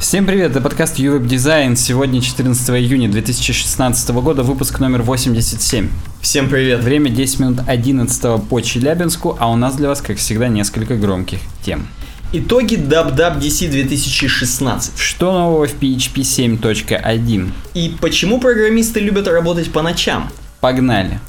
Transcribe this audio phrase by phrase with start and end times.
[0.00, 1.76] Всем привет, это подкаст UWeb Design.
[1.76, 5.90] Сегодня 14 июня 2016 года, выпуск номер 87.
[6.22, 6.82] Всем привет.
[6.82, 11.40] Время 10 минут 11 по Челябинску, а у нас для вас, как всегда, несколько громких
[11.62, 11.86] тем.
[12.32, 14.98] Итоги WWDC 2016.
[14.98, 17.50] Что нового в PHP 7.1?
[17.74, 20.30] И почему программисты любят работать по ночам?
[20.62, 21.20] Погнали.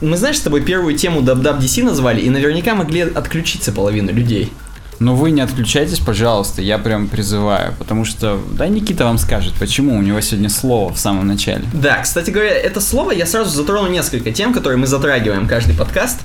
[0.00, 4.50] Мы, знаешь, с тобой первую тему WWDC назвали, и наверняка могли отключиться половину людей.
[5.00, 9.96] Но вы не отключайтесь, пожалуйста, я прям призываю, потому что, да, Никита вам скажет, почему
[9.96, 11.64] у него сегодня слово в самом начале.
[11.72, 16.20] Да, кстати говоря, это слово я сразу затрону несколько тем, которые мы затрагиваем каждый подкаст.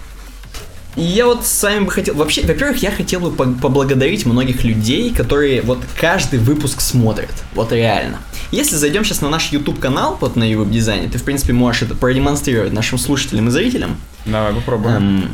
[0.98, 2.16] И я вот с вами бы хотел...
[2.16, 7.32] Вообще, во-первых, я хотел бы поблагодарить многих людей, которые вот каждый выпуск смотрят.
[7.54, 8.20] Вот реально.
[8.52, 11.84] Если зайдем сейчас на наш YouTube канал, вот на YouTube дизайне, ты, в принципе, можешь
[11.84, 13.98] это продемонстрировать нашим слушателям и зрителям.
[14.26, 14.96] Давай попробуем.
[14.96, 15.30] Эм,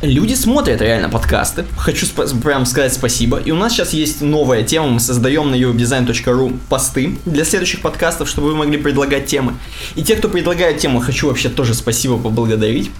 [0.00, 1.64] Люди смотрят реально подкасты.
[1.76, 3.38] Хочу сп- прям сказать спасибо.
[3.38, 4.86] И у нас сейчас есть новая тема.
[4.86, 9.54] Мы создаем на uwebdesign.ru посты для следующих подкастов, чтобы вы могли предлагать темы.
[9.96, 12.92] И те, кто предлагает темы, хочу вообще тоже спасибо поблагодарить.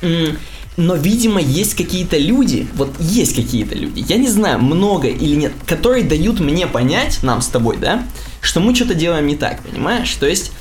[0.00, 5.52] Но, видимо, есть какие-то люди, вот есть какие-то люди, я не знаю, много или нет,
[5.66, 8.02] которые дают мне понять, нам с тобой, да,
[8.42, 10.14] что мы что-то делаем не так, понимаешь?
[10.20, 10.52] То есть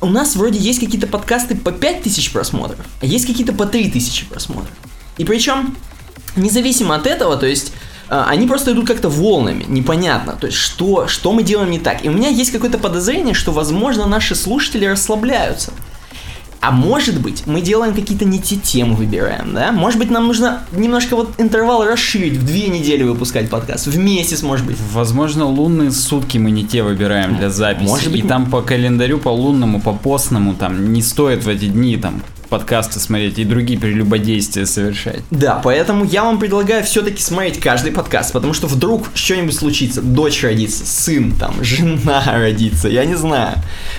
[0.00, 4.72] у нас вроде есть какие-то подкасты по 5000 просмотров, а есть какие-то по 3000 просмотров.
[5.16, 5.76] И причем,
[6.36, 7.72] независимо от этого, то есть
[8.08, 12.04] э, они просто идут как-то волнами, непонятно, то есть что, что мы делаем не так.
[12.04, 15.72] И у меня есть какое-то подозрение, что, возможно, наши слушатели расслабляются.
[16.60, 19.70] А может быть, мы делаем какие-то не те темы выбираем, да?
[19.70, 24.42] Может быть, нам нужно немножко вот интервал расширить, в две недели выпускать подкаст, в месяц,
[24.42, 24.76] может быть.
[24.92, 27.88] Возможно, лунные сутки мы не те выбираем для записи.
[27.88, 31.66] Может быть, и там по календарю, по лунному, по постному, там не стоит в эти
[31.66, 35.22] дни там подкасты смотреть и другие прелюбодействия совершать.
[35.30, 40.42] Да, поэтому я вам предлагаю все-таки смотреть каждый подкаст, потому что вдруг что-нибудь случится, дочь
[40.42, 43.56] родится, сын там, жена родится, я не знаю.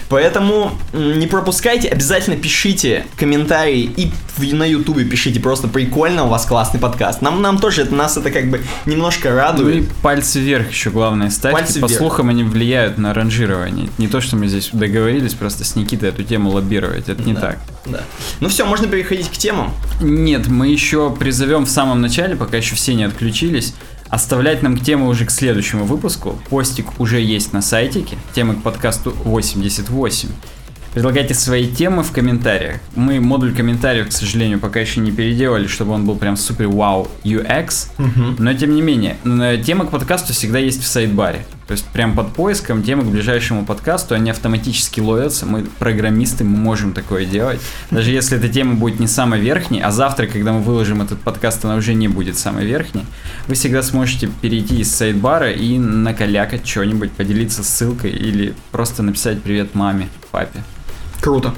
[0.10, 4.12] Поэтому не пропускайте, обязательно пишите комментарии и
[4.54, 7.22] на ютубе пишите просто прикольно, у вас классный подкаст.
[7.22, 9.76] Нам, нам тоже это, нас это как бы немножко радует.
[9.76, 11.60] Ну и пальцы вверх еще главное ставьте.
[11.60, 11.98] Пальцы По вверх.
[11.98, 13.90] слухам они влияют на ранжирование.
[13.98, 17.42] Не то, что мы здесь договорились просто с Никитой эту тему лоббировать, это не да,
[17.42, 17.60] так.
[17.86, 18.02] Да.
[18.40, 19.74] Ну все, можно переходить к темам.
[20.00, 23.74] Нет, мы еще призовем в самом начале, пока еще все не отключились,
[24.10, 26.40] оставлять нам темы уже к следующему выпуску.
[26.50, 30.30] Постик уже есть на сайтике, темы к подкасту 88.
[30.94, 32.80] Предлагайте свои темы в комментариях.
[32.96, 37.08] Мы модуль комментариев, к сожалению, пока еще не переделали, чтобы он был прям супер вау
[37.24, 37.90] UX.
[38.00, 38.42] Угу.
[38.42, 39.18] Но тем не менее,
[39.64, 41.46] темы к подкасту всегда есть в сайт-баре.
[41.70, 45.46] То есть прям под поиском темы к ближайшему подкасту они автоматически ловятся.
[45.46, 47.62] Мы программисты, мы можем такое делать.
[47.92, 51.64] Даже если эта тема будет не самая верхняя, а завтра, когда мы выложим этот подкаст,
[51.66, 53.06] она уже не будет самой верхней,
[53.46, 59.76] вы всегда сможете перейти из сайт-бара и накалякать что-нибудь, поделиться ссылкой или просто написать привет
[59.76, 60.64] маме, папе.
[61.22, 61.54] Круто.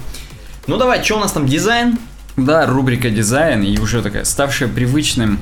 [0.68, 1.98] Ну давай, что у нас там, дизайн?
[2.36, 5.40] Да, рубрика дизайн и уже такая ставшая привычным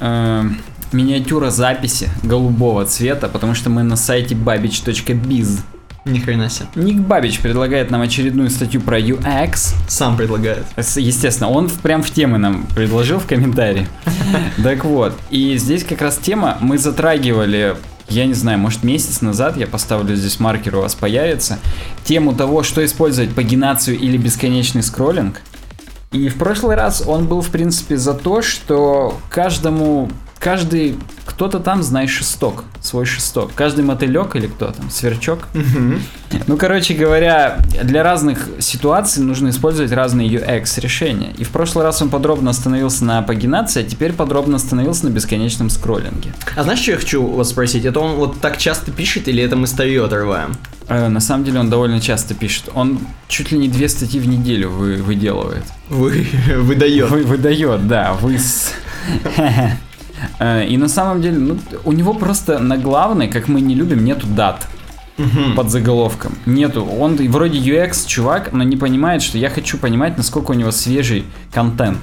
[0.00, 0.50] э,
[0.92, 5.60] миниатюра записи голубого цвета, потому что мы на сайте babbage.biz.
[6.06, 6.68] Ни хрена себе.
[6.76, 9.74] Ник Бабич предлагает нам очередную статью про UX.
[9.86, 10.64] Сам предлагает.
[10.96, 13.86] Естественно, он прям в темы нам предложил в комментарии.
[14.62, 17.76] Так вот, и здесь как раз тема, мы затрагивали
[18.08, 21.60] я не знаю, может месяц назад я поставлю здесь маркер, у вас появится,
[22.04, 25.40] тему того, что использовать пагинацию или бесконечный скроллинг.
[26.10, 30.96] И в прошлый раз он был, в принципе, за то, что каждому каждый,
[31.26, 33.52] кто-то там, знаешь, шесток, свой шесток.
[33.54, 35.46] Каждый мотылек или кто там, сверчок.
[36.46, 41.32] Ну, короче говоря, для разных ситуаций нужно использовать разные UX решения.
[41.36, 45.68] И в прошлый раз он подробно остановился на пагинации, а теперь подробно остановился на бесконечном
[45.68, 46.32] скроллинге.
[46.56, 47.84] А знаешь, что я хочу вас спросить?
[47.84, 50.56] Это он вот так часто пишет или это мы старье отрываем?
[50.88, 52.70] Э, на самом деле он довольно часто пишет.
[52.74, 55.64] Он чуть ли не две статьи в неделю вы, выделывает.
[55.90, 56.26] Вы,
[56.56, 57.10] выдает.
[57.10, 58.14] Вы, выдает, да.
[58.14, 58.72] Вы с...
[60.38, 64.04] Э, и на самом деле, ну, у него просто на главной, как мы не любим,
[64.04, 64.66] нету дат
[65.56, 66.34] под заголовком.
[66.46, 66.84] Нету.
[66.84, 71.24] Он вроде UX чувак, но не понимает, что я хочу понимать, насколько у него свежий
[71.52, 71.98] контент.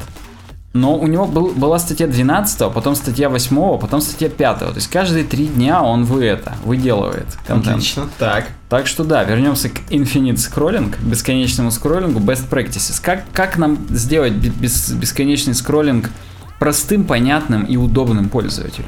[0.73, 4.59] Но у него был, была статья 12, потом статья 8, потом статья 5.
[4.59, 7.77] То есть каждые три дня он вы это, выделывает контент.
[7.77, 8.49] Отлично, так.
[8.69, 13.01] Так что да, вернемся к Infinite Scrolling, бесконечному скроллингу, Best Practices.
[13.01, 16.11] Как, как нам сделать бес, бесконечный скроллинг
[16.59, 18.85] простым, понятным и удобным пользователю.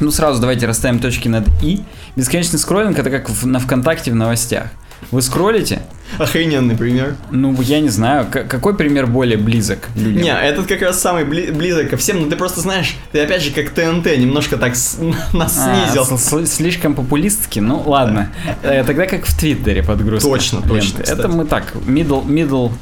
[0.00, 1.82] Ну, сразу давайте расставим точки над «и».
[2.14, 4.68] Бесконечный скроллинг— это как в, на ВКонтакте в новостях.
[5.12, 5.80] Вы скроллите,
[6.18, 7.14] охрененный пример.
[7.30, 10.22] Ну, я не знаю, какой пример более близок людям?
[10.22, 13.42] Не, этот как раз самый бли- близок ко всем, но ты просто знаешь, ты опять
[13.42, 14.98] же как ТНТ немножко так с-
[15.32, 16.04] нас А, снизил.
[16.04, 18.30] с- с- слишком популистски, ну ладно.
[18.62, 20.28] Э, Тогда как в Твиттере подгрузка.
[20.28, 21.02] Точно, точно.
[21.02, 22.72] Это мы так, middle, middle.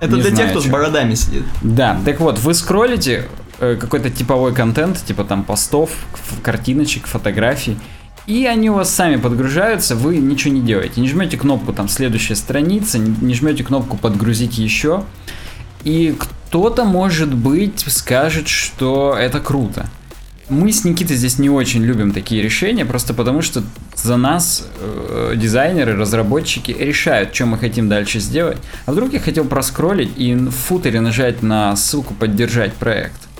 [0.00, 1.44] Это не для тех, кто с бородами сидит.
[1.62, 3.24] Да, так вот, вы скроллите э,
[3.62, 5.90] какой-то типовой контент, типа там постов,
[6.42, 7.76] картиночек, фотографий,
[8.26, 11.00] и они у вас сами подгружаются, вы ничего не делаете.
[11.00, 15.04] Не жмете кнопку там следующая страница, не жмете кнопку подгрузить еще.
[15.82, 19.86] И кто-то, может быть, скажет, что это круто.
[20.48, 23.62] Мы с Никитой здесь не очень любим такие решения, просто потому что
[23.96, 28.58] за нас э, дизайнеры, разработчики решают, что мы хотим дальше сделать.
[28.86, 33.31] А вдруг я хотел проскроллить и в footer е нажать на ссылку поддержать проект.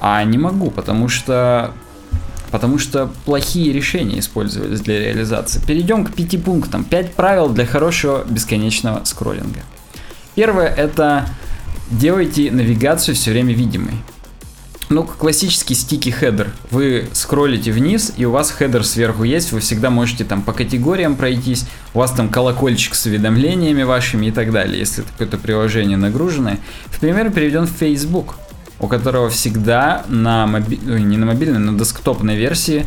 [0.00, 1.72] А не могу, потому что
[2.50, 5.60] потому что плохие решения использовались для реализации.
[5.66, 6.84] Перейдем к пяти пунктам.
[6.84, 9.60] Пять правил для хорошего бесконечного скроллинга.
[10.34, 11.28] Первое это
[11.90, 13.94] делайте навигацию все время видимой.
[14.90, 16.50] Ну, классический sticky header.
[16.70, 21.14] Вы скроллите вниз, и у вас header сверху есть, вы всегда можете там по категориям
[21.14, 26.58] пройтись, у вас там колокольчик с уведомлениями вашими и так далее, если какое-то приложение нагруженное.
[26.86, 28.36] В пример приведен Facebook,
[28.80, 30.78] у которого всегда на моби...
[30.86, 32.86] ой, не на мобильной, на десктопной версии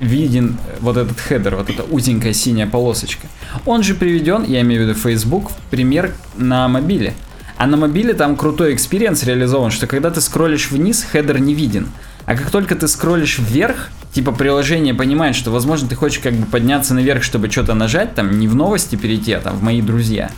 [0.00, 3.26] виден вот этот header, вот эта узенькая синяя полосочка.
[3.64, 7.14] Он же приведен, я имею в виду Facebook, в пример на мобиле.
[7.56, 11.88] А на мобиле там крутой experience реализован, что когда ты скроллишь вниз, header не виден.
[12.26, 16.46] А как только ты скроллишь вверх, типа приложение понимает, что, возможно, ты хочешь как бы
[16.46, 20.30] подняться наверх, чтобы что-то нажать, там не в новости перейти, а там в мои друзья.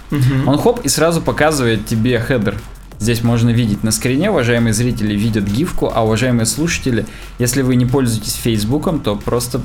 [0.46, 2.56] Он хоп и сразу показывает тебе хедер.
[2.98, 7.06] Здесь можно видеть на скрине, уважаемые зрители видят гифку, а уважаемые слушатели,
[7.38, 9.60] если вы не пользуетесь Фейсбуком, то просто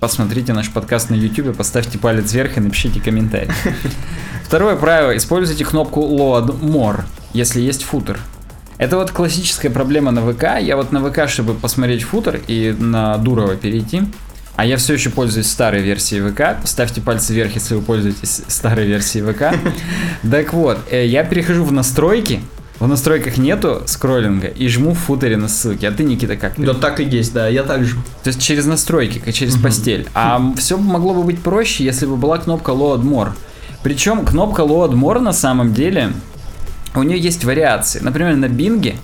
[0.00, 3.50] посмотрите наш подкаст на YouTube, поставьте палец вверх и напишите комментарий.
[4.44, 5.16] Второе правило.
[5.16, 8.18] Используйте кнопку Load More, если есть футер.
[8.76, 10.60] Это вот классическая проблема на ВК.
[10.60, 14.02] Я вот на ВК, чтобы посмотреть футер и на Дурова перейти,
[14.56, 16.66] а я все еще пользуюсь старой версией ВК.
[16.66, 19.56] Ставьте пальцы вверх, если вы пользуетесь старой версией ВК.
[20.30, 22.40] Так вот, э, я перехожу в настройки.
[22.80, 25.86] В настройках нету скроллинга и жму в футере на ссылки.
[25.86, 26.54] А ты, Никита, как?
[26.56, 27.94] Да так и есть, да, я так же.
[28.24, 30.08] То есть через настройки, как через постель.
[30.14, 33.32] А все могло бы быть проще, если бы была кнопка Load More.
[33.82, 36.12] Причем кнопка Load More на самом деле,
[36.94, 38.00] у нее есть вариации.
[38.00, 38.96] Например, на Bing,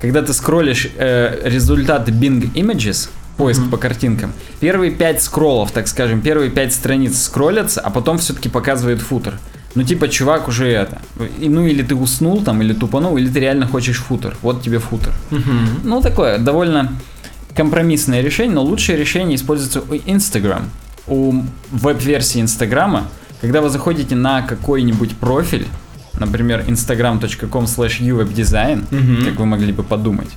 [0.00, 6.20] когда ты скроллишь э, результаты Bing Images, поиск по картинкам, первые пять скроллов, так скажем,
[6.20, 9.38] первые пять страниц скроллятся, а потом все-таки показывает футер.
[9.74, 10.98] Ну, типа, чувак уже это.
[11.40, 14.36] и- Ну, или ты уснул там, или тупанул, или ты реально хочешь футер.
[14.42, 15.12] Вот тебе футер.
[15.84, 16.92] Ну, такое довольно
[17.54, 20.62] компромиссное решение, но лучшее решение используется у Instagram.
[21.06, 23.08] У веб-версии Инстаграма,
[23.40, 25.66] когда вы заходите на какой-нибудь профиль,
[26.18, 29.24] например, instagram.com slash uwebdesign, Мгм.
[29.24, 30.28] как вы могли бы подумать,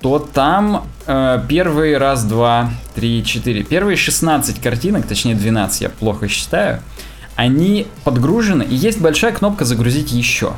[0.00, 6.28] то там э, первый раз, два, три, четыре, первые 16 картинок, точнее 12, я плохо
[6.28, 6.80] считаю,
[7.36, 10.54] они подгружены, и есть большая кнопка «Загрузить еще».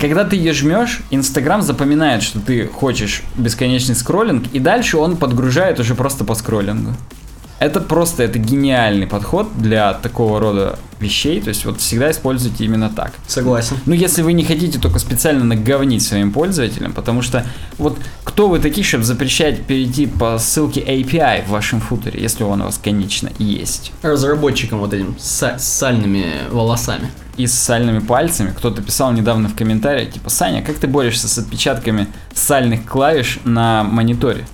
[0.00, 5.80] Когда ты ее жмешь, Инстаграм запоминает, что ты хочешь бесконечный скроллинг, и дальше он подгружает
[5.80, 6.94] уже просто по скроллингу.
[7.60, 12.88] Это просто, это гениальный подход для такого рода вещей, то есть вот всегда используйте именно
[12.88, 13.12] так.
[13.26, 13.76] Согласен.
[13.84, 17.44] Ну, если вы не хотите только специально наговнить своим пользователям, потому что
[17.76, 22.62] вот кто вы такие, чтобы запрещать перейти по ссылке API в вашем футере, если он
[22.62, 23.92] у вас, конечно, есть.
[24.00, 27.10] Разработчиком вот этим с сальными волосами.
[27.36, 28.54] И с сальными пальцами.
[28.56, 33.84] Кто-то писал недавно в комментариях, типа, Саня, как ты борешься с отпечатками сальных клавиш на
[33.84, 34.46] мониторе?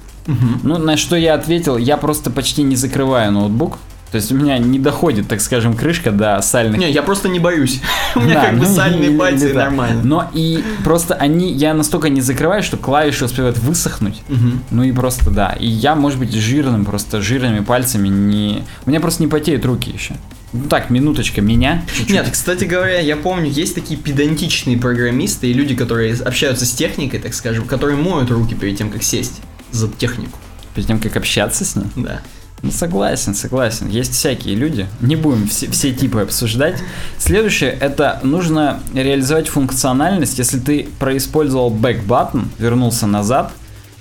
[0.63, 3.79] Ну, на что я ответил, я просто почти не закрываю ноутбук.
[4.11, 7.41] То есть у меня не доходит, так скажем, крышка до сальных Не, я просто не
[7.41, 7.81] боюсь.
[8.15, 9.57] У меня Да, как бы ну, сальные пальцы так.
[9.57, 10.01] нормально.
[10.05, 14.23] Но и просто они, я настолько не закрываю, что клавиши успевают высохнуть.
[14.71, 15.57] Ну и просто да.
[15.59, 18.63] И я, может быть, жирным, просто жирными пальцами не...
[18.87, 20.15] У меня просто не потеют руки еще.
[20.53, 22.11] Ну так, минуточка, меня чуть-чуть.
[22.11, 27.19] Нет, кстати говоря, я помню, есть такие педантичные программисты и люди, которые общаются с техникой,
[27.19, 29.43] так скажем, которые моют руки перед тем, как сесть
[29.73, 30.39] за технику.
[30.75, 31.87] Перед тем, как общаться с ней.
[31.97, 32.21] Да.
[32.63, 33.89] Ну, согласен, согласен.
[33.89, 34.87] Есть всякие люди.
[35.01, 36.83] Не будем все, все типы обсуждать.
[37.19, 40.39] Следующее, это нужно реализовать функциональность.
[40.39, 43.53] Если ты происпользовал back button, вернулся назад,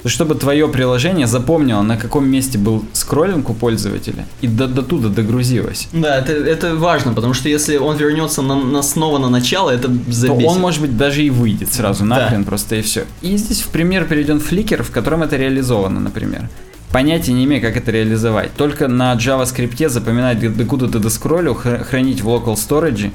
[0.05, 4.83] то чтобы твое приложение запомнило, на каком месте был скроллинг у пользователя, и до, до
[4.83, 5.87] туда догрузилось.
[5.93, 9.87] Да, это, это важно, потому что если он вернется на, на- снова на начало, это
[9.87, 10.47] то забесит.
[10.47, 12.19] он, может быть, даже и выйдет сразу Да.
[12.19, 13.05] нахрен просто и все.
[13.23, 16.49] И здесь в пример перейден Flickr, в котором это реализовано, например.
[16.91, 18.53] Понятия не имею, как это реализовать.
[18.55, 23.09] Только на JavaScript запоминать, докуда ты доскроллил, хр- хранить в local storage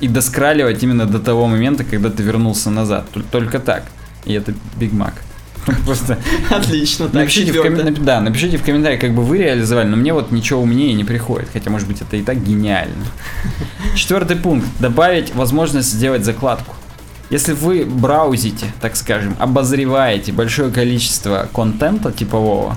[0.00, 3.06] и доскраливать именно до того момента, когда ты вернулся назад.
[3.32, 3.84] Только так.
[4.26, 5.14] И это Биг Мак.
[5.84, 6.18] Просто
[6.50, 8.04] Отлично, так, напишите в, ком...
[8.04, 11.48] да, напишите в комментариях, как бы вы реализовали, но мне вот ничего умнее не приходит,
[11.52, 13.06] хотя, может быть, это и так гениально.
[13.94, 14.66] Четвертый пункт.
[14.78, 16.74] Добавить возможность сделать закладку.
[17.30, 22.76] Если вы браузите, так скажем, обозреваете большое количество контента типового,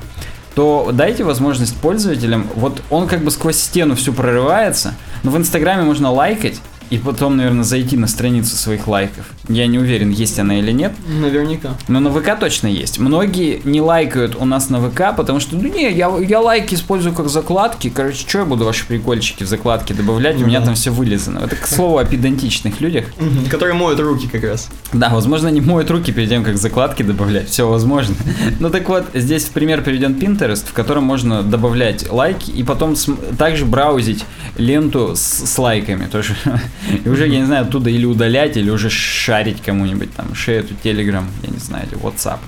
[0.56, 5.84] то дайте возможность пользователям, вот он как бы сквозь стену все прорывается, но в Инстаграме
[5.84, 9.26] можно лайкать, и потом, наверное, зайти на страницу своих лайков.
[9.48, 10.94] Я не уверен, есть она или нет.
[11.08, 11.72] Наверняка.
[11.88, 13.00] Но на ВК точно есть.
[13.00, 17.14] Многие не лайкают у нас на ВК, потому что, ну не, я, я лайки использую
[17.14, 17.90] как закладки.
[17.90, 20.42] Короче, что я буду ваши прикольчики в закладки добавлять?
[20.42, 21.40] У меня там все вылезано.
[21.40, 23.06] Это, к слову, о педантичных людях.
[23.50, 24.70] Которые моют руки как раз.
[24.94, 27.50] Да, возможно, они моют руки перед тем, как закладки добавлять.
[27.50, 28.16] Все возможно.
[28.60, 32.96] Ну так вот, здесь в пример приведен Pinterest, в котором можно добавлять лайки и потом
[33.38, 34.26] также браузить
[34.58, 36.06] ленту с, с лайками.
[36.06, 36.36] Тоже
[37.04, 41.28] и уже, я не знаю, оттуда или удалять, или уже шарить кому-нибудь там, шею, телеграм,
[41.44, 42.40] я не знаю, или WhatsApp.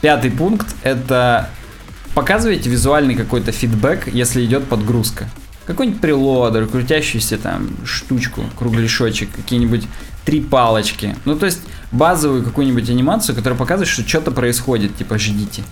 [0.00, 1.50] Пятый пункт– это
[2.14, 5.28] показывайте визуальный какой-то фидбэк, если идет подгрузка.
[5.66, 9.84] Какой-нибудь прилодер, крутящуюся там штучку, кругляшочек, какие-нибудь
[10.24, 11.16] три палочки.
[11.24, 15.62] Ну, то есть базовую какую-нибудь анимацию, которая показывает, что что-то происходит, типа ждите.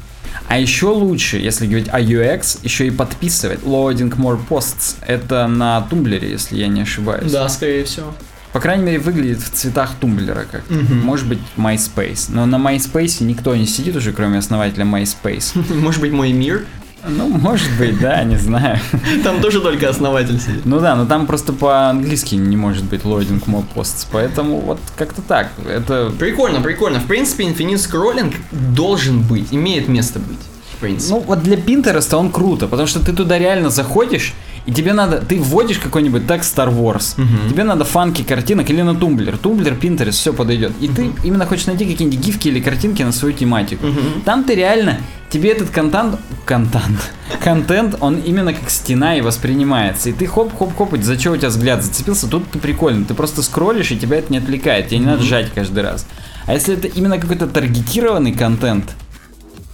[0.48, 4.96] А еще лучше, если говорить о UX, еще и подписывать loading more posts.
[5.06, 7.32] Это на тумблере, если я не ошибаюсь.
[7.32, 8.14] Да, скорее всего.
[8.52, 10.62] По крайней мере, выглядит в цветах тумблера как.
[10.70, 10.94] Угу.
[10.94, 12.26] Может быть, MySpace.
[12.28, 15.74] Но на MySpace никто не сидит уже, кроме основателя MySpace.
[15.74, 16.64] Может быть, мой мир?
[17.06, 18.78] Ну, может быть, да, не знаю.
[19.23, 20.64] Там тоже только основатель сидит.
[20.64, 25.23] Ну да, но там просто по-английски не может быть loading more posts, поэтому вот как-то
[25.23, 25.50] так.
[25.68, 26.12] Это...
[26.18, 27.00] Прикольно, прикольно.
[27.00, 30.38] В принципе, Infinite Scrolling должен быть, имеет место быть.
[30.76, 31.14] В принципе.
[31.14, 34.34] Ну вот для Pinterest он круто, потому что ты туда реально заходишь,
[34.66, 37.50] и тебе надо, ты вводишь какой-нибудь текст Star Wars, угу.
[37.50, 40.73] тебе надо фанки картинок или на тумблер, тумблер, Pinterest, все подойдет.
[40.80, 40.94] И угу.
[40.94, 43.87] ты именно хочешь найти какие-нибудь гифки или картинки на свою тематику.
[43.87, 44.23] Угу.
[44.25, 50.09] Там ты реально, тебе этот контент, контент, контент, он именно как стена и воспринимается.
[50.09, 53.90] И ты хоп-хоп-хоп, за что у тебя взгляд зацепился, тут ты прикольно, ты просто скроллишь,
[53.90, 56.06] и тебя это не отвлекает, тебе не надо жать каждый раз.
[56.47, 58.94] А если это именно какой-то таргетированный контент,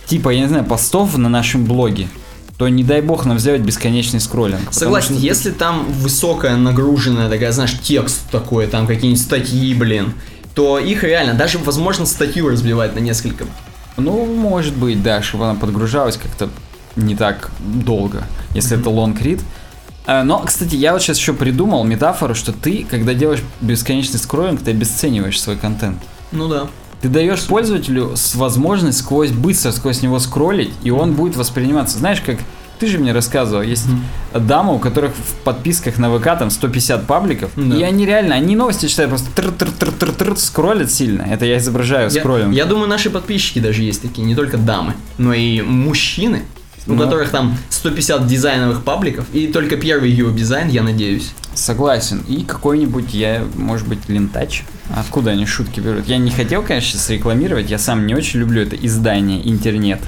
[0.07, 2.09] типа, я не знаю, постов на нашем блоге,
[2.61, 4.71] то не дай бог нам сделать бесконечный скроллинг.
[4.71, 5.25] Согласен, что...
[5.25, 10.13] если там высокая нагруженная такая, знаешь, текст такой, там какие-нибудь статьи, блин,
[10.55, 13.47] то их реально, даже возможно статью разбивать на несколько.
[13.97, 16.51] Ну, может быть, да, чтобы она подгружалась как-то
[16.97, 18.25] не так долго,
[18.55, 18.81] если mm-hmm.
[18.83, 19.41] это long read.
[20.05, 24.63] А, но, кстати, я вот сейчас еще придумал метафору, что ты, когда делаешь бесконечный скроллинг,
[24.63, 25.97] ты обесцениваешь свой контент.
[26.31, 26.69] Ну да.
[27.01, 31.99] Ты даешь пользователю возможность сквозь быстро сквозь него скроллить, и он будет восприниматься.
[31.99, 32.39] Знаешь, как
[32.81, 34.47] ты же мне рассказывал, есть mm-hmm.
[34.47, 37.77] дамы, у которых в подписках на ВК там 150 пабликов, да.
[37.77, 41.23] и они реально, они новости читают, просто тр-тр-тр-тр-тр, скроллят сильно.
[41.23, 42.55] Это я изображаю скроллинг.
[42.55, 46.43] Я, я думаю, наши подписчики даже есть такие, не только дамы, но и мужчины,
[46.87, 51.33] у ну, которых там 150 дизайновых пабликов, и только первый его дизайн, я надеюсь.
[51.55, 52.23] Согласен.
[52.29, 54.65] И какой-нибудь я, может быть, лентач.
[54.95, 56.07] Откуда они шутки берут?
[56.07, 60.01] Я не хотел, конечно, сейчас рекламировать, я сам не очень люблю это издание, интернет.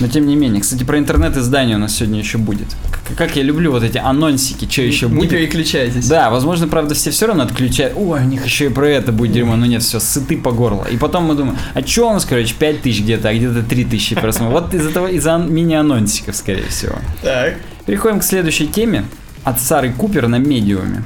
[0.00, 2.68] Но тем не менее, кстати, про интернет-издание у нас сегодня еще будет.
[2.90, 5.30] Как, как я люблю вот эти анонсики, что еще не, будет.
[5.30, 6.08] Не переключайтесь.
[6.08, 7.94] Да, возможно, правда, все все равно отключают.
[7.96, 9.56] Ой, у них еще и про это будет дерьмо.
[9.56, 10.84] Ну нет, все, сыты по горло.
[10.84, 13.84] И потом мы думаем, а что у нас, короче, 5 тысяч где-то, а где-то 3
[13.84, 14.62] тысячи просмотров.
[14.62, 16.94] Вот из-за того, из-за мини-анонсиков, скорее всего.
[17.22, 17.56] Так.
[17.86, 19.04] Переходим к следующей теме.
[19.44, 21.04] От Сары Купер на медиуме.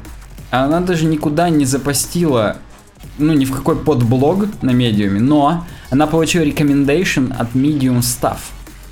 [0.51, 2.59] Она даже никуда не запостила
[3.19, 8.39] ну, ни в какой подблог на медиуме, но она получила recommendation от Medium Staff.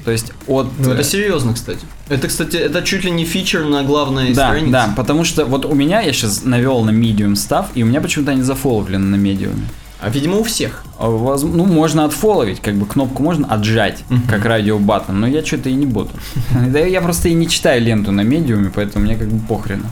[0.04, 0.66] То есть от...
[0.78, 1.80] Ну, это серьезно, кстати.
[2.08, 4.72] Это, кстати, это чуть ли не feature на главной да, странице.
[4.72, 8.00] Да, потому что вот у меня, я сейчас навел на Medium Staff, и у меня
[8.02, 9.56] почему-то они зафоловлены на Medium.
[10.00, 10.84] А, видимо, у всех.
[10.98, 14.28] А, ну, можно отфоловить, как бы кнопку можно отжать, uh-huh.
[14.28, 16.10] как radio button, но я что-то и не буду.
[16.68, 19.86] Да я просто и не читаю ленту на медиуме, поэтому мне как бы похрену.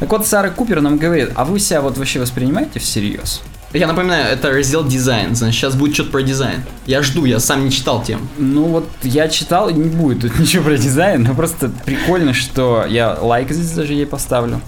[0.00, 3.40] Так вот, Сара Купер нам говорит, а вы себя вот вообще воспринимаете всерьез?
[3.74, 6.62] Я напоминаю, это раздел дизайн, значит, сейчас будет что-то про дизайн.
[6.86, 8.28] Я жду, я сам не читал тем.
[8.38, 13.18] Ну вот, я читал, не будет тут ничего про дизайн, но просто прикольно, что я
[13.20, 14.60] лайк здесь даже ей поставлю.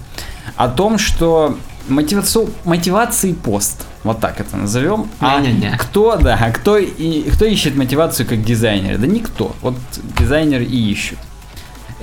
[0.57, 5.09] О том, что мотивацию, мотивации пост, вот так это назовем.
[5.21, 5.71] А не, не.
[5.77, 8.97] кто, да, а кто, и, кто ищет мотивацию как дизайнер?
[8.97, 9.55] Да никто.
[9.61, 9.75] Вот
[10.19, 11.19] дизайнер и ищут.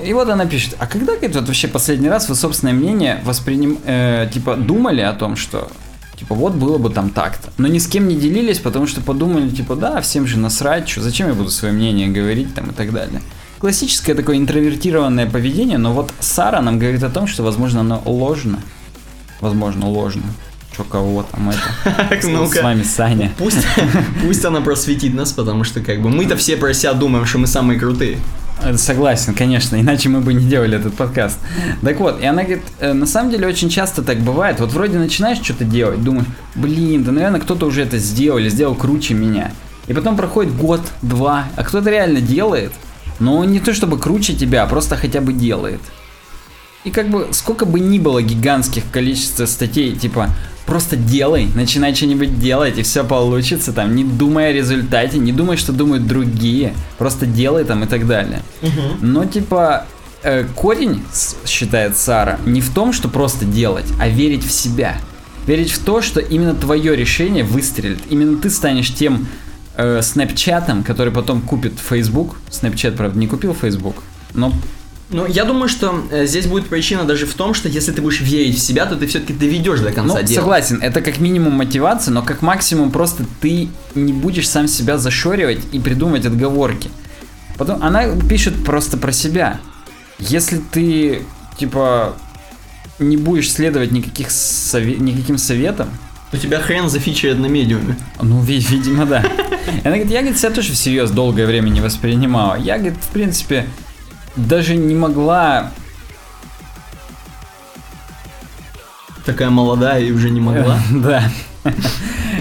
[0.02, 3.78] И вот она пишет, а когда, говорит, вот вообще последний раз вы собственное мнение восприним,
[3.84, 5.68] э, типа, думали о том, что
[6.16, 7.52] Типа, вот было бы там так-то.
[7.59, 11.02] Но ни с кем не делились, потому что подумали, типа, да, всем же насрать, что,
[11.02, 13.21] зачем я буду свое мнение говорить там и так далее.
[13.59, 18.61] Классическое такое интровертированное поведение, но вот Сара нам говорит о том, что, возможно, оно ложно.
[19.40, 20.23] Возможно, ложно.
[20.76, 21.61] Чё кого там это?
[22.61, 23.33] С вами Саня.
[23.38, 23.66] Пусть,
[24.23, 27.47] пусть она просветит нас, потому что как бы мы-то все про себя думаем, что мы
[27.47, 28.18] самые крутые.
[28.62, 31.38] Э, Согласен, конечно, иначе мы бы не делали этот подкаст.
[31.82, 34.61] Так вот, и она говорит, «Э, на самом деле очень часто так бывает.
[34.61, 38.75] Вот вроде начинаешь что-то делать, думаешь, блин, да, наверное, кто-то уже это сделал или сделал
[38.75, 39.52] круче меня.
[39.87, 42.73] И потом проходит год, два, а кто-то реально делает,
[43.18, 45.80] но не то чтобы круче тебя, а просто хотя бы делает.
[46.85, 50.31] И как бы сколько бы ни было гигантских количества статей, типа
[50.67, 55.57] просто делай, начинай что-нибудь делать, и все получится, там, не думай о результате, не думай,
[55.57, 58.43] что думают другие, просто делай там и так далее.
[59.00, 59.87] Но типа
[60.23, 61.03] э, корень,
[61.47, 64.97] считает Сара, не в том, что просто делать, а верить в себя.
[65.47, 68.00] Верить в то, что именно твое решение выстрелит.
[68.09, 69.29] Именно ты станешь тем
[69.76, 72.37] э, снэпчатом, который потом купит Facebook.
[72.50, 73.97] Снэпчат, правда, не купил Facebook,
[74.33, 74.53] но
[75.11, 78.20] Ну, я думаю, что э, здесь будет причина даже в том, что если ты будешь
[78.20, 80.40] верить в себя, то ты все-таки доведешь до конца Ну, дела.
[80.40, 85.61] согласен, это как минимум мотивация, но как максимум просто ты не будешь сам себя зашоривать
[85.73, 86.90] и придумывать отговорки.
[87.58, 89.61] Потом она пишет просто про себя.
[90.18, 91.23] Если ты,
[91.58, 92.16] типа,
[92.99, 95.88] не будешь следовать никаких сове- никаким советам,
[96.32, 97.96] У тебя хрен зафичерит на медиуме.
[98.20, 99.18] ну, ви- видимо, да.
[99.84, 102.56] Она говорит, я, говорит, себя тоже всерьез долгое время не воспринимала.
[102.56, 103.66] Я, говорит, в принципе,
[104.37, 105.71] даже не могла
[109.25, 110.79] Такая молодая и уже не могла.
[110.91, 111.31] Да.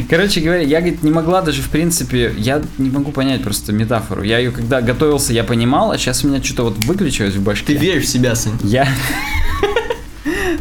[0.09, 4.21] Короче говоря, я, говорит, не могла даже, в принципе, я не могу понять просто метафору.
[4.21, 7.67] Я ее, когда готовился, я понимал, а сейчас у меня что-то вот выключилось в башке.
[7.67, 8.57] Ты веришь в себя, Сань.
[8.63, 8.85] Я...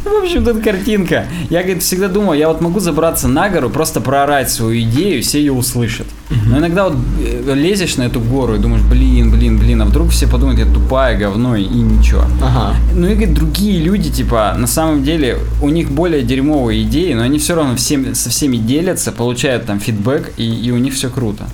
[0.04, 1.26] Ну, в общем, тут картинка.
[1.50, 5.40] Я, говорит, всегда думал, я вот могу забраться на гору, просто проорать свою идею, все
[5.40, 6.06] ее услышат.
[6.52, 10.10] Но иногда вот э, лезешь на эту гору и думаешь, блин, блин, блин, а вдруг
[10.10, 12.24] все подумают, я тупая, говно и ничего.
[12.42, 12.76] Ага.
[12.94, 17.22] Ну и говорит, другие люди, типа, на самом деле, у них более дерьмовые идеи, но
[17.22, 21.08] они все равно всем, со всеми делятся, получают там фидбэк, и, и у них все
[21.08, 21.44] круто.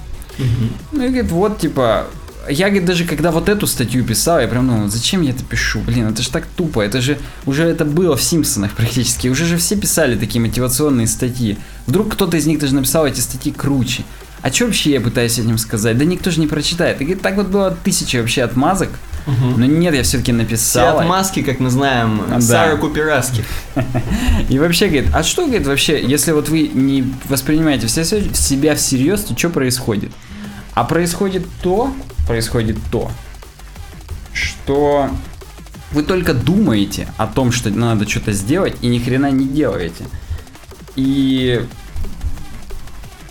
[0.91, 2.07] Ну и говорит, вот, типа,
[2.51, 5.79] я, говорит, даже когда вот эту статью писал, я прям думал, зачем я это пишу?
[5.79, 9.59] Блин, это же так тупо, это же уже это было в Симпсонах практически, уже же
[9.59, 11.57] все писали такие мотивационные статьи.
[11.87, 14.03] Вдруг кто-то из них даже написал эти статьи круче.
[14.43, 15.99] А что вообще я пытаюсь этим сказать?
[15.99, 17.01] Да никто же не прочитает.
[17.03, 18.89] И так вот было тысяча вообще отмазок,
[19.27, 20.99] но нет, я все-таки Все написал.
[21.01, 22.41] отмазки, как мы знаем, Да.
[22.41, 23.45] Сара Купираски.
[24.49, 28.75] И вообще, говорит, а что, говорит, вообще, если вот вы не воспринимаете все се- себя
[28.75, 30.13] всерьез, то что происходит?
[30.75, 31.93] А происходит то,
[32.27, 33.11] происходит то,
[34.33, 35.11] что
[35.93, 40.05] вы только думаете о том, что надо что-то сделать, и ни хрена не делаете.
[40.97, 41.65] И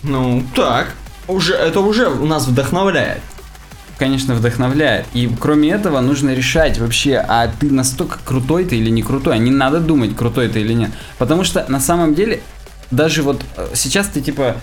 [0.02, 0.94] Ну, так.
[1.26, 3.20] Уже, это уже нас вдохновляет.
[3.98, 5.06] конечно, вдохновляет.
[5.12, 9.34] И кроме этого, нужно решать вообще, а ты настолько крутой ты или не крутой.
[9.34, 10.90] А не надо думать, крутой ты или нет.
[11.18, 12.40] Потому что на самом деле,
[12.90, 14.56] даже вот э, сейчас ты типа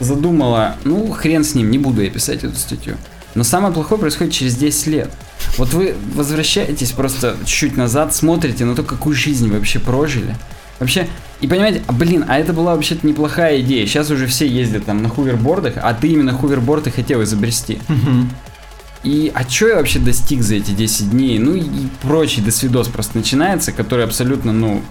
[0.00, 2.96] задумала, ну хрен с ним, не буду я писать эту статью.
[3.34, 5.10] Но самое плохое происходит через 10 лет.
[5.56, 10.34] Вот вы возвращаетесь просто чуть-чуть назад, смотрите на то, какую жизнь вы вообще прожили.
[10.80, 11.06] Вообще,
[11.40, 13.86] и понимаете, а, блин, а это была вообще-то неплохая идея.
[13.86, 17.78] Сейчас уже все ездят там на хувербордах, а ты именно хуверборд и хотел изобрести.
[19.02, 21.38] И а что я вообще достиг за эти 10 дней?
[21.38, 21.64] Ну и
[22.02, 24.82] прочий досвидос просто начинается, который абсолютно, ну,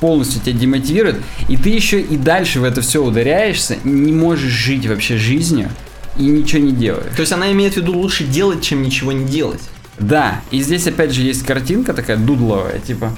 [0.00, 1.16] полностью тебя демотивирует.
[1.48, 5.70] И ты еще и дальше в это все ударяешься, не можешь жить вообще жизнью
[6.18, 7.14] и ничего не делаешь.
[7.14, 9.62] То есть она имеет в виду лучше делать, чем ничего не делать.
[9.98, 13.16] Да, и здесь опять же есть картинка такая дудловая, типа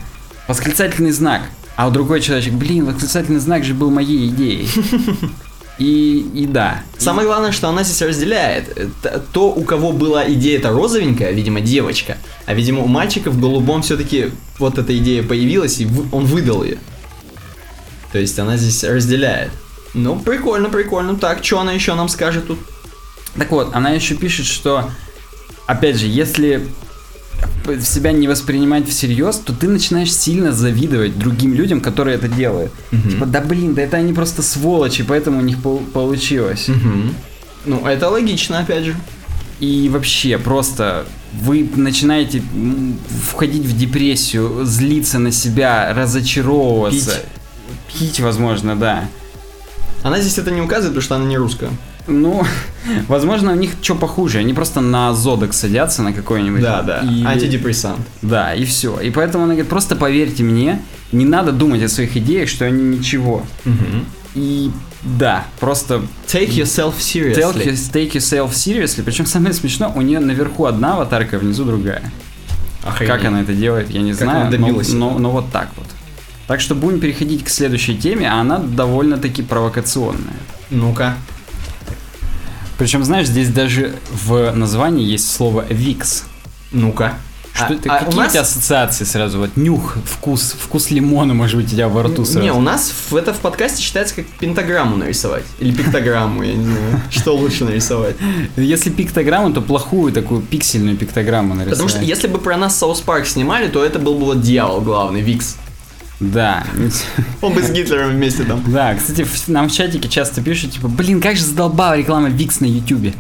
[0.49, 1.43] восклицательный знак.
[1.81, 4.69] А у другой человек, блин, восклицательный знак же был моей идеей.
[5.79, 6.83] И, и да.
[6.99, 8.71] Самое главное, что она здесь разделяет.
[8.77, 13.41] э, То, у кого была идея это розовенькая, видимо, девочка, а видимо у мальчика в
[13.41, 16.77] голубом все-таки вот эта идея появилась, и он выдал ее.
[18.13, 19.51] То есть она здесь разделяет.
[19.95, 21.17] Ну, прикольно, прикольно.
[21.17, 22.59] Так, что она еще нам скажет тут?
[23.39, 24.91] Так вот, она еще пишет, что,
[25.65, 26.69] опять же, если
[27.83, 32.73] себя не воспринимать всерьез, то ты начинаешь сильно завидовать другим людям, которые это делают.
[32.91, 36.69] Типа, да блин, да это они просто сволочи, поэтому у них пол- получилось.
[36.69, 37.15] Мгм.
[37.67, 38.97] Ну, это логично, опять же.
[39.61, 41.05] И вообще, просто
[41.43, 42.43] вы начинаете
[43.29, 47.21] входить в депрессию, злиться на себя, разочаровываться.
[47.93, 49.09] Пить, возможно, да.
[50.03, 51.71] Она здесь это не указывает, потому что она не русская.
[52.11, 52.43] Ну,
[53.09, 54.39] возможно, у них что похуже.
[54.39, 56.61] Они просто на зодок садятся на какой-нибудь.
[56.61, 57.01] Да, да.
[57.01, 58.01] и- Антидепрессант.
[58.23, 58.99] Да, и все.
[59.01, 62.83] И поэтому она говорит, просто поверьте мне, не надо думать о своих идеях, что они
[62.83, 63.45] ничего.
[64.35, 64.71] И
[65.03, 67.35] да, просто Take yourself seriously.
[67.35, 69.03] take, your- take yourself seriously.
[69.03, 72.03] Причем самое смешно, у нее наверху одна аватарка, внизу другая.
[72.85, 73.13] Охренеть.
[73.15, 74.41] Как она это делает, я не Как знаю.
[74.43, 75.19] она но- добилась но, этого?
[75.19, 75.87] но вот так вот.
[76.47, 80.35] Так что будем переходить к следующей теме, а она довольно-таки провокационная.
[80.71, 81.15] Ну-ка.
[82.81, 86.25] Причем, знаешь, здесь даже в названии есть слово «викс».
[86.73, 87.13] Ну-ка.
[87.53, 87.93] Что А- это?
[87.93, 89.39] а у Какие нас- у тебя ассоциации сразу?
[89.39, 92.41] Вот нюх, вкус, вкус лимона, может быть, у тебя во рту сразу.
[92.41, 95.45] Не, у нас в, это в подкасте считается как пентаграмму нарисовать.
[95.59, 97.03] Или пиктограмму, я не знаю.
[97.11, 98.17] Что лучше нарисовать.
[98.57, 101.73] Если пиктограмму, то плохую такую пиксельную пиктограмму нарисовать.
[101.73, 104.81] Потому что если бы про нас South Park снимали, то это был бы вот дьявол
[104.81, 105.59] главный, Викс.
[106.21, 106.65] Да.
[107.41, 108.63] Он бы с Гитлером вместе там.
[108.67, 112.61] Да, кстати, в- нам в чатике часто пишут, типа, блин, как же задолбала реклама Викс
[112.61, 113.15] на Ютубе.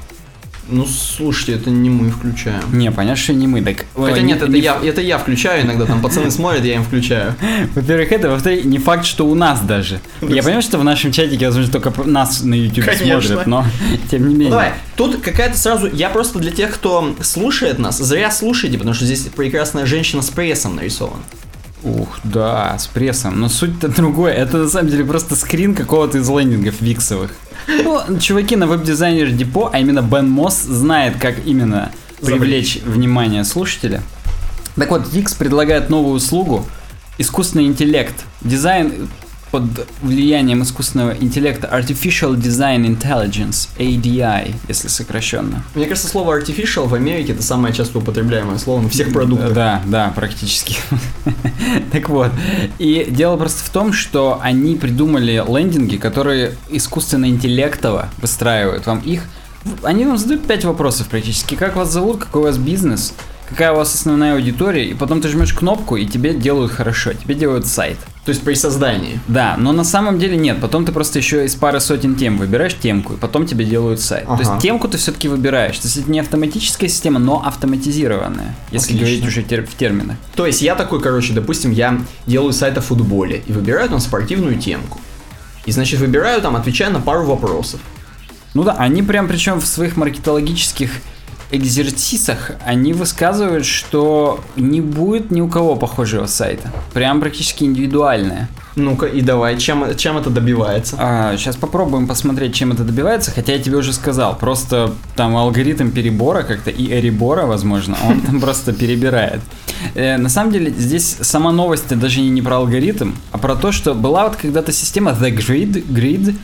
[0.72, 2.62] Ну, слушайте, это не мы включаем.
[2.72, 3.86] Не, понятно, что не мы, так...
[3.96, 6.76] Хотя ой, нет, не- это не я, это я включаю иногда, там пацаны смотрят, я
[6.76, 7.34] им включаю.
[7.74, 9.98] Во-первых, это, во-вторых, не факт, что у нас даже.
[10.20, 13.20] Я понимаю, что в нашем чатике, возможно, только нас на YouTube Конечно.
[13.20, 13.66] смотрят, но
[14.12, 14.50] тем не менее.
[14.50, 18.94] Ну, давай, тут какая-то сразу, я просто для тех, кто слушает нас, зря слушайте, потому
[18.94, 21.22] что здесь прекрасная женщина с прессом нарисована.
[21.82, 23.40] Ух, да, с прессом.
[23.40, 24.32] Но суть-то другое.
[24.32, 27.32] Это на самом деле просто скрин какого-то из лендингов виксовых.
[27.66, 31.90] Ну, чуваки на веб-дизайнер Депо, а именно Бен Мосс, знает, как именно
[32.20, 34.02] привлечь внимание слушателя.
[34.76, 36.66] Так вот, Wix предлагает новую услугу
[37.18, 38.14] искусственный интеллект.
[38.40, 39.08] Дизайн
[39.50, 39.64] под
[40.02, 45.64] влиянием искусственного интеллекта Artificial Design Intelligence, ADI, если сокращенно.
[45.74, 49.52] Мне кажется, слово artificial в Америке это самое часто употребляемое слово на всех продуктах.
[49.52, 50.76] Да, да, практически.
[51.92, 52.30] Так вот,
[52.78, 59.24] и дело просто в том, что они придумали лендинги, которые искусственно интеллектово выстраивают вам их.
[59.82, 61.54] Они вам задают пять вопросов практически.
[61.54, 63.14] Как вас зовут, какой у вас бизнес,
[63.50, 67.34] какая у вас основная аудитория, и потом ты жмешь кнопку, и тебе делают хорошо, тебе
[67.34, 67.98] делают сайт.
[68.24, 69.18] То есть при создании.
[69.28, 70.60] Да, но на самом деле нет.
[70.60, 74.26] Потом ты просто еще из пары сотен тем выбираешь темку, и потом тебе делают сайт.
[74.26, 74.42] То Ага.
[74.42, 75.78] есть темку ты все-таки выбираешь.
[75.78, 78.98] То есть это не автоматическая система, но автоматизированная, если Отлично.
[79.06, 80.16] говорить уже тер- в терминах.
[80.36, 84.58] То есть я такой, короче, допустим, я делаю сайт о футболе и выбираю там спортивную
[84.58, 85.00] темку.
[85.66, 87.80] И, значит, выбираю там, отвечаю на пару вопросов.
[88.54, 90.90] Ну да, они прям причем в своих маркетологических
[91.50, 96.70] экзерсисах они высказывают, что не будет ни у кого похожего сайта.
[96.92, 98.48] Прям практически индивидуальное.
[98.76, 100.96] Ну-ка, и давай, чем, чем это добивается?
[101.36, 106.42] сейчас попробуем посмотреть, чем это добивается, хотя я тебе уже сказал, просто там алгоритм перебора
[106.42, 109.40] как-то и эрибора, возможно, он там просто перебирает.
[109.94, 113.94] Э, на самом деле здесь сама новость даже не про алгоритм, а про то, что
[113.94, 116.36] была вот когда-то система The Grid, Grid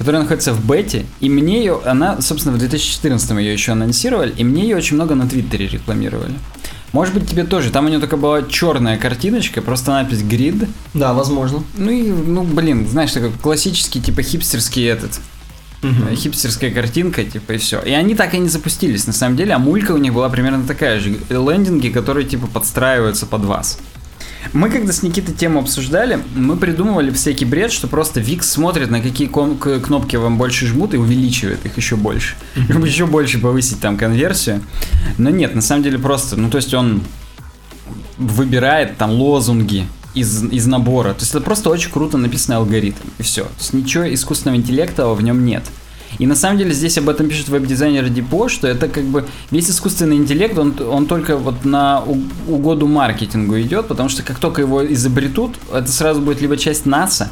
[0.00, 4.44] которая находится в бете, и мне ее, она, собственно, в 2014 ее еще анонсировали, и
[4.44, 6.32] мне ее очень много на Твиттере рекламировали.
[6.92, 7.70] Может быть, тебе тоже.
[7.70, 10.66] Там у нее только была черная картиночка, просто надпись grid.
[10.94, 11.62] Да, возможно.
[11.76, 15.20] Ну и, ну, блин, знаешь, такой классический, типа, хипстерский этот,
[15.82, 17.82] э, хипстерская картинка, типа, и все.
[17.82, 20.66] И они так и не запустились, на самом деле, а мулька у них была примерно
[20.66, 21.18] такая же.
[21.28, 23.78] Лендинги, которые, типа, подстраиваются под вас.
[24.52, 29.00] Мы когда с Никитой тему обсуждали, мы придумывали всякий бред, что просто Викс смотрит, на
[29.00, 32.36] какие кон- кнопки вам больше жмут и увеличивает их еще больше.
[32.68, 34.62] Чтобы еще больше повысить там конверсию.
[35.18, 37.02] Но нет, на самом деле просто, ну то есть он
[38.18, 41.14] выбирает там лозунги из, из набора.
[41.14, 42.98] То есть это просто очень круто написанный алгоритм.
[43.18, 43.44] И все.
[43.44, 45.64] То есть ничего искусственного интеллекта в нем нет.
[46.18, 49.70] И на самом деле здесь об этом пишет веб-дизайнер Дипо, что это как бы весь
[49.70, 52.02] искусственный интеллект, он, он только вот на
[52.46, 57.30] угоду маркетингу идет, потому что как только его изобретут, это сразу будет либо часть НАСА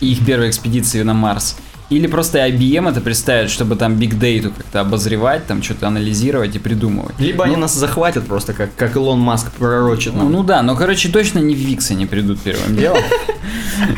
[0.00, 1.56] и их первой экспедиции на Марс,
[1.90, 6.58] или просто IBM это представит, чтобы там биг дейту как-то обозревать, там что-то анализировать и
[6.58, 7.14] придумывать.
[7.18, 10.32] Либо они нас захватят просто, как, как Илон Маск пророчит Ну, нам.
[10.32, 13.02] ну да, но, короче, точно не в Викс они придут первым делом.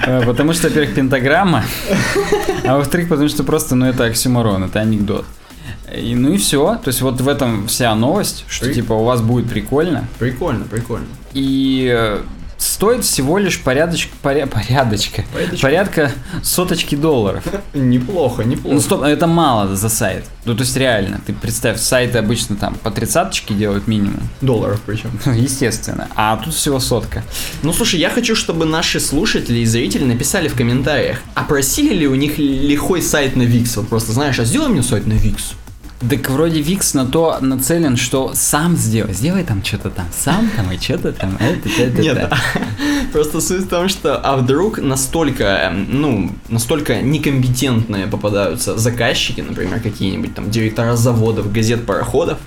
[0.06, 1.64] Э, Потому что, во-первых, пентаграмма,
[2.66, 5.24] а во-вторых, потому что просто, ну, это оксюморон, это анекдот.
[5.96, 6.76] И, ну и все.
[6.84, 10.06] То есть вот в этом вся новость, что При- типа у вас будет прикольно.
[10.18, 11.06] Прикольно, прикольно.
[11.32, 12.20] И э,
[12.60, 15.62] стоит всего лишь порядочка, поря- порядочка, Порядочка.
[15.62, 17.42] порядка соточки долларов.
[17.74, 18.74] Неплохо, неплохо.
[18.74, 20.24] Ну стоп, это мало за сайт.
[20.44, 24.20] Ну то есть реально, ты представь, сайты обычно там по тридцаточке делают минимум.
[24.40, 25.18] Долларов причем.
[25.34, 26.08] Естественно.
[26.14, 27.22] А тут всего сотка.
[27.62, 32.06] Ну слушай, я хочу, чтобы наши слушатели и зрители написали в комментариях, а просили ли
[32.06, 33.76] у них лихой сайт на Викс?
[33.76, 35.52] Вот просто знаешь, а сделай мне сайт на Викс.
[36.08, 39.12] Так вроде Викс на то нацелен, что сам сделай.
[39.12, 41.36] Сделай там что-то там, сам там и что-то там.
[41.38, 42.38] Это, это, Нет, это.
[43.12, 49.80] просто суть в том, что а вдруг настолько, эм, ну, настолько некомпетентные попадаются заказчики, например,
[49.80, 52.38] какие-нибудь там директора заводов, газет, пароходов,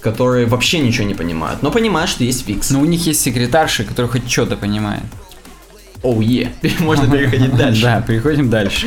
[0.00, 2.70] которые вообще ничего не понимают, но понимают, что есть Викс.
[2.70, 5.04] Но у них есть секретарши, которые хоть что-то понимают.
[6.02, 7.82] Оу, е, можно переходить дальше.
[7.82, 8.86] Да, переходим дальше.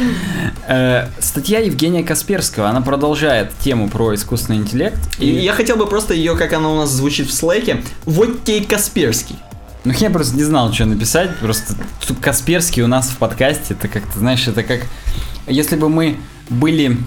[0.67, 4.99] Э, Статья Евгения Касперского, она продолжает тему про искусственный интеллект.
[5.19, 8.62] И я хотел бы просто ее, как она у нас звучит в слэке, вот и
[8.62, 9.38] Касперский.
[9.84, 11.38] Ну, я просто не знал, что написать.
[11.39, 11.76] Просто
[12.21, 13.73] Касперский у нас в подкасте.
[13.73, 14.82] Это как-то, знаешь, это как...
[15.45, 16.17] Если бы мы
[16.49, 16.97] были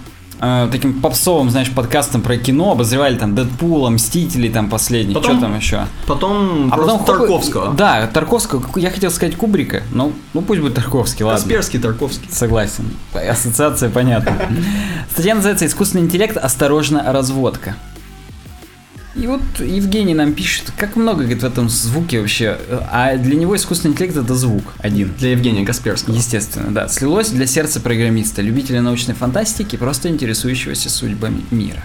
[0.40, 5.40] э, таким попсовым, знаешь, подкастом про кино, обозревали там Дэдпула, Мстителей там последний, Потом- что
[5.46, 5.86] там еще?
[6.06, 7.74] Потом А потом хоп- Тарковского.
[7.74, 8.64] Да, Тарковского.
[8.78, 11.38] Я хотел сказать Кубрика, ну, ну пусть будет Тарковский, ладно.
[11.40, 12.28] Касперский, Тарковский.
[12.30, 12.84] Согласен.
[13.14, 14.32] Ассоциация понятна.
[15.12, 16.36] Статья называется «Искусственный интеллект.
[16.36, 17.76] Осторожно, разводка».
[19.16, 22.58] И вот Евгений нам пишет, как много, говорит, в этом звуке вообще.
[22.92, 25.14] А для него искусственный интеллект это звук один.
[25.18, 26.14] Для Евгения Касперского.
[26.14, 26.88] Естественно, да.
[26.88, 31.82] Слилось для сердца программиста, любителя научной фантастики, просто интересующегося судьбами мира.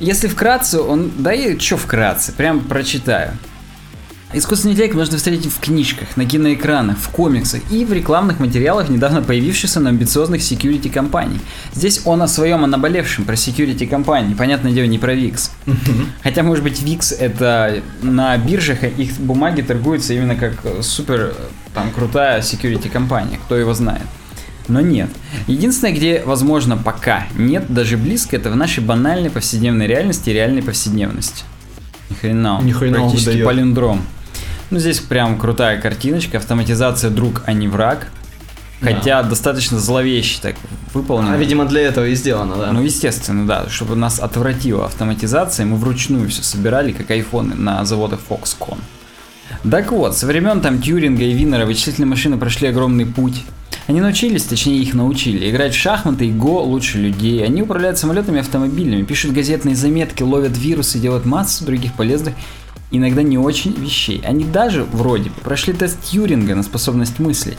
[0.00, 1.10] Если вкратце, он...
[1.18, 2.32] Да и что вкратце?
[2.32, 3.32] Прям прочитаю.
[4.34, 9.22] Искусственный интеллект можно встретить в книжках, на киноэкранах, в комиксах и в рекламных материалах недавно
[9.22, 11.40] появившихся на амбициозных security компаний.
[11.72, 15.50] Здесь он о своем, о наболевшем, про security компании, понятное дело, не про VIX.
[16.22, 21.34] Хотя, может быть, VIX это на биржах их бумаги торгуются именно как супер
[21.72, 24.02] там крутая security компания, кто его знает.
[24.68, 25.08] Но нет.
[25.46, 30.62] Единственное, где, возможно, пока нет даже близко, это в нашей банальной повседневной реальности и реальной
[30.62, 31.44] повседневности.
[32.10, 32.60] Ни хрена.
[32.62, 33.46] Ни хрена Практически выдает.
[33.46, 34.02] палиндром.
[34.70, 36.38] Ну, здесь прям крутая картиночка.
[36.38, 38.08] Автоматизация друг, а не враг.
[38.80, 38.92] Да.
[38.92, 40.54] Хотя достаточно зловеще так
[40.94, 41.34] выполнено.
[41.34, 42.72] А, видимо, для этого и сделано, да.
[42.72, 48.20] Ну, естественно, да, чтобы нас отвратила автоматизация, мы вручную все собирали, как айфоны на заводах
[48.28, 48.78] Foxconn.
[49.68, 53.42] Так вот, со времен там Тьюринга и Винера вычислительные машины прошли огромный путь.
[53.88, 57.42] Они научились, точнее их научили, играть в шахматы и го лучше людей.
[57.44, 62.34] Они управляют самолетами и автомобилями, пишут газетные заметки, ловят вирусы, делают массу других полезных,
[62.90, 64.22] иногда не очень вещей.
[64.24, 67.58] Они даже, вроде бы, прошли тест Тьюринга на способность мыслить.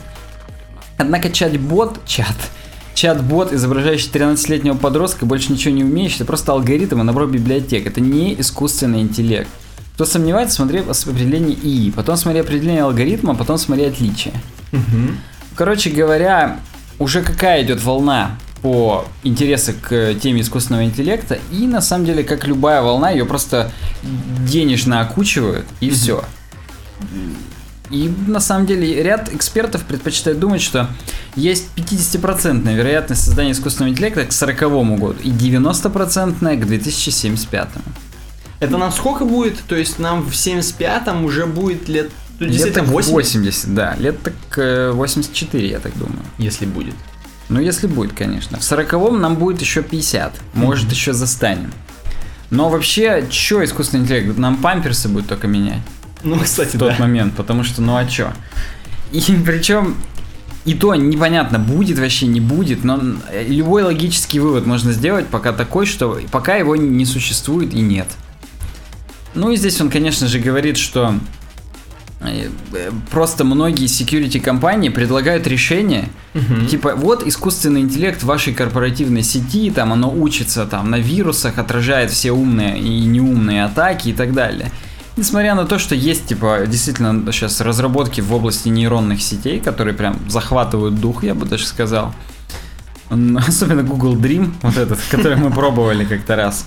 [0.98, 2.36] Однако чат-бот, чат,
[2.94, 7.86] чат-бот, изображающий 13-летнего подростка, больше ничего не умеющий, это просто алгоритм и набор библиотек.
[7.86, 9.48] Это не искусственный интеллект.
[9.94, 14.32] Кто сомневается, смотри определение ИИ, потом смотри определение алгоритма, потом смотри отличия.
[14.72, 15.18] Мгм.
[15.54, 16.60] Короче говоря,
[16.98, 22.46] уже какая идет волна по интересу к теме искусственного интеллекта, и на самом деле, как
[22.46, 23.72] любая волна, ее просто
[24.46, 26.24] денежно окучивают, и все.
[27.90, 30.88] И на самом деле ряд экспертов предпочитает думать, что
[31.34, 34.58] есть 50% вероятность создания искусственного интеллекта к 40
[34.98, 37.68] году и 90% к 2075.
[38.60, 39.58] Это нам сколько будет?
[39.66, 42.10] То есть нам в 75-м уже будет лет...
[42.38, 43.96] Ну, Лет действительно, так 80, 80, да.
[43.96, 46.20] Лет так э, 84, я так думаю.
[46.38, 46.94] если будет.
[47.50, 48.58] Ну, если будет, конечно.
[48.58, 50.32] В сороковом нам будет еще 50.
[50.54, 51.72] Может, еще застанем.
[52.50, 54.38] Но вообще, что искусственный интеллект?
[54.38, 55.82] Нам памперсы будет только менять
[56.24, 56.96] Ну, кстати, в тот да.
[56.98, 58.32] момент, потому что, ну а чё?
[59.12, 59.96] И причем
[60.64, 63.00] и то непонятно, будет вообще, не будет, но
[63.46, 68.06] любой логический вывод можно сделать пока такой, что пока его не существует и нет.
[69.34, 71.39] Ну и здесь он, конечно же, говорит, что э, э,
[73.10, 76.66] просто многие security компании предлагают решение, Мгм.
[76.66, 82.30] Типа, вот искусственный интеллект вашей корпоративной сети, там оно учится там на вирусах, отражает все
[82.30, 84.70] умные и неумные атаки и так далее.
[85.16, 90.20] Несмотря на то, что есть, типа, действительно сейчас разработки в области нейронных сетей, которые прям
[90.28, 92.14] захватывают дух, я бы даже сказал.
[93.10, 96.64] Особенно Google Dream, вот этот, который мы пробовали как-то раз.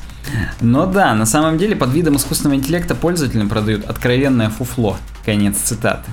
[0.61, 4.97] Но да, на самом деле под видом искусственного интеллекта пользователям продают откровенное фуфло.
[5.25, 6.09] Конец цитаты.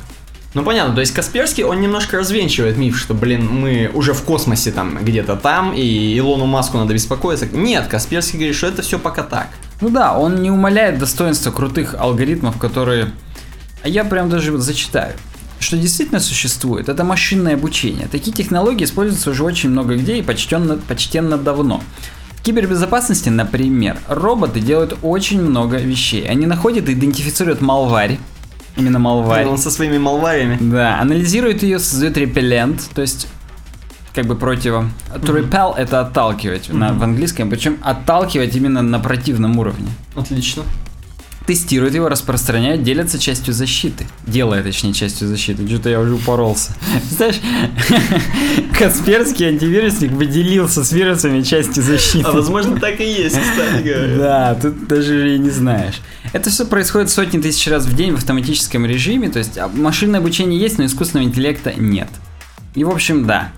[0.53, 4.73] Ну понятно, то есть Касперский, он немножко развенчивает миф, что, блин, мы уже в космосе
[4.73, 7.46] там где-то там, и Илону Маску надо беспокоиться.
[7.46, 9.49] Нет, Касперский говорит, что это все пока так.
[9.81, 13.12] Ну да, он не умаляет достоинства крутых алгоритмов, которые...
[13.85, 15.14] А я прям даже вот зачитаю.
[15.61, 18.09] Что действительно существует, это машинное обучение.
[18.11, 21.81] Такие технологии используются уже очень много где и почтенно, почтенно давно.
[22.42, 26.26] Кибербезопасности, например, роботы делают очень много вещей.
[26.26, 28.18] Они находят и идентифицируют малварь,
[28.76, 29.46] именно малварь.
[29.46, 30.57] Он со своими малварями.
[30.61, 33.29] Да, анализирует ее, создает репеллент, то есть
[34.14, 34.88] как бы противо.
[35.14, 39.88] To repel это отталкивать на, в английском, причем отталкивать именно на противном уровне.
[40.16, 40.64] Отлично.
[41.46, 44.07] Тестирует его, распространяет, делятся частью защиты.
[44.26, 45.66] Делая, точнее, частью защиты.
[45.66, 46.72] Что-то я уже упоролся.
[47.11, 47.40] Знаешь,
[48.79, 52.26] Касперский антивирусник бы делился с вирусами частью защиты.
[52.26, 54.16] А возможно так и есть, кстати говоря.
[54.16, 56.00] Да, тут даже и не знаешь.
[56.33, 60.20] Это все происходит сотни тысяч раз в день в автоматическом режиме, то есть а, машинное
[60.20, 62.09] обучение есть, но искусственного интеллекта нет.
[62.74, 63.53] И в общем, да.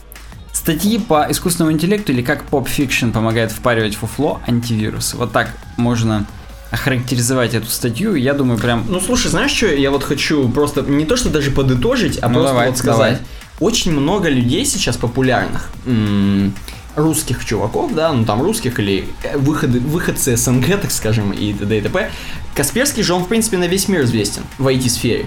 [0.53, 5.17] Статьи по искусственному интеллекту или как Fiction помогает впаривать фуфло антивирусы.
[5.17, 6.27] Вот так можно
[6.73, 8.15] охарактеризовать эту статью.
[8.15, 11.51] Я думаю, прям Ну слушай, знаешь что, я вот хочу просто не то, что даже
[11.51, 12.97] подытожить, а Ну, просто давай, вот сказать.
[12.97, 13.19] давай.
[13.61, 16.55] Очень много людей сейчас популярных, м,
[16.97, 21.79] русских чуваков, да, ну там русских или э, выходы, выходцы СНГ, так скажем, и т.д.
[21.79, 22.11] и т.п.
[22.55, 25.27] Касперский же, он в принципе на весь мир известен в IT-сфере.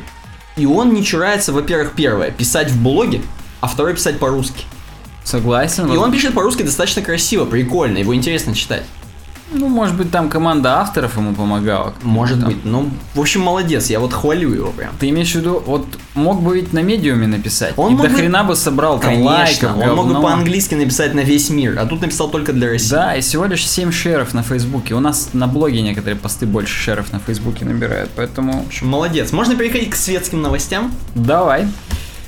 [0.58, 3.22] И он не чурается, во-первых, первое, писать в блоге,
[3.62, 4.64] а второе писать по-русски.
[5.24, 5.92] Согласен.
[5.92, 8.84] И он пишет по-русски достаточно красиво, прикольно, его интересно читать.
[9.52, 11.94] Ну, может быть, там команда авторов ему помогала.
[12.02, 12.50] Может Там.
[12.50, 12.66] быть.
[12.66, 14.92] Ну, в общем, молодец, я вот хвалю его прям.
[15.00, 17.74] Ты имеешь в виду, вот мог бы ведь на медиуме написать.
[17.78, 19.30] Он и мог до бы- хрена бы собрал там Конечно,
[19.70, 20.22] лайков, он мог бы говно.
[20.24, 22.90] по-английски написать на весь мир, а тут написал только для России.
[22.90, 24.96] Да, и всего лишь 7 шеров на Фейсбуке.
[24.96, 29.32] У нас на блоге некоторые посты больше шеров на Фейсбуке набирают, поэтому В общем, молодец.
[29.32, 30.92] Можно переходить к светским новостям?
[31.14, 31.68] давай.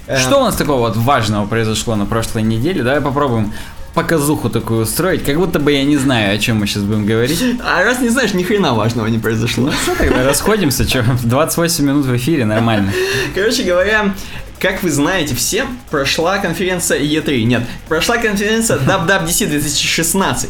[0.05, 2.81] Э, Что у нас такого вот важного произошло на прошлой неделе?
[2.83, 3.51] Давай попробуем
[3.97, 7.43] показуху такую устроить, как будто бы я не знаю, о чем мы сейчас будем говорить.
[7.65, 9.65] А раз не знаешь, ни хрена важного не произошло.
[9.65, 12.93] Ну что тогда, расходимся, что, 28 минут в эфире, нормально.
[13.33, 14.13] Короче говоря,
[14.59, 17.41] как вы знаете все, прошла конференция E3.
[17.45, 20.49] Нет, прошла конференция WWDC 2016.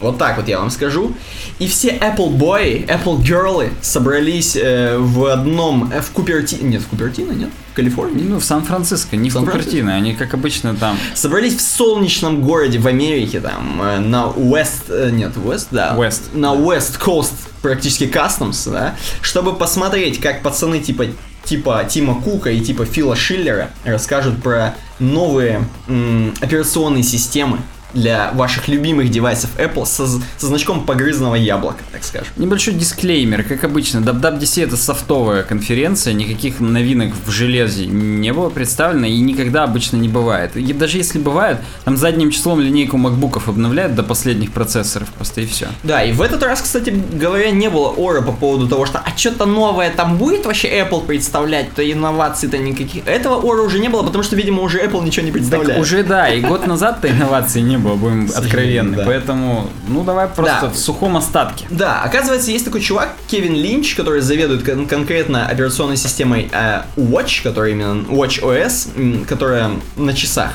[0.00, 1.12] Вот так вот я вам скажу.
[1.58, 6.86] И все Apple Boy, Apple Girl собрались э, в одном, э, в Купертино, нет, в
[6.86, 8.22] Купертино, нет, в Калифорнии.
[8.22, 9.34] Ну, в Сан-Франциско, не в?
[9.34, 10.96] Купертино, они, как обычно, там.
[11.14, 15.96] Собрались в солнечном городе в Америке, там, э, на West, э, нет, West, да.
[15.96, 16.32] West.
[16.32, 21.06] На West Coast, практически Customs, да, чтобы посмотреть, как пацаны типа
[21.44, 27.60] типа Тима Кука и типа Фила Шиллера расскажут про новые м, операционные системы
[27.94, 32.28] для ваших любимых девайсов Apple со, со значком погрызного яблока, так скажем.
[32.36, 39.06] Небольшой дисклеймер, как обычно, WWDC это софтовая конференция, никаких новинок в железе не было представлено
[39.06, 40.56] и никогда обычно не бывает.
[40.56, 45.46] И даже если бывает, там задним числом линейку макбуков обновляют до последних процессоров просто и
[45.46, 45.68] все.
[45.82, 49.16] Да, и в этот раз, кстати говоря, не было ора по поводу того, что а
[49.16, 53.06] что-то новое там будет вообще Apple представлять, то инноваций-то никаких.
[53.06, 55.74] Этого ора уже не было, потому что, видимо, уже Apple ничего не представляет.
[55.74, 58.46] Так уже да, и год назад-то инноваций не было, будем сожалению,
[58.82, 58.96] откровенны.
[58.96, 59.04] да.
[59.06, 60.68] Поэтому, ну давай просто Да.
[60.70, 61.66] в сухом остатке.
[61.70, 67.42] Да, оказывается, есть такой чувак, Кевин Линч, который заведует кон- конкретно операционной системой э, Watch,
[67.42, 70.52] которая именно Watch OS, которая на часах.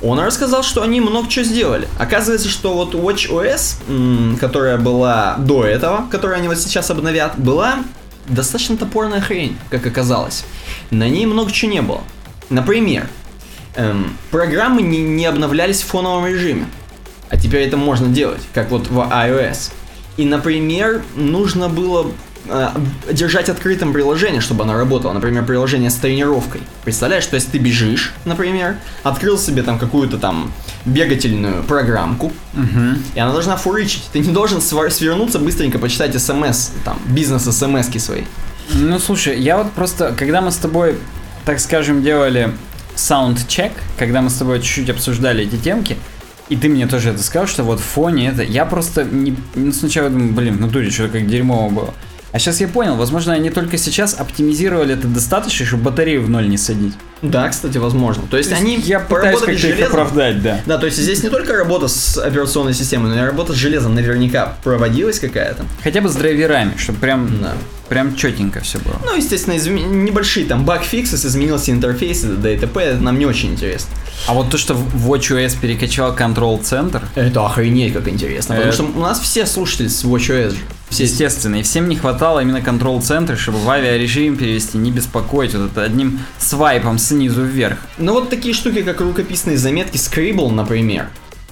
[0.00, 1.88] Он рассказал, что они много чего сделали.
[1.98, 7.80] Оказывается, что вот Watch OS, которая была до этого, которую они вот сейчас обновят, была
[8.28, 10.44] достаточно топорная хрень, как оказалось.
[10.90, 12.02] На ней много чего не было.
[12.50, 13.08] Например,
[13.78, 16.66] эм, программы не, не обновлялись в фоновом режиме.
[17.30, 19.72] А теперь это можно делать, как вот в iOS.
[20.16, 22.10] И, например, нужно было
[22.48, 22.68] э,
[23.12, 25.12] держать открытым приложение, чтобы оно работало.
[25.12, 26.62] Например, приложение с тренировкой.
[26.84, 30.50] Представляешь, что если ты бежишь, например, открыл себе там какую-то там
[30.84, 32.32] бегательную программку,
[33.14, 34.04] и она должна фурычить.
[34.12, 38.22] Ты не должен свернуться быстренько почитать смс, там, бизнес-смски свои.
[38.72, 40.96] Ну слушай, я вот просто, когда мы с тобой,
[41.44, 42.52] так скажем, делали
[42.98, 45.96] саундчек, когда мы с тобой чуть-чуть обсуждали эти темки,
[46.48, 49.72] и ты мне тоже это сказал, что вот в фоне это, я просто не, ну,
[49.72, 51.94] сначала думаю, блин, в натуре что-то как дерьмово было.
[52.30, 56.48] А сейчас я понял, возможно, они только сейчас оптимизировали это достаточно, чтобы батарею в ноль
[56.48, 56.92] не садить.
[57.22, 58.24] Да, кстати, возможно.
[58.30, 59.86] То есть, они я пытаюсь как-то их железом.
[59.86, 60.60] оправдать, да.
[60.66, 63.94] Да, то есть здесь не только работа с операционной системой, но и работа с железом
[63.94, 65.64] наверняка проводилась какая-то.
[65.82, 67.54] Хотя бы с драйверами, чтобы прям, Да.
[67.88, 69.00] прям четенько все было.
[69.04, 72.98] Ну, естественно, изме- небольшие там баг-фиксы, изменился интерфейс, да и т.п.
[73.00, 73.90] нам не очень интересно.
[74.28, 78.84] А вот то, что в WatchOS перекачал контрол-центр, Это охренеть как интересно, потому Э, что
[78.84, 80.56] у нас все слушатели с WatchOS же.
[80.90, 85.72] Все Естественно, и всем не хватало именно контрол-центра, чтобы в авиарежим перевести, не беспокоить вот
[85.72, 87.78] это одним свайпом снизу вверх.
[87.98, 91.08] Ну вот такие штуки, как рукописные заметки Scribble, например,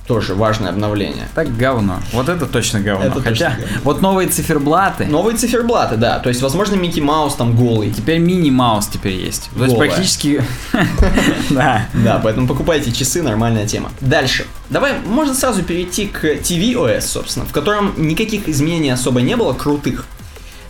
[0.06, 1.28] тоже важное обновление.
[1.34, 2.00] Так говно.
[2.12, 3.06] Вот это точно говно.
[3.06, 3.80] Это Хотя, точно говно.
[3.84, 7.90] вот новые циферблаты, Новые циферблаты, да, то есть, возможно, Микки Маус там голый.
[7.92, 9.50] теперь мини-маус теперь есть.
[9.56, 9.90] То есть Голая.
[9.90, 10.42] практически...
[11.50, 11.86] Да.
[11.94, 13.90] Да, поэтому покупайте часы, нормальная тема.
[14.00, 14.46] Дальше.
[14.70, 20.06] Давай, можно сразу перейти к tvOS, собственно, в котором никаких изменений особо не было крутых.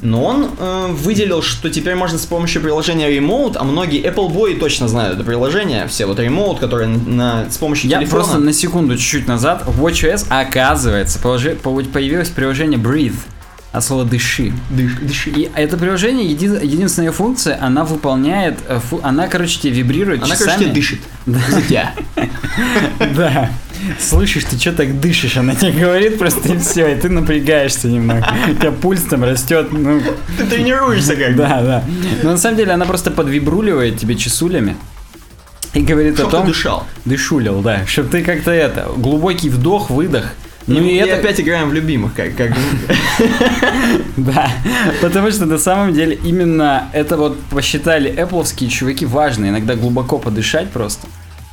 [0.02, 4.58] Но он э, выделил, что теперь можно с помощью приложения Remote, а многие Apple Boy
[4.58, 8.22] точно знают это приложение, все вот Remote, которое на, с помощью Я телефона.
[8.24, 13.16] просто на секунду чуть-чуть назад в WatchOS, оказывается, положи- по- появилось приложение Breathe
[13.76, 14.52] от слова дыши.
[14.70, 15.30] Дыш- дыши.
[15.30, 20.30] И это приложение, еди- единственная функция, она выполняет, э, фу- она, короче, тебе вибрирует Она,
[20.34, 20.46] часами.
[20.48, 21.00] короче, тебе дышит.
[21.26, 21.94] За тебя.
[23.14, 23.50] Да.
[24.00, 25.36] Слышишь, ты что так дышишь?
[25.36, 28.26] Она тебе говорит просто и все, и ты напрягаешься немного.
[28.50, 30.00] У тебя пульс там растет, ну,
[30.38, 31.84] Ты тренируешься как да, да.
[32.22, 34.76] Но на самом деле она просто подвибруливает тебе часулями
[35.74, 36.46] и говорит о Чтоб ты том...
[36.46, 36.86] дышал.
[37.04, 37.86] Дышулил, да.
[37.86, 40.32] Чтобы ты как-то это, глубокий вдох, выдох.
[40.66, 42.52] Ну Ну и и это, опять играем в любимых, как, как
[44.16, 44.50] да,
[45.00, 50.70] потому что на самом деле именно это вот посчитали Appleские чуваки важно, иногда глубоко подышать
[50.70, 51.06] просто.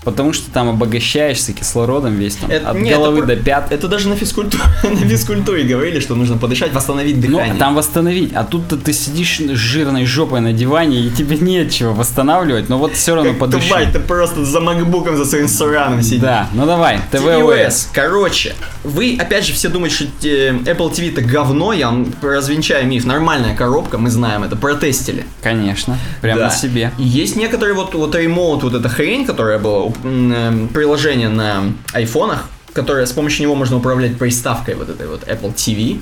[0.04, 3.72] Потому что там обогащаешься кислородом весь там, Это- от не, это головы про- до пят.
[3.72, 7.56] Это даже на физкультуре, на физкультуре говорили, что нужно подышать, восстановить Ну, дыхание.
[7.56, 12.70] там восстановить, а тут ты сидишь с жирной жопой на диване, и тебе нечего восстанавливать,
[12.70, 13.68] но вот все равно Как подыши.
[13.68, 16.22] тварь, ты просто за макбуком, за своим сураном сидишь.
[16.22, 16.99] Да, ну давай.
[17.12, 17.89] ТВОС.
[17.93, 22.88] Короче, вы опять же все думаете, что э, Apple TV это говно, я вам развенчаю
[22.88, 23.06] миф.
[23.06, 25.26] Нормальная коробка, мы знаем это, протестили.
[25.41, 26.45] Конечно, прямо Да.
[26.47, 26.91] на себе.
[26.97, 31.74] И есть некоторые вот, вот ремоут, вот эта хрень, которая была, м, э, приложение на
[31.94, 36.00] айфонах, которое с помощью него можно управлять приставкой вот этой вот Apple TV.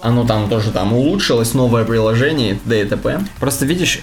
[0.00, 2.82] Оно там тоже там улучшилось, новое приложение, т.д.
[2.82, 3.20] и т.п.
[3.38, 4.00] Просто видишь,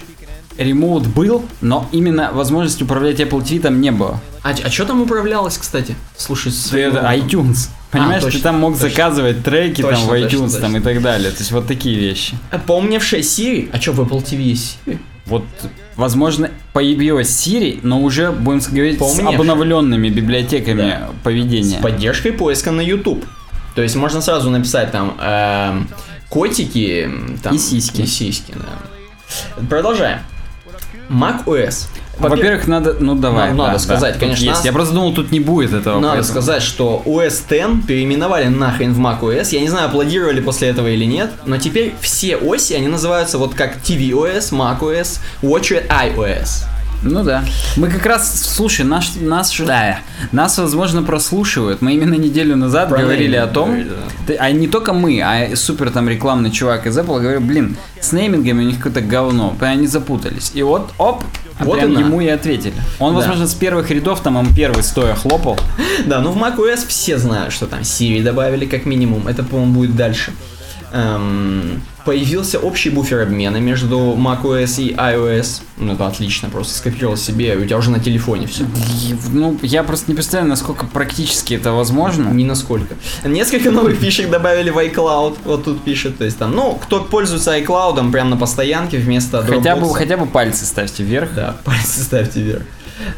[0.56, 4.20] ремоут был, но именно возможности управлять Apple TV там не было.
[4.42, 5.94] А, что там управлялось, кстати?
[6.16, 7.68] Слушай, с это iTunes.
[7.90, 8.88] Понимаешь, точно, ты там мог точно.
[8.88, 10.76] заказывать треки Точно, там в точно, iTunes там точно.
[10.76, 11.30] и так далее.
[11.32, 12.38] То есть вот такие вещи.
[12.66, 13.68] Помнившая Siri.
[13.72, 14.98] А что, в Apple TV есть Siri?
[15.26, 15.44] Вот,
[15.96, 19.38] возможно, появилась Siri, но уже, будем говорить, с Поумневшая.
[19.38, 21.10] обновленными библиотеками Да.
[21.22, 21.78] поведения.
[21.78, 23.24] С поддержкой поиска на YouTube.
[23.74, 25.88] То есть можно сразу написать там эм,
[26.28, 27.08] котики
[27.42, 28.02] там, И сиськи.
[28.02, 29.62] И сиськи, да.
[29.68, 30.20] Продолжаем.
[31.08, 31.88] Mac OS.
[32.28, 33.50] Во-первых, надо, ну давай.
[33.50, 34.56] Надо- надо да, сказать, тут конечно, есть.
[34.58, 35.96] нас- Я просто думал, тут не будет этого.
[36.00, 36.24] Надо поэтому.
[36.30, 39.48] сказать, что OS X переименовали нахрен в Mac OS.
[39.52, 43.54] Я не знаю, аплодировали после этого или нет, но теперь все оси, они называются вот
[43.54, 46.64] как tvOS, macOS, WatchOS, iOS.
[47.02, 47.44] Ну да.
[47.76, 50.00] Мы как раз, слушай, наш, нас, да,
[50.32, 51.80] нас, возможно, прослушивают.
[51.80, 53.90] Мы именно неделю назад Про говорили о том, говорили,
[54.26, 58.12] Ты- а не только мы, а супер там рекламный чувак из Apple говорил, блин, с
[58.12, 60.52] неймингами у них какое-то говно, они запутались.
[60.54, 61.24] И вот, оп,
[61.58, 62.74] а Вот прям ему и ответили.
[62.98, 63.20] Он, Да.
[63.20, 65.58] возможно, с первых рядов, там он первый стоя хлопал.
[66.06, 69.26] Да, ну в macOS все знают, что там Siri добавили как минимум.
[69.28, 70.32] Это, по-моему, будет дальше.
[70.92, 75.62] Эм, появился общий буфер обмена между macOS и iOS.
[75.76, 78.64] Ну, это отлично, просто скопировал себе, у тебя уже на телефоне все.
[79.32, 82.28] Ну, я просто не представляю, насколько практически это возможно.
[82.30, 82.94] Ни насколько.
[83.24, 86.18] Несколько новых фишек добавили в iCloud, вот тут пишет.
[86.18, 89.94] То есть там, ну, кто пользуется iCloud, прям на постоянке вместо Хотя бы, Dropbox.
[89.94, 91.30] хотя бы пальцы ставьте вверх.
[91.34, 92.62] Да, пальцы ставьте вверх.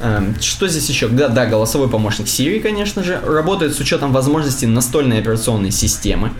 [0.00, 1.08] Эм, Что здесь еще?
[1.08, 6.32] Да, да, голосовой помощник Siri, конечно же, работает с учетом возможностей настольной операционной системы.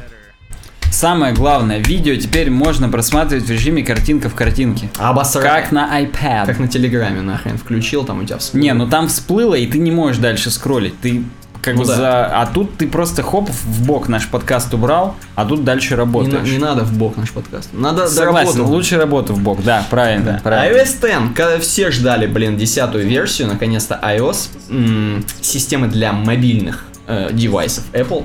[0.93, 4.91] Самое главное, видео теперь можно просматривать в режиме картинка в картинке.
[4.99, 5.45] Обосрать.
[5.65, 6.47] Как на iPad.
[6.47, 8.63] Как на Телеграме нахрен включил, там у тебя всплыло.
[8.63, 10.99] Не, ну там всплыло, и ты не можешь дальше скроллить.
[11.01, 11.25] Ты
[11.63, 11.97] как Ну бы да.
[11.97, 12.27] за...
[12.43, 16.47] А тут ты просто хоп, в бок наш подкаст убрал, а тут дальше не, работаешь.
[16.47, 17.71] на- не надо в бок наш подкаст.
[17.73, 18.75] Надо Согласен, доработать.
[18.77, 20.41] лучше работу в бок, да, правильно, Да.
[20.43, 20.77] правильно.
[20.77, 27.31] iOS 10, когда все ждали, блин, десятую версию, наконец-то iOS, м, системы для мобильных э,
[27.33, 28.25] девайсов Apple.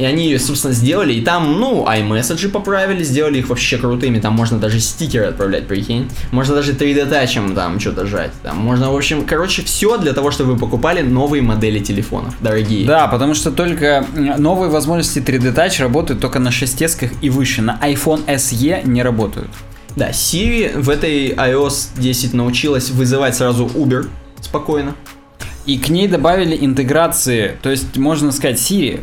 [0.00, 4.32] И они ее, собственно, сделали, и там, ну, iMessage поправили, сделали их вообще крутыми, там
[4.32, 6.08] можно даже стикеры отправлять, прикинь.
[6.30, 8.30] Можно даже 3D тачем там что-то жать.
[8.42, 12.86] Там можно, в общем, короче, все для того, чтобы вы покупали новые модели телефонов, дорогие.
[12.86, 16.80] Да, потому что только м, новые возможности 3D Touch работают только на 6
[17.20, 17.60] и выше.
[17.60, 19.50] На iPhone SE не работают.
[19.96, 24.08] Да, Siri в этой iOS 10 научилась вызывать сразу Uber
[24.40, 24.94] спокойно.
[25.66, 29.00] И к ней добавили интеграции, то есть можно сказать, Siri,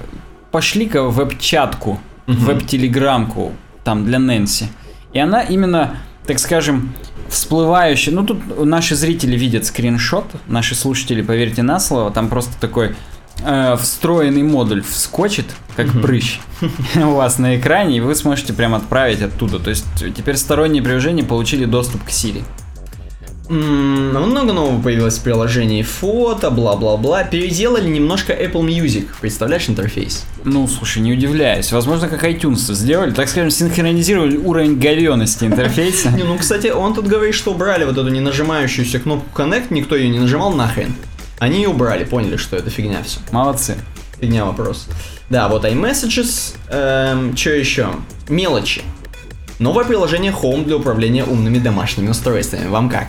[0.57, 3.53] пошли-ка в веб-чатку, в веб-телеграмку,
[3.83, 4.69] там, для Нэнси.
[5.13, 6.95] И она именно, так скажем,
[7.29, 12.95] всплывающая, ну тут наши зрители видят скриншот, наши слушатели, поверьте на слово, там просто такой
[13.43, 15.45] э, встроенный модуль вскочит,
[15.75, 16.39] как прыщ,
[16.95, 19.59] у вас на экране, и вы сможете прям отправить оттуда.
[19.59, 19.85] То есть
[20.15, 22.43] теперь сторонние приложения получили доступ к Siri.
[23.49, 27.23] Много нового появилось в приложении фото, бла-бла-бла.
[27.23, 29.07] Переделали немножко Apple Music.
[29.21, 30.25] Представляешь интерфейс?
[30.43, 31.71] Ну, слушай, не удивляюсь.
[31.71, 36.09] Возможно, как iTunes сделали, так скажем, синхронизировали уровень говенности интерфейса.
[36.17, 39.95] Не, ну, кстати, он тут говорит, что убрали вот эту не нажимающуюся кнопку Connect, никто
[39.95, 40.93] ее не нажимал нахрен.
[41.39, 43.19] Они ее убрали, поняли, что это фигня все.
[43.31, 43.75] Молодцы.
[44.19, 44.87] Фигня вопрос.
[45.29, 47.89] Да, вот iMessages, эм, что еще?
[48.27, 48.81] Мелочи.
[49.59, 52.67] Новое приложение Home для управления умными домашними устройствами.
[52.67, 53.07] Вам как?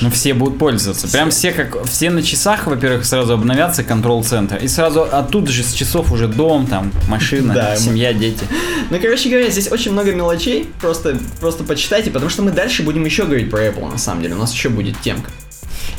[0.00, 1.06] Ну, все будут пользоваться.
[1.08, 4.56] Прям все как все на часах, во-первых, сразу обновятся контрол-центр.
[4.56, 8.44] И сразу оттуда же с часов уже дом, там, машина, Да, семья, дети.
[8.90, 13.04] Ну, короче говоря, здесь очень много мелочей, просто, просто почитайте, потому что мы дальше будем
[13.04, 15.30] еще говорить про Apple, на самом деле, у нас еще будет темка.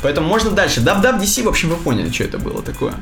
[0.01, 0.81] Поэтому можно дальше.
[0.81, 2.93] WWDC, в общем, вы поняли, что это было такое.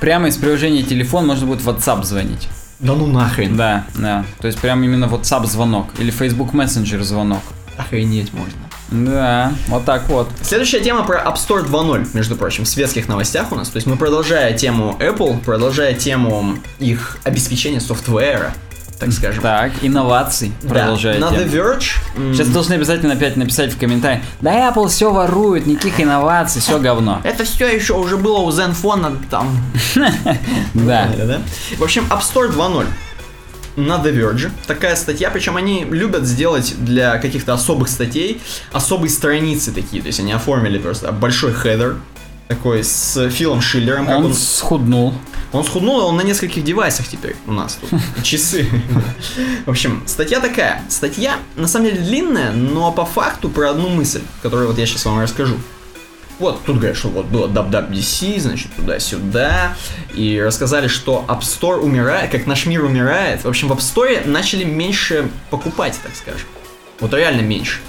[0.00, 2.48] Прямо из приложения телефон можно будет в WhatsApp звонить.
[2.78, 3.56] Да ну нахрен.
[3.56, 4.24] Да, да.
[4.40, 5.88] То есть прям именно WhatsApp звонок.
[5.98, 7.42] Или Facebook Messenger звонок.
[7.76, 8.69] Охренеть можно.
[8.90, 10.28] Да, вот так вот.
[10.42, 13.68] Следующая тема про App Store 2.0, между прочим, в светских новостях у нас.
[13.68, 18.52] То есть мы продолжая тему Apple, продолжая тему их обеспечения софтвера,
[18.98, 19.42] так скажем.
[19.42, 20.52] Так, инноваций.
[20.62, 20.68] Да.
[20.70, 21.20] Продолжайте.
[21.20, 22.34] На The Verge...
[22.34, 24.22] Сейчас должны обязательно опять написать в комментариях.
[24.40, 27.20] Да Apple все ворует, никаких инноваций, все говно.
[27.24, 29.56] Это все еще уже было у Zenfone там.
[30.74, 31.08] Да.
[31.16, 31.40] Да?
[31.78, 32.86] В общем, App Store 2.0
[33.80, 34.50] на The Verge.
[34.66, 38.40] Такая статья, причем они любят сделать для каких-то особых статей
[38.72, 40.02] особые страницы такие.
[40.02, 41.96] То есть они оформили просто большой хедер
[42.48, 44.08] такой с Филом Шиллером.
[44.08, 45.14] Он он- схуднул.
[45.52, 48.00] Он схуднул, он на нескольких девайсах теперь у нас тут.
[48.22, 48.66] Часы.
[49.66, 50.82] В общем, статья такая.
[50.88, 55.04] Статья, на самом деле, длинная, но по факту про одну мысль, которую вот я сейчас
[55.06, 55.56] вам расскажу.
[56.40, 59.76] Вот, тут говорят, что вот было WWDC, значит, туда-сюда,
[60.14, 63.44] и рассказали, что App Store умирает, как наш мир умирает.
[63.44, 66.48] В общем, в App Store начали меньше покупать, так скажем.
[66.98, 67.80] Вот реально меньше.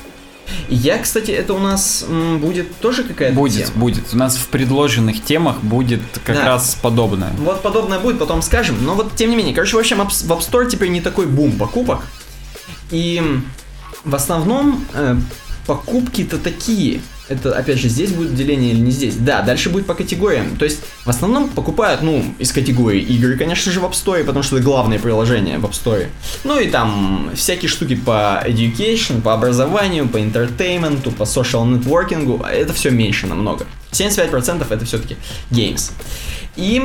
[0.67, 2.05] Я, кстати, это у нас
[2.41, 3.77] будет тоже какая-то Будет, тема.
[3.79, 4.13] будет.
[4.13, 6.45] У нас в предложенных темах будет как Да.
[6.45, 7.31] раз подобное.
[7.37, 8.83] Вот подобное будет, потом скажем.
[8.83, 11.53] Но вот тем не менее, короче, в общем, в App Store теперь не такой бум
[11.53, 12.01] покупок.
[12.89, 13.21] И
[14.03, 15.15] в основном э,
[15.67, 17.01] покупки-то такие.
[17.31, 19.15] Это, опять же, здесь будет деление или не здесь.
[19.15, 20.57] Да, дальше будет по категориям.
[20.57, 24.43] То есть, в основном покупают, ну, из категории игры, конечно же, в App Store, потому
[24.43, 26.07] что это главное приложение в App Store.
[26.43, 32.45] Ну и там всякие штуки по education, по образованию, по entertainment, по social networking.
[32.45, 33.65] Это все меньше намного.
[33.91, 35.15] 75% это все-таки
[35.51, 35.91] games.
[36.57, 36.83] И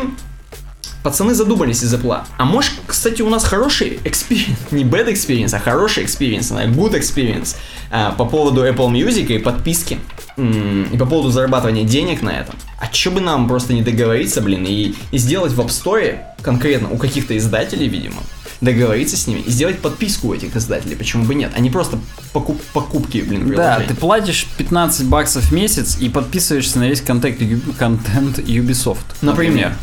[1.02, 2.20] пацаны задумались из Apple.
[2.36, 7.56] А может, кстати, у нас хороший experience, не bad experience, а хороший experience, good experience
[7.90, 9.98] а, по поводу Apple Music и подписки.
[10.36, 12.54] И по поводу зарабатывания денег на этом.
[12.78, 16.90] А чё бы нам просто не договориться, блин, и, и сделать в App Store, конкретно
[16.90, 18.16] у каких-то издателей, видимо,
[18.60, 21.98] договориться с ними и сделать подписку у этих издателей, почему бы нет, а не просто
[22.32, 27.38] покуп- покупки, блин, Да, ты платишь 15 баксов в месяц и подписываешься на весь контент,
[27.78, 28.98] контент Ubisoft.
[29.22, 29.74] Например.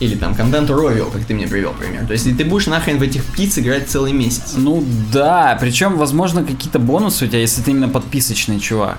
[0.00, 2.04] Или там контент Royal, как ты мне привел пример.
[2.06, 4.54] То есть и ты будешь нахрен в этих птиц играть целый месяц.
[4.56, 8.98] Ну да, причем, возможно, какие-то бонусы у тебя, если ты именно подписочный чувак.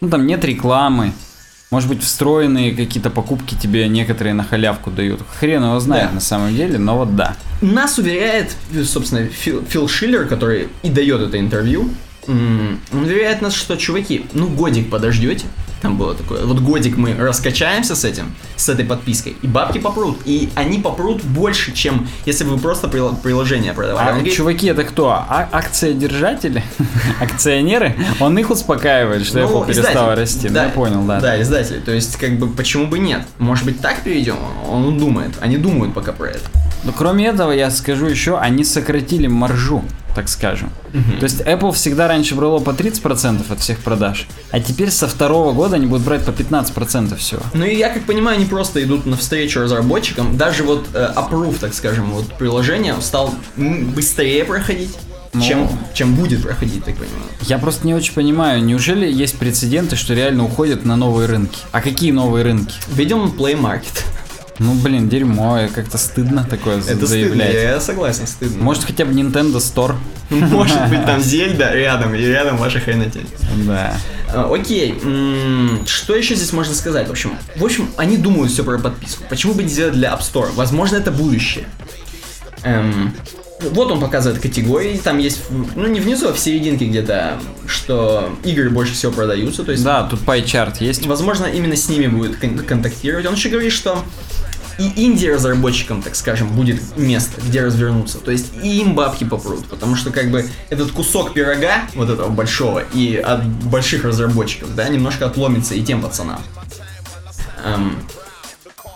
[0.00, 1.12] Ну там нет рекламы.
[1.70, 5.20] Может быть, встроенные какие-то покупки тебе некоторые на халявку дают.
[5.40, 6.14] Хрен его знает Да.
[6.14, 7.36] на самом деле, но вот да.
[7.62, 11.88] Нас уверяет, собственно, Фил, Фил Шиллер, который и дает это интервью,
[12.28, 15.46] он уверяет нас, что, чуваки, ну годик подождете,
[15.84, 20.18] там было такое, вот годик мы раскачаемся с этим, с этой подпиской, и бабки попрут,
[20.24, 24.06] и они попрут больше, чем если бы вы просто приложение продавали.
[24.06, 25.10] Он А говорит, чуваки, это кто?
[25.10, 26.62] А акциодержатели?
[27.20, 27.94] Акционеры?
[28.18, 30.48] Он их успокаивает, что ну, Apple перестала расти.
[30.48, 31.20] Ну, Да, Я понял, да.
[31.20, 31.80] Да, издатели.
[31.80, 33.20] То есть, как бы, почему бы нет?
[33.38, 34.36] Может быть, так перейдем?
[34.66, 35.32] Он думает.
[35.42, 36.48] Они думают пока про это.
[36.84, 40.70] Но кроме этого, я скажу еще, они сократили маржу, так скажем.
[41.18, 45.52] То есть Apple всегда раньше брало по 30% от всех продаж, а теперь со второго
[45.52, 47.42] года они будут брать по 15% всего.
[47.52, 50.36] Ну и я как понимаю, они просто идут навстречу разработчикам.
[50.36, 54.90] Даже вот э, approve, так скажем, вот приложение стал быстрее проходить,
[55.32, 55.42] Ну.
[55.42, 57.22] чем, чем будет проходить, так понимаю.
[57.42, 61.58] Я просто не очень понимаю, неужели есть прецеденты, что реально уходят на новые рынки?
[61.72, 62.74] А какие новые рынки?
[62.88, 64.04] Ведем Play Market.
[64.60, 67.54] Ну блин, дерьмо, как-то стыдно такое Это стыдно, заявлять.
[67.54, 68.62] я согласен, стыдно.
[68.62, 69.96] Может хотя бы Nintendo Store?
[70.30, 73.26] Может быть там Зельда рядом, и рядом ваша хренотень.
[73.66, 73.96] Да.
[74.32, 74.94] А, Окей,
[75.86, 77.08] что еще здесь можно сказать?
[77.08, 79.24] В общем, в общем, они думают все про подписку.
[79.28, 80.50] Почему бы не сделать для App Store?
[80.54, 81.66] Возможно, это будущее.
[82.62, 83.12] Эм,
[83.72, 88.70] вот он показывает категории, там есть, ну не внизу, а в серединке где-то, что игры
[88.70, 91.06] больше всего продаются, то есть, Да, тут пай-чарт есть.
[91.06, 93.26] возможно, именно с ними будет кон- контактировать.
[93.26, 94.02] Он еще говорит, что
[94.78, 98.18] и инди-разработчикам, так скажем, будет место, где развернуться.
[98.18, 102.28] То есть и им бабки попрут, потому что как бы этот кусок пирога, вот этого
[102.28, 106.40] большого, и от больших разработчиков, да, немножко отломится и тем пацанам.
[107.64, 107.98] Эм,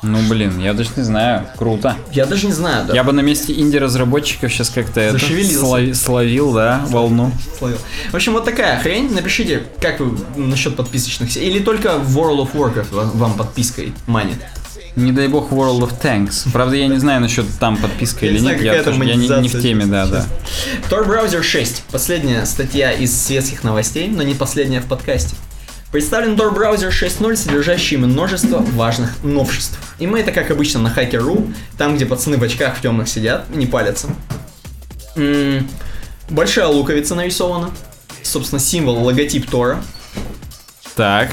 [0.03, 1.97] Ну блин, я даже не знаю, круто.
[2.13, 2.95] я даже не знаю, да.
[2.95, 7.33] Я бы на месте инди-разработчиков сейчас как-то это слови- словил, да, волну.
[7.59, 7.79] словил.
[8.13, 9.13] В общем, вот такая хрень.
[9.13, 11.37] Напишите, как вы насчет подписочных.
[11.37, 14.39] Или только World of Warcraft ва- вам подпиской манит.
[14.99, 16.51] Не дай бог World of Tanks.
[16.53, 19.63] Правда, я не знаю насчет там подписка или нет, я, тоже- я не, не в
[19.63, 20.27] теме, да, да.
[20.91, 21.85] Tor Browser 6.
[21.93, 25.37] Последняя статья из светских новостей, но не последняя в подкасте.
[25.93, 29.79] Представлен Tor Browser 6.0, содержащий множество важных новшеств.
[30.01, 33.47] И мы это, как обычно, на Hacker.ru, там, где пацаны в очках в темных сидят,
[33.55, 34.09] и не палятся.
[35.17, 35.69] М,
[36.29, 37.71] Большая луковица нарисована.
[38.23, 39.81] Собственно, символ, логотип Тора.
[40.95, 41.31] Так.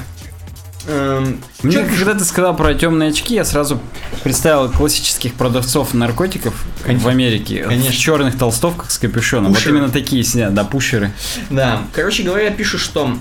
[0.87, 3.79] Эм, Мне, чё- когда ты сказал про темные очки, я сразу
[4.23, 6.53] представил классических продавцов наркотиков
[6.85, 7.91] в Америке Конечно.
[7.91, 9.53] в черных толстовках с капюшоном.
[9.53, 9.73] Пушеры.
[9.73, 11.11] Вот именно такие сидят, да, пушеры.
[11.49, 13.17] Да, короче говоря, пишут, что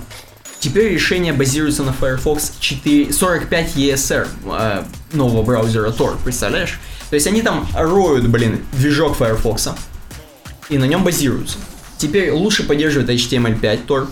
[0.60, 6.78] теперь решение базируется на Firefox 4, 45 ESR э, нового браузера Tor, представляешь?
[7.08, 9.68] То есть они там роют, блин, движок Firefox.
[10.68, 11.56] и на нем базируются.
[11.96, 14.06] Теперь лучше поддерживает HTML5 Tor.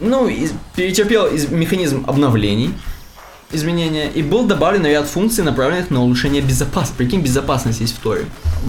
[0.00, 2.72] Ну, и перетерпел из- механизм обновлений,
[3.52, 6.96] изменения, и был добавлен ряд функций, направленных на улучшение безопасности.
[6.98, 8.26] Прикинь, безопасность есть в Торе.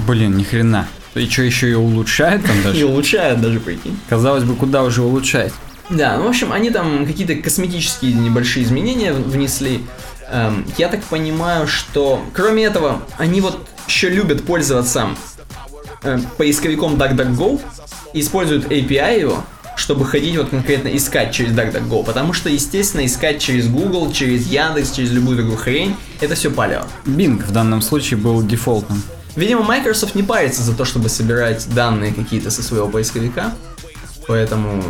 [0.07, 0.87] Блин, ни хрена.
[1.15, 2.85] И что еще ее улучшает там И даже?
[2.85, 3.99] улучшает даже, прикинь.
[4.09, 5.53] Казалось бы, куда уже улучшать?
[5.89, 9.83] Да, ну, в общем, они там какие-то косметические небольшие изменения внесли.
[10.31, 15.07] Эм, я так понимаю, что, кроме этого, они вот еще любят пользоваться
[16.03, 17.59] э, поисковиком DuckDuckGo
[18.13, 19.43] и используют API его,
[19.79, 24.91] чтобы ходить вот конкретно искать через DuckDuckGo, потому что, естественно, искать через Google, через Яндекс,
[24.91, 26.85] через любую другую хрень, это все палево.
[27.05, 29.01] Bing в данном случае был дефолтным.
[29.35, 33.53] Видимо, Microsoft не парится за то, чтобы собирать данные какие-то со своего поисковика,
[34.27, 34.83] поэтому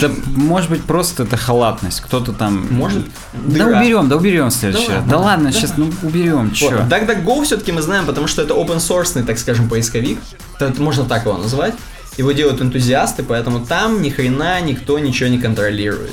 [0.00, 2.00] Да, может быть, просто это халатность.
[2.00, 2.66] Кто-то там...
[2.70, 3.78] может Да дыра.
[3.80, 5.04] уберем, да уберем в следующий Да раз.
[5.04, 5.52] Да да, ладно, да.
[5.52, 6.70] сейчас, ну уберем, Вот, чё.
[6.90, 10.18] DuckDuckGo все-таки мы знаем, потому что это open source, так скажем, поисковик.
[10.58, 11.74] Это можно так его назвать.
[12.16, 16.12] Его делают энтузиасты, поэтому там ни хрена никто ничего не контролирует.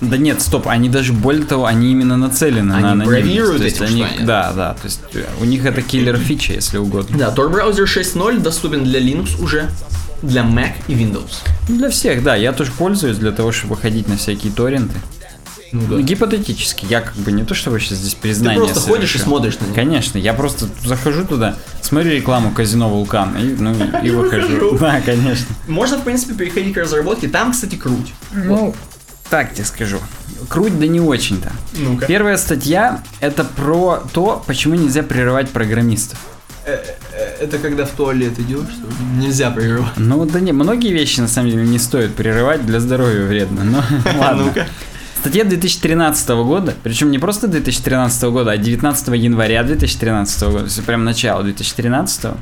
[0.00, 3.64] Да нет, стоп, они даже более того, они именно нацелены Они на анонимность.
[3.64, 7.18] этим, они- что Да, да, то есть э, у них это киллер фича, если угодно.
[7.18, 9.68] Да, Tor браузер 6.0 доступен для Linux уже,
[10.22, 11.40] для Mac и Windows.
[11.68, 14.94] Для всех, да, я тоже пользуюсь для того, чтобы ходить на всякие торренты.
[15.72, 19.14] Ну Ну, Гипотетически, я как бы не то, чтобы сейчас здесь признание Ты просто ходишь
[19.14, 19.74] и смотришь на них.
[19.74, 24.78] Конечно, я просто захожу туда, смотрю рекламу казино Вулкан и, ну, и выхожу.
[24.78, 25.46] Да, конечно.
[25.66, 27.28] Можно, в принципе, переходить к разработке.
[27.28, 28.14] Там, кстати, круть.
[28.32, 28.74] Ну,
[29.30, 29.98] так тебе скажу.
[30.48, 31.52] Круть, да не очень-то.
[31.76, 32.06] Ну-ка.
[32.06, 36.18] Первая статья это про то, почему нельзя прерывать программистов.
[37.40, 39.26] Это когда в туалет идешь, что ли?
[39.26, 39.96] Нельзя прерывать.
[39.96, 43.82] Ну да не, многие вещи на самом деле не стоит прерывать, для здоровья вредно, но
[44.18, 44.52] ладно.
[45.20, 50.84] Статья 2013 года, причем не просто 2013 года, а 19 января 2013 года, то есть
[50.84, 52.34] прям начало 2013.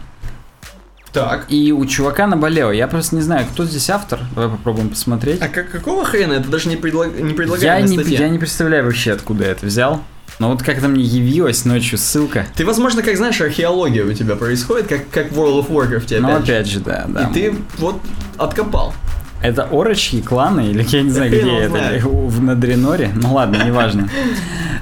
[1.11, 1.47] Так.
[1.49, 5.41] И у чувака наболело, я просто не знаю, кто здесь автор, давай попробуем посмотреть.
[5.41, 6.35] А как, какого хрена?
[6.35, 7.19] Это даже не, предлаг...
[7.19, 8.21] не Я предлагаемая не, статья.
[8.21, 10.03] я не представляю вообще, откуда я это взял.
[10.39, 12.45] Но вот как-то мне явилась ночью ссылка.
[12.57, 16.47] Ты, возможно, как знаешь, археология у тебя происходит, как, как World of Warcraft Ну, опять
[16.47, 16.53] же.
[16.53, 17.31] опять же, да, да.
[17.31, 18.03] И ты вот
[18.37, 18.93] откопал.
[19.47, 23.13] Это орочьи кланы, или я не знаю, где это, в на Дреноре?
[23.15, 24.09] Ну ладно, неважно.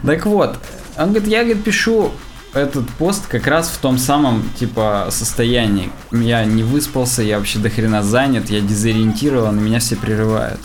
[0.02, 0.56] Так вот,
[0.96, 2.12] он говорит, я, говорит, пишу
[2.54, 5.90] этот пост как раз в том самом, типа, состоянии.
[6.12, 10.60] Я не выспался, я вообще до хрена занят, я дезориентирован, и меня все прерывают.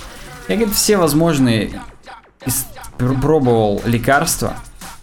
[0.48, 1.82] Я, говорит, все возможные
[2.98, 4.54] пробовал лекарства,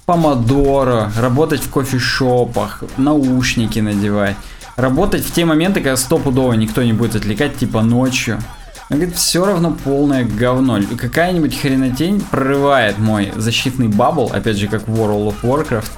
[0.07, 4.36] помодоро, работать в кофешопах, наушники надевать,
[4.76, 8.38] работать в те моменты, когда стопудово никто не будет отвлекать, типа ночью.
[8.89, 10.78] Он говорит, все равно полное говно.
[10.97, 15.91] Какая-нибудь хренотень прорывает мой защитный бабл, опять же, как в World of Warcraft,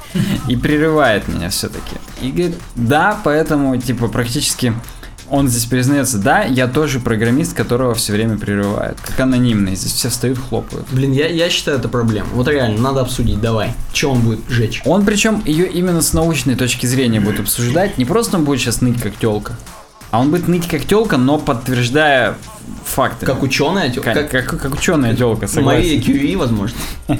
[0.48, 1.96] и прерывает меня все-таки.
[2.22, 4.72] И говорит, да, поэтому, типа, практически
[5.30, 8.98] он здесь признается, да, я тоже программист, которого все время прерывают.
[9.00, 10.86] Как анонимный, здесь все встают, хлопают.
[10.90, 12.28] Блин, я, я считаю это проблема.
[12.32, 13.74] Вот реально, надо обсудить, давай.
[13.92, 14.80] Че он будет жечь?
[14.86, 17.98] Он причем ее именно с научной точки зрения будет обсуждать.
[17.98, 19.58] Не просто он будет сейчас ныть как телка,
[20.10, 22.34] а он будет ныть как телка, но подтверждая
[22.84, 23.26] факты.
[23.26, 26.02] Как ученая, как, как, как, как ученая телка, Мария согласен.
[26.02, 26.78] Кюри, возможно.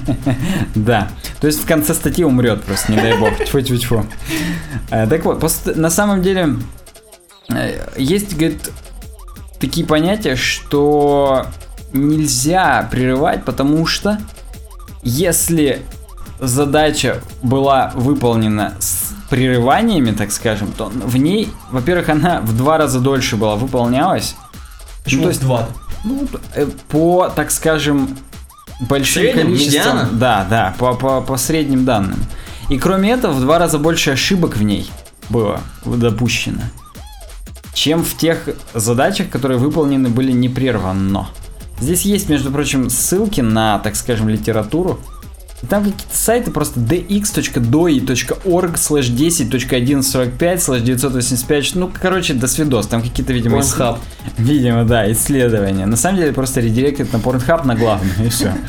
[0.75, 1.11] Да.
[1.41, 3.31] То есть в конце статьи умрет просто, не дай бог.
[3.45, 4.07] Тьфу-тьфу-тьфу.
[4.91, 5.43] Э, Так вот,
[5.77, 6.57] на самом деле
[7.51, 8.71] э, есть, говорит,
[9.61, 11.47] такие понятия, что
[11.93, 14.19] нельзя прерывать, потому что
[15.03, 15.83] если
[16.41, 18.98] задача была выполнена с
[19.31, 24.37] прерываниями, так скажем, то в ней, во-первых, она в два раза дольше была выполнялась.
[25.05, 25.69] Почему Ну, то есть два?
[26.05, 28.17] ну, э, по, так скажем,
[28.81, 29.47] большим Средним?
[29.47, 29.97] количествам.
[29.97, 30.09] Медиана?
[30.13, 32.19] Да, да, по, по, по средним данным.
[32.69, 34.91] И кроме этого, в два раза больше ошибок в ней
[35.29, 36.63] было допущено,
[37.73, 41.29] чем в тех задачах, которые выполнены были непрерванно.
[41.81, 44.99] Здесь есть, между прочим, ссылки на, так скажем, литературу.
[45.69, 51.75] Там какие-то сайты просто dx.doi.org slash 10.1145 slash 985.
[51.75, 52.87] Ну, короче, до свидос.
[52.87, 53.99] Там какие-то, видимо, Pornhub.
[54.37, 55.87] Видимо, да, исследования.
[55.87, 58.53] На самом деле просто редиректит на Pornhub на главную и все.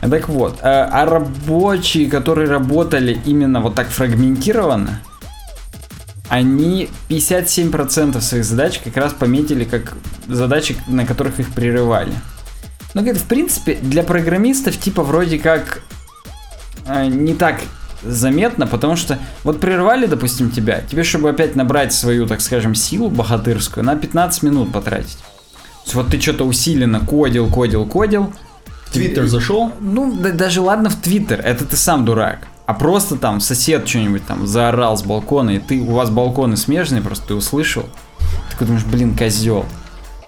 [0.00, 5.00] Так вот, э, а рабочие, которые работали именно вот так фрагментированно,
[6.28, 9.96] они 57% своих задач как раз пометили как
[10.26, 12.12] задачи, на которых их прерывали.
[12.94, 15.82] Ну, говорит, в принципе, для программистов типа вроде как
[16.86, 17.60] э, не так
[18.02, 23.10] заметно, потому что вот прервали, допустим, тебя, тебе, чтобы опять набрать свою, так скажем, силу
[23.10, 25.16] богатырскую, на 15 минут потратить.
[25.16, 28.32] То есть вот ты что-то усиленно кодил, кодил, кодил.
[28.86, 29.72] В Твиттер зашел.
[29.80, 32.46] Ну, да- даже ладно в Твиттер, это ты сам дурак.
[32.66, 37.02] А просто там сосед что-нибудь там заорал с балкона, и ты, у вас балконы смежные,
[37.02, 37.84] просто ты услышал.
[38.50, 39.64] такой думаешь, блин, козел.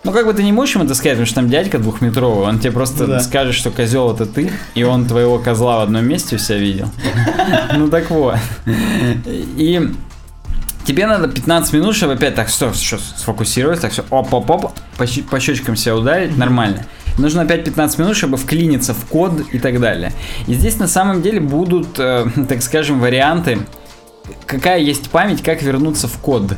[0.09, 2.59] Ну, как бы ты не можешь ему это сказать, потому что там дядька двухметровый, он
[2.61, 3.21] тебе просто Да.
[3.21, 6.89] скажет, что козел это ты, и он твоего козла в одном месте у себя видел.
[7.77, 8.37] Ну так вот.
[9.35, 9.93] И
[10.87, 15.77] тебе надо 15 минут, чтобы опять так, все, все, сфокусировать, так все, оп-оп-оп, по щечкам
[15.77, 16.87] себя ударить, нормально.
[17.19, 20.11] Нужно опять 15 минут, чтобы вклиниться в код и так далее.
[20.47, 23.59] И здесь на самом деле будут, э, так скажем, варианты,
[24.47, 26.55] какая есть память, как вернуться в код.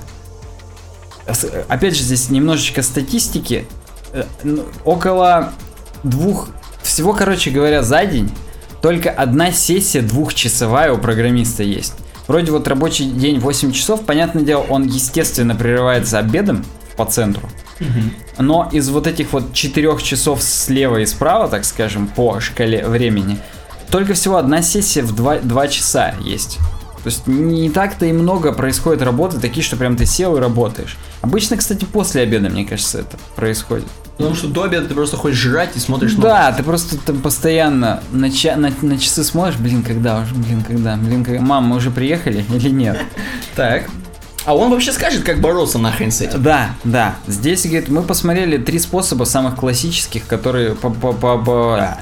[1.68, 3.66] Опять же, здесь немножечко статистики.
[4.12, 5.52] Э, ну, Около
[6.02, 6.48] двух,
[6.82, 8.30] всего, короче говоря, за день
[8.82, 11.94] только одна сессия двухчасовая у программиста есть.
[12.26, 16.64] Вроде вот рабочий день 8 часов, понятное дело, он естественно прерывается обедом
[16.96, 17.48] по центру.
[18.38, 23.38] Но из вот этих вот четырех часов слева и справа, так скажем, по шкале времени,
[23.90, 26.58] только всего одна сессия в 2, часа есть.
[27.02, 30.96] То есть не так-то и много происходит работы, такие, что прям ты сел и работаешь.
[31.22, 33.86] Обычно, кстати, после обеда, мне кажется, это происходит.
[34.16, 38.02] Потому что до обеда ты просто хочешь жрать и смотришь Да, ты просто там постоянно
[38.12, 41.40] на, ча- на, на часы смотришь, блин, когда уже, блин, когда, блин, когда.
[41.40, 42.98] Мам, мы уже приехали или нет?
[43.56, 43.84] Так.
[44.44, 46.42] А он вообще скажет, как бороться нахрен с этим.
[46.42, 47.16] Да, да.
[47.26, 51.98] Здесь, говорит, мы посмотрели три способа самых классических, которые по, по, по, по-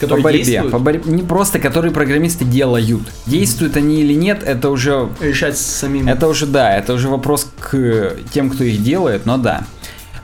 [0.00, 0.44] Которые по борьбе.
[0.44, 0.72] действуют?
[0.72, 3.02] По борь- Не просто, которые программисты делают.
[3.26, 6.08] Действуют они или нет, это уже Решать самим.
[6.08, 9.64] это уже да, это уже вопрос к тем, кто их делает, но да.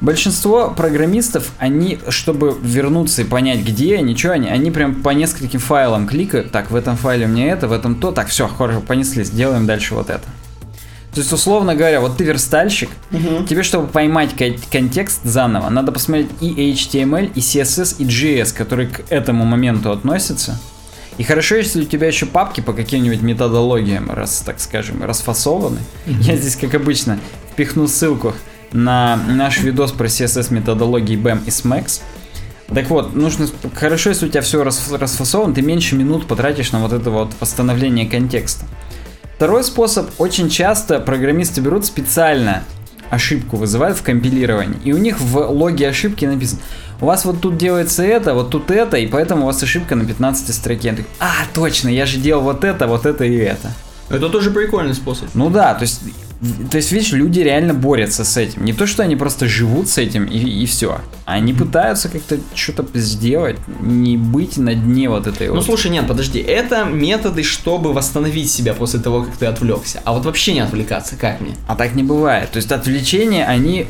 [0.01, 5.59] Большинство программистов, они, чтобы вернуться и понять, где они, что они, они прям по нескольким
[5.59, 6.51] файлам кликают.
[6.53, 8.13] Так, в этом файле у меня это, в этом то.
[8.13, 10.25] Так, все, хорошо, понеслись, делаем дальше вот это.
[11.17, 12.91] То есть, условно говоря, вот ты верстальщик,
[13.49, 18.91] тебе, чтобы поймать кон- контекст заново, надо посмотреть и HTML, и CSS, и JS, которые
[18.91, 20.61] к этому моменту относятся.
[21.17, 25.79] И хорошо, если у тебя еще папки по каким-нибудь методологиям, раз, так скажем, расфасованы.
[26.07, 27.19] Я здесь, как обычно,
[27.51, 28.35] впихну ссылку
[28.73, 32.03] на наш видос про CSS методологии BAM и SMAX.
[32.75, 36.93] Так вот, нужно хорошо, если у тебя все расфасовано, ты меньше минут потратишь на вот
[36.93, 38.67] это вот восстановление контекста.
[39.37, 42.65] Второй способ, очень часто программисты берут специально
[43.11, 46.63] ошибку вызывают в компилировании, и у них в логе ошибки написано,
[47.03, 50.07] у вас вот тут делается это, вот тут это, и поэтому у вас ошибка на
[50.07, 50.91] 15 строке.
[50.91, 53.71] Такой, а, точно, я же делал вот это, вот это и это.
[54.09, 55.29] Это тоже прикольный способ.
[55.35, 56.01] Ну да, то есть,
[56.71, 58.65] то есть, видишь, люди реально борются с этим.
[58.65, 61.01] Не то, что они просто живут с этим и, и все.
[61.25, 65.65] Они пытаются как-то что-то сделать, не быть на дне вот этой Ну вот.
[65.65, 70.03] слушай, нет, подожди, это методы, чтобы восстановить себя после того, как ты отвлекся.
[70.05, 71.55] А вот вообще не отвлекаться, как мне?
[71.67, 72.51] А так не бывает.
[72.51, 73.87] То есть отвлечения, они...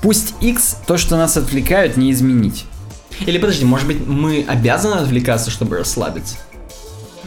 [0.00, 2.64] Пусть X, то, что нас отвлекают, не изменить.
[3.26, 6.36] Или подожди, может быть, мы обязаны отвлекаться, чтобы расслабиться?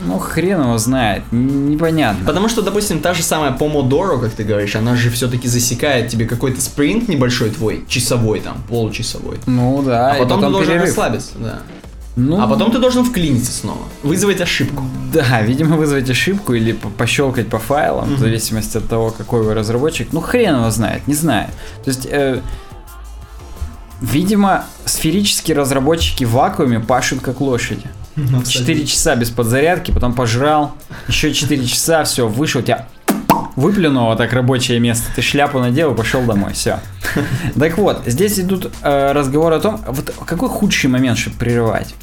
[0.04, 2.26] Ну, хрен его знает, непонятно.
[2.26, 6.26] Потому что, допустим, та же самая Помодоро, как ты говоришь, она же все-таки засекает тебе
[6.26, 9.38] какой-то спринт небольшой твой, часовой там, получасовой.
[9.46, 10.88] Ну да, А и потом, ты должен перерыв.
[10.89, 11.60] расслабиться, да.
[12.18, 14.84] Ну, А потом ты должен вклиниться снова, вызвать ошибку.
[15.14, 19.54] Да, видимо, вызвать ошибку или по- пощелкать по файлам, в зависимости от того, какой вы
[19.54, 20.10] разработчик.
[20.14, 21.50] Ну, хрен его знает, не знаю.
[21.84, 22.39] То есть, э,
[24.02, 27.88] видимо, сферические разработчики в вакууме пашут как лошади.
[28.16, 30.76] 4 часа без подзарядки, потом пожрал,
[31.07, 32.88] еще 4 часа, все, вышел, тебя
[33.55, 36.80] выплюнуло так рабочее место, ты шляпу надел и пошел домой, все.
[37.59, 41.95] Так вот, здесь идут э, разговоры о том, вот какой худший момент, чтобы прерывать.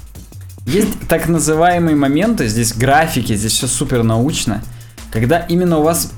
[0.64, 4.62] Есть так называемые моменты, здесь графики, здесь все супер научно,
[5.10, 6.12] когда именно у вас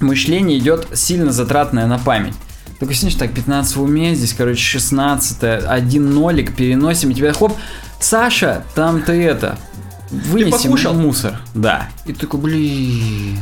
[0.00, 2.34] мышление идет сильно затратное на память.
[2.78, 7.56] Только сидишь так, 15 в уме, здесь, короче, 16, один нолик, переносим, и тебя хоп,
[8.00, 9.58] Саша, там ты это,
[10.10, 10.94] вынеси покушал?
[10.94, 11.40] мусор.
[11.54, 11.88] Да.
[12.06, 13.38] И ты такой, блин.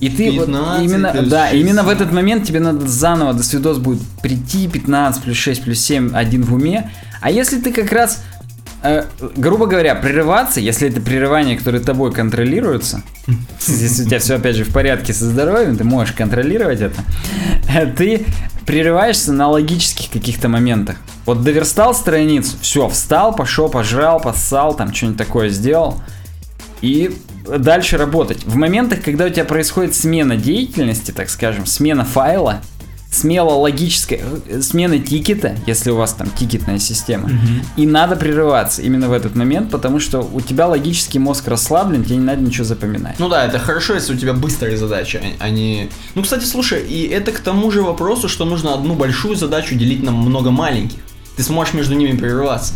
[0.00, 1.60] И ты вот 15 именно, плюс да, 6.
[1.60, 5.80] именно в этот момент тебе надо заново до свидос будет прийти 15 плюс 6 плюс
[5.80, 6.90] 7, один в уме.
[7.20, 8.22] А если ты как раз,
[8.82, 9.04] э,
[9.36, 13.02] грубо говоря, прерываться, если это прерывание, которое тобой контролируется,
[13.66, 17.02] если у тебя все опять же в порядке со здоровьем, ты можешь контролировать это,
[17.72, 18.26] э, ты
[18.66, 20.96] прерываешься на логических каких-то моментах.
[21.24, 26.00] Вот доверстал страницу, все, встал, пошел, пожрал, поссал, там что-нибудь такое сделал.
[26.82, 27.16] И
[27.58, 28.44] дальше работать.
[28.44, 32.60] В моментах, когда у тебя происходит смена деятельности, так скажем, смена файла,
[33.18, 37.30] смела логическая, э, смена тикета, если у вас там тикетная система,
[37.76, 42.16] и надо прерываться именно в этот момент, потому что у тебя логический мозг расслаблен, тебе
[42.16, 43.18] не надо ничего запоминать.
[43.18, 45.88] Ну да, это хорошо, если у тебя быстрые задачи, а- а не...
[46.14, 50.02] Ну, кстати, слушай, и это к тому же вопросу, что нужно одну большую задачу делить
[50.02, 50.98] на много маленьких.
[51.36, 52.74] Ты сможешь между ними прерываться.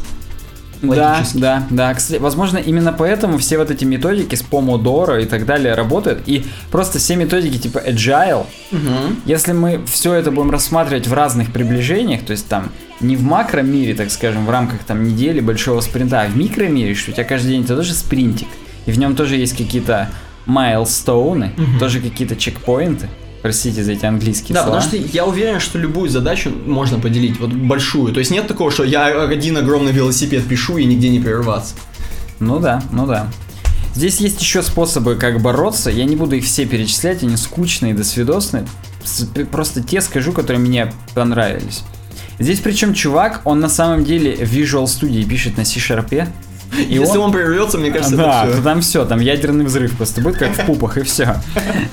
[0.83, 1.39] Да, Логически.
[1.39, 1.95] да, да.
[1.95, 6.23] Кстати, возможно, именно поэтому все вот эти методики с Pomodoro и так далее работают.
[6.27, 9.17] И просто все методики типа Agile, Мгм.
[9.25, 12.71] если мы все это будем рассматривать в разных приближениях, то есть там
[13.01, 17.11] не в макромире, так скажем, в рамках там недели большого спринта, а в микромире, что
[17.13, 18.49] у тебя каждый день это тоже спринтик,
[18.87, 20.09] и в нем тоже есть какие-то
[20.47, 23.09] майлстоуны, тоже какие-то чекпоинты.
[23.43, 24.81] Простите за эти английские Да, слова.
[24.81, 28.13] потому что я уверен, что любую задачу можно поделить, вот большую.
[28.15, 31.75] То есть нет такого, что я один огромный велосипед пишу и нигде не прерваться.
[32.39, 33.29] Ну да, ну да.
[33.95, 35.91] Здесь есть еще способы, как бороться.
[35.91, 38.65] Я не буду их все перечислять, они скучные, досвидосные.
[39.51, 41.83] Просто те скажу, которые мне понравились.
[42.39, 46.29] Здесь причем чувак, он на самом деле в Visual Studio пишет на C-Sharp.
[46.79, 48.63] И Если он, прервется, мне кажется, да, это то все.
[48.63, 51.37] там все, там ядерный взрыв просто будет, как в пупах, и все.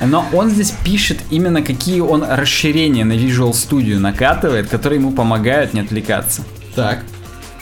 [0.02, 5.74] Но он здесь пишет именно какие он расширения на Visual Studio накатывает, которые ему помогают
[5.74, 6.44] не отвлекаться.
[6.76, 7.00] Так.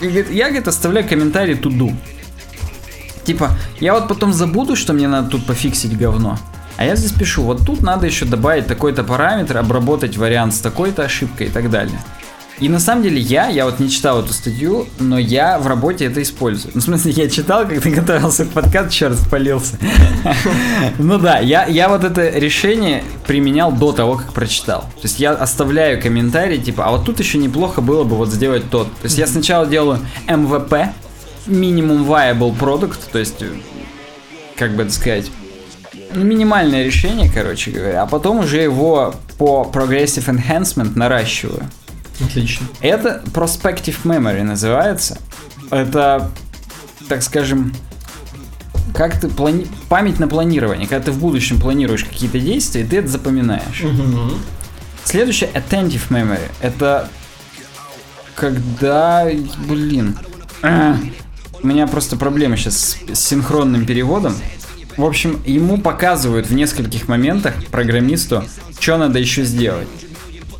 [0.00, 1.92] И говорит, я, говорит, оставляю комментарий туду.
[3.24, 3.50] Типа,
[3.80, 6.38] я вот потом забуду, что мне надо тут пофиксить говно.
[6.76, 11.02] А я здесь пишу, вот тут надо еще добавить такой-то параметр, обработать вариант с такой-то
[11.02, 11.98] ошибкой и так далее.
[12.60, 16.06] И на самом деле я, я вот не читал эту статью, но я в работе
[16.06, 16.72] это использую.
[16.74, 19.78] Ну, в смысле, я читал, как ты готовился к подкасту, черт, спалился.
[20.98, 24.80] Ну да, я, я вот это решение применял до того, как прочитал.
[24.80, 28.68] То есть я оставляю комментарий, типа, а вот тут еще неплохо было бы вот сделать
[28.70, 28.86] тот.
[28.96, 30.88] То есть я сначала делаю MVP,
[31.46, 33.42] Minimum Viable Product, то есть,
[34.56, 35.30] как бы это сказать,
[36.12, 41.64] ну, минимальное решение, короче говоря, а потом уже его по Progressive Enhancement наращиваю.
[42.20, 42.66] Отлично.
[42.80, 45.18] Это Prospective Memory называется.
[45.70, 46.30] Это,
[47.08, 47.72] так скажем,
[48.94, 49.66] как ты плани...
[49.88, 50.88] память на планирование.
[50.88, 53.82] Когда ты в будущем планируешь какие-то действия, ты это запоминаешь.
[53.82, 54.38] Мгм.
[55.04, 56.50] Следующее Attentive Memory.
[56.60, 57.08] Это
[58.34, 59.28] когда,
[59.66, 60.16] блин,
[61.62, 64.34] у меня просто проблемы сейчас с синхронным переводом.
[64.96, 68.44] В общем, ему показывают в нескольких моментах программисту,
[68.80, 69.88] что надо еще сделать.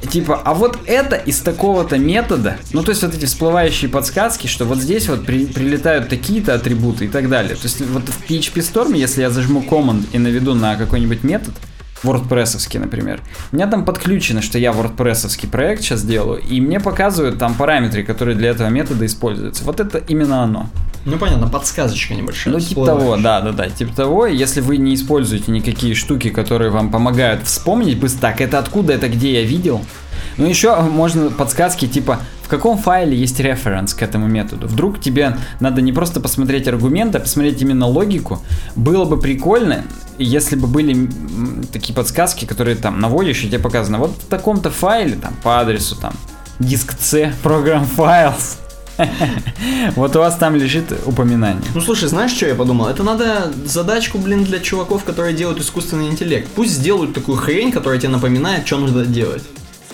[0.01, 4.64] Типа, а вот это из такого-то метода, ну то есть вот эти всплывающие подсказки, что
[4.64, 7.57] вот здесь вот при- прилетают такие-то атрибуты и так далее.
[7.57, 11.53] То есть вот в PHP Storm, если я зажму command и наведу на какой-нибудь метод,
[12.03, 13.20] WordPress, например.
[13.53, 18.03] У меня там подключено, что я WordPress проект сейчас делаю, и мне показывают там параметры,
[18.03, 19.64] которые для этого метода используются.
[19.64, 20.68] Вот это именно оно.
[21.05, 22.55] Ну понятно, подсказочка небольшая.
[22.55, 24.26] Ну, типа того, да, да, да, типа того.
[24.26, 29.09] Если вы не используете никакие штуки, которые вам помогают вспомнить быстро, так, это откуда, это
[29.09, 29.80] где я видел.
[30.39, 34.68] Ну, еще можно подсказки, типа, в каком файле есть референс к этому методу.
[34.68, 38.41] Вдруг тебе надо не просто посмотреть аргументы, а посмотреть именно логику.
[38.76, 39.84] Было бы прикольно,
[40.16, 41.11] если бы были
[41.72, 45.97] такие подсказки, которые там наводишь, и тебе показано, вот в таком-то файле, там, по адресу,
[45.97, 46.14] там,
[46.59, 48.59] диск C, программ files.
[49.97, 51.62] Вот у вас там лежит упоминание.
[51.74, 52.89] Ну слушай, знаешь, что я подумал?
[52.89, 56.49] Это надо задачку, блин, для чуваков, которые делают искусственный интеллект.
[56.55, 59.43] Пусть сделают такую хрень, которая тебе напоминает, что нужно делать.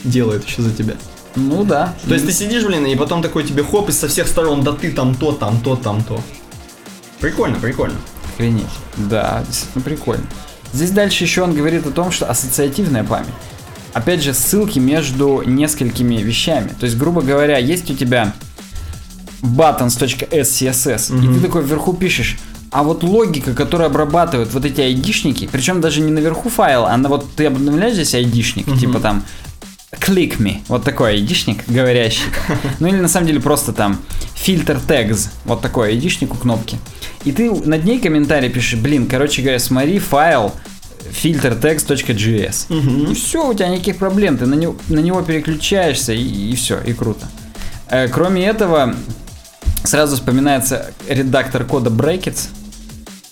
[0.05, 0.95] Делает еще за тебя.
[1.37, 1.95] Ну да.
[2.07, 4.73] То есть ты сидишь, блин, и потом такой тебе хоп, и со всех сторон, да
[4.73, 6.21] ты там то, там то, там то.
[7.19, 7.97] Прикольно, прикольно.
[8.35, 8.67] Охренеть.
[8.97, 10.25] Да, действительно прикольно.
[10.73, 13.29] Здесь дальше еще он говорит о том, что ассоциативная память.
[13.93, 16.71] Опять же, ссылки между несколькими вещами.
[16.79, 18.33] То есть, грубо говоря, есть у тебя
[19.41, 22.39] buttons.scss, и ты такой вверху пишешь,
[22.71, 27.09] а вот логика, которая обрабатывает вот эти айдишники, причем даже не наверху файла, а на
[27.09, 29.23] вот ты обновляешь здесь айдишник, типа там
[30.01, 32.25] click me, вот такой айдишник говорящий.
[32.81, 34.01] Ну или на самом деле просто там
[34.35, 36.79] фильтр tags, вот такой айдишник у кнопки.
[37.25, 40.53] И ты над ней комментарий пишешь, блин, короче говоря, смотри файл
[41.11, 42.67] filtertext.js.
[43.11, 46.93] И все, у тебя никаких проблем, ты на него, на него переключаешься и, все, и
[46.93, 47.27] круто.
[47.89, 48.95] Э, кроме этого,
[49.85, 52.49] сразу вспоминается редактор кода Brackets,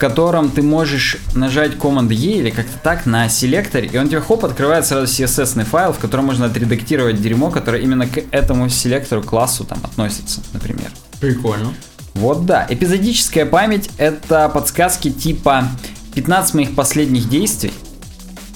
[0.03, 4.45] котором ты можешь нажать Command E или как-то так на селекторе, и он тебе хоп,
[4.45, 9.63] открывает сразу CSS файл, в котором можно отредактировать дерьмо, которое именно к этому селектору, классу
[9.63, 10.91] там относится, например.
[11.21, 11.73] Прикольно.
[12.15, 15.69] Вот да, эпизодическая память это подсказки типа
[16.17, 17.73] 15 моих последних действий,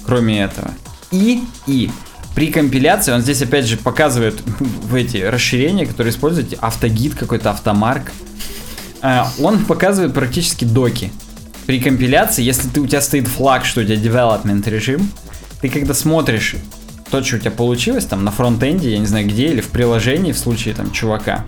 [0.05, 0.71] кроме этого.
[1.11, 1.89] И, и,
[2.35, 8.11] при компиляции, он здесь опять же показывает в эти расширения, которые используете, автогид какой-то, автомарк.
[9.01, 11.09] Э, Он показывает практически доки.
[11.67, 15.11] При компиляции, если ты, у тебя стоит флаг, что у тебя development режим,
[15.61, 16.55] ты когда смотришь
[17.11, 20.31] то, что у тебя получилось там на фронтенде, я не знаю где, или в приложении
[20.31, 21.45] в случае там чувака,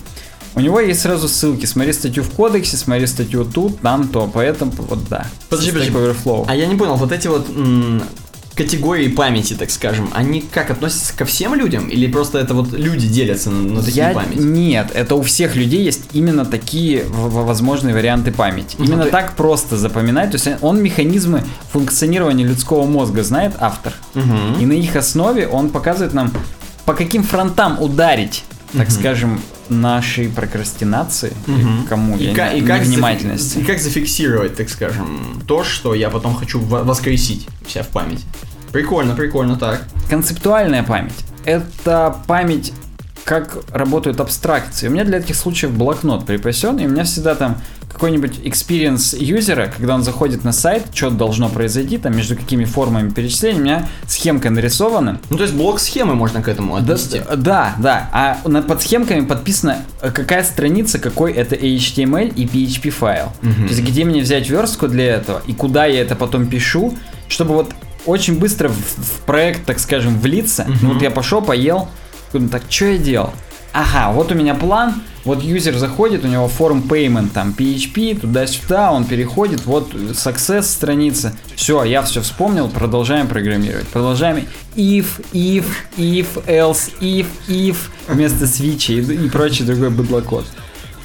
[0.56, 1.66] у него есть сразу ссылки.
[1.66, 5.26] Смотри статью в кодексе, смотри статью тут, там, то, поэтому вот да.
[5.50, 5.92] Подожди, подожди.
[5.94, 6.46] Overflow.
[6.50, 7.48] А я не понял, вот эти вот
[8.64, 11.88] категории памяти, так скажем, они как относятся ко всем людям?
[11.88, 14.12] Или просто это вот люди делятся на, на такие Я...
[14.14, 14.40] памяти?
[14.40, 18.76] Нет, это у всех людей есть именно такие возможные варианты памяти.
[18.78, 20.32] Ну, Именно ты- так просто запоминать.
[20.32, 23.94] То есть он механизмы функционирования людского мозга знает автор.
[24.14, 24.60] Мгм.
[24.60, 26.32] И на их основе он показывает нам,
[26.86, 28.44] по каким фронтам ударить,
[28.74, 29.00] так Мгм.
[29.00, 31.32] скажем, нашей прокрастинации.
[31.46, 31.86] Мгм.
[31.88, 32.18] Кому?
[32.18, 33.58] И, я и как невнимательности.
[33.60, 37.90] зафи- и как зафиксировать, так скажем, то, что я потом хочу во- воскресить себя в
[37.90, 38.24] памяти.
[38.72, 39.84] Прикольно, прикольно, так.
[40.10, 41.14] Концептуальная память–
[41.46, 42.74] это память,
[43.24, 44.88] как работают абстракции.
[44.88, 47.58] У меня для этих случаев блокнот припасен, и у меня всегда там
[47.92, 53.10] какой-нибудь experience юзера, когда он заходит на сайт, что должно произойти, там между какими формами
[53.10, 55.20] перечисления, у меня схемка нарисована.
[55.30, 57.22] Ну, то есть блок схемы можно к этому Да, отнести.
[57.36, 58.10] да, да.
[58.14, 63.34] А над под схемками подписано, э, какая страница, какой это HTML и PHP файл.
[63.42, 63.68] Мгм.
[63.68, 66.96] То есть, где мне взять верстку для этого и куда я это потом пишу,
[67.28, 67.72] чтобы вот
[68.10, 70.64] очень быстро в, в проект, так скажем, влиться.
[70.64, 70.78] Мгм.
[70.82, 71.88] Ну вот я пошел, поел,
[72.52, 73.34] так что я делал?
[73.72, 74.96] Ага, вот у меня план,
[75.26, 81.36] вот юзер заходит, у него форм payment, там PHP, туда-сюда, он переходит, вот success страница.
[81.56, 83.88] Все, я все вспомнил, продолжаем программировать.
[83.90, 85.66] Продолжаем if, if,
[85.98, 90.46] if, else, if, if, вместо свича и, и прочий другой быдлокод.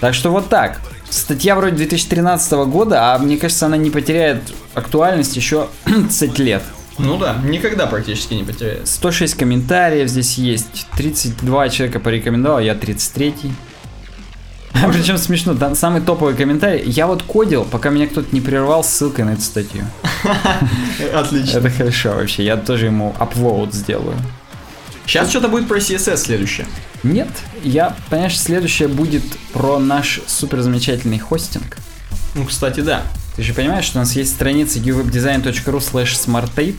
[0.01, 0.81] Так что вот так.
[1.11, 4.43] Статья вроде 2013 года, а мне кажется, она не потеряет
[4.73, 6.63] актуальность еще 30 лет.
[6.99, 8.95] Ну да, никогда практически не потеряется.
[8.95, 13.35] 106 комментариев здесь есть, 32 человека порекомендовал, я 33.
[14.93, 16.83] Причем смешно, там самый топовый комментарий.
[16.89, 19.85] Я вот кодил, пока меня кто-то не прервал ссылкой на эту статью.
[21.15, 21.59] Отлично.
[21.59, 24.17] Это хорошо вообще, я тоже ему upvote сделаю.
[25.07, 26.67] Сейчас что-то будет про CSS следующее.
[27.03, 27.29] Нет,
[27.63, 31.77] я, понимаешь, следующее будет про наш супер замечательный хостинг.
[32.35, 33.03] Ну, кстати, да.
[33.37, 36.77] Ты же понимаешь, что у нас есть страница uwebdesign.ru slash smarttape,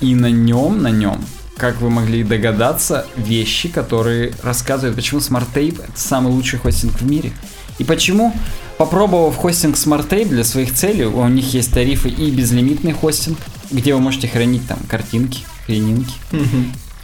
[0.00, 1.24] и на нем, на нем,
[1.56, 7.32] как вы могли догадаться, вещи, которые рассказывают, почему SmartTape это самый лучший хостинг в мире.
[7.78, 8.34] И почему,
[8.78, 13.38] попробовав хостинг SmartTape для своих целей, у них есть тарифы и безлимитный хостинг,
[13.70, 16.14] где вы можете хранить там картинки, хренинки,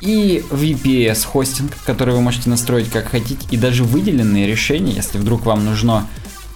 [0.00, 5.46] и VPS хостинг, который вы можете настроить как хотите, и даже выделенные решения, если вдруг
[5.46, 6.06] вам нужно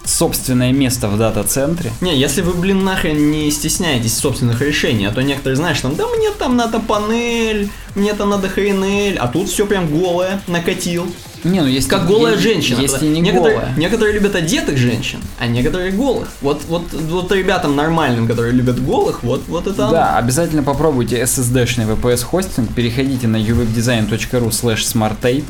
[0.07, 1.91] собственное место в дата-центре.
[2.01, 6.05] Не, если вы, блин, нахрен не стесняетесь собственных решений, а то некоторые, знаешь, там, да
[6.07, 11.07] мне там надо панель, мне там надо HNL, а тут все прям голое, накатил.
[11.43, 12.79] Не, ну есть Как голая есть- женщина.
[12.81, 13.73] Есть и не некоторые, голая.
[13.77, 16.29] некоторые любят одетых женщин, а некоторые голых.
[16.41, 19.91] Вот, вот, вот ребятам нормальным, которые любят голых, вот, вот это оно.
[19.91, 25.43] Да, обязательно попробуйте SSD-шный VPS хостинг, переходите на uwebdesign.ru slash smarttape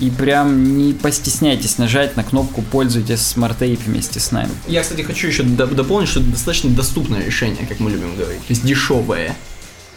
[0.00, 4.50] и прям не постесняйтесь нажать на кнопку «Пользуйтесь SmartTape» вместе с нами.
[4.66, 8.40] Я, кстати, хочу еще до- дополнить, что это достаточно доступное решение, как мы любим говорить.
[8.40, 9.34] То есть дешевое.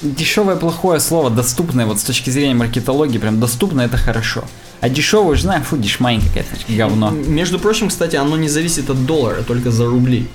[0.01, 4.43] Дешевое плохое слово, доступное, вот с точки зрения маркетологии, прям доступно это хорошо.
[4.79, 7.11] А дешевое, уже знаю, фу, дешмань какая-то, говно.
[7.11, 10.27] Между прочим, кстати, оно не зависит от доллара, только за рубли.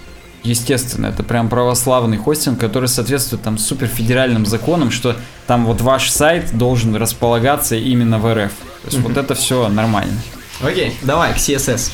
[0.47, 5.16] Естественно, это прям православный хостинг, который соответствует там супер федеральным законам, что
[5.49, 8.53] там вот ваш сайт должен располагаться именно в РФ.
[8.82, 10.14] То есть вот это все нормально.
[10.62, 11.90] Окей, давай к CSS.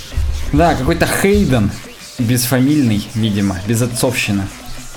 [0.52, 1.70] Да, какой-то Хейден,
[2.18, 4.46] безфамильный, видимо, без отцовщина.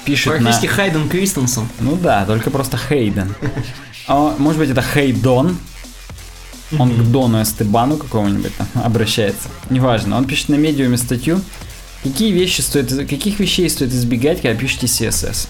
[0.04, 0.40] Пишет на...
[0.40, 1.70] Практически Хайден Кристенсен.
[1.80, 3.34] Ну да, только просто Хейден.
[4.08, 5.58] А, может быть это Хейдон?
[6.78, 9.48] Он к Дону Эстебану какому-нибудь там обращается.
[9.70, 10.18] Неважно.
[10.18, 11.40] Он пишет на медиуме статью,
[12.06, 15.48] какие вещи стоит, каких вещей стоит избегать, когда пишете CSS.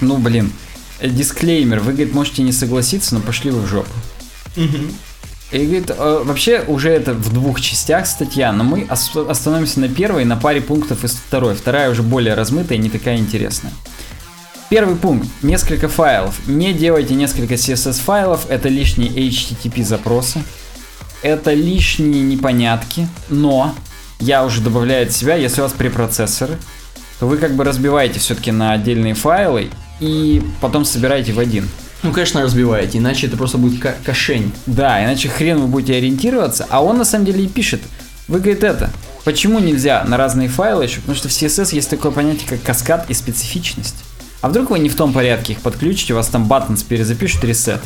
[0.00, 0.52] Ну блин,
[1.00, 3.90] э, дисклеймер, вы, говорит, можете не согласиться, но пошли вы в жопу.
[5.52, 9.88] И говорит, э, вообще уже это в двух частях статья, но мы ос- остановимся на
[9.88, 11.54] первой, на паре пунктов из второй.
[11.54, 13.72] Вторая уже более размытая и не такая интересная.
[14.70, 15.28] Первый пункт.
[15.42, 16.34] Несколько файлов.
[16.46, 18.46] Не делайте несколько CSS файлов.
[18.48, 20.42] Это лишние HTTP запросы.
[21.22, 23.06] Это лишние непонятки.
[23.28, 23.74] Но
[24.24, 26.56] я уже добавляю от себя, если у вас препроцессоры,
[27.20, 29.70] то вы как бы разбиваете все-таки на отдельные файлы
[30.00, 31.68] и потом собираете в один.
[32.02, 34.52] Ну, конечно, разбиваете, иначе это просто будет кошень.
[34.66, 36.66] Да, иначе хрен вы будете ориентироваться.
[36.68, 37.80] А он на самом деле и пишет.
[38.28, 38.90] Вы, говорит, это.
[39.24, 41.00] Почему нельзя на разные файлы еще?
[41.00, 43.96] Потому что в CSS есть такое понятие, как каскад и специфичность.
[44.42, 47.80] А вдруг вы не в том порядке их подключите, у вас там buttons перезапишет reset.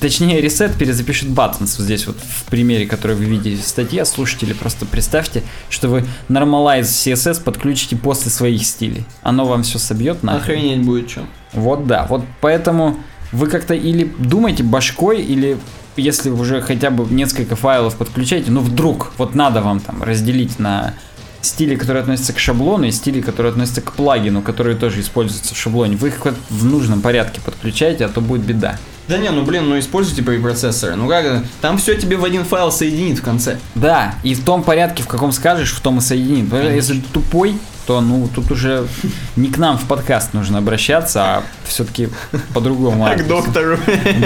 [0.00, 1.76] Точнее, reset перезапишет buttons.
[1.78, 6.04] Вот здесь вот в примере, который вы видите в статье, слушатели, просто представьте, что вы
[6.28, 9.04] normalize CSS подключите после своих стилей.
[9.22, 10.58] Оно вам все собьет нахрен.
[10.58, 11.26] Охренеть будет что.
[11.52, 12.98] Вот да, вот поэтому
[13.32, 15.58] вы как-то или думаете башкой, или
[15.96, 20.94] если уже хотя бы несколько файлов подключаете, ну вдруг, вот надо вам там разделить на
[21.40, 25.58] стили, которые относятся к шаблону, и стили, которые относятся к плагину, которые тоже используются в
[25.58, 25.96] шаблоне.
[25.96, 28.78] Вы их вот в нужном порядке подключаете, а то будет беда.
[29.08, 30.96] Да не, ну блин, ну используйте препроцессоры.
[30.96, 33.58] Ну как, там все тебе в один файл соединит в конце.
[33.74, 36.48] Да, и в том порядке, в каком скажешь, в том и соединит.
[36.48, 38.88] Что Если ты тупой, то ну тут уже
[39.36, 42.08] не к нам в подкаст нужно обращаться, а все-таки
[42.52, 43.04] по-другому.
[43.04, 43.28] К адресу.
[43.28, 43.78] доктору.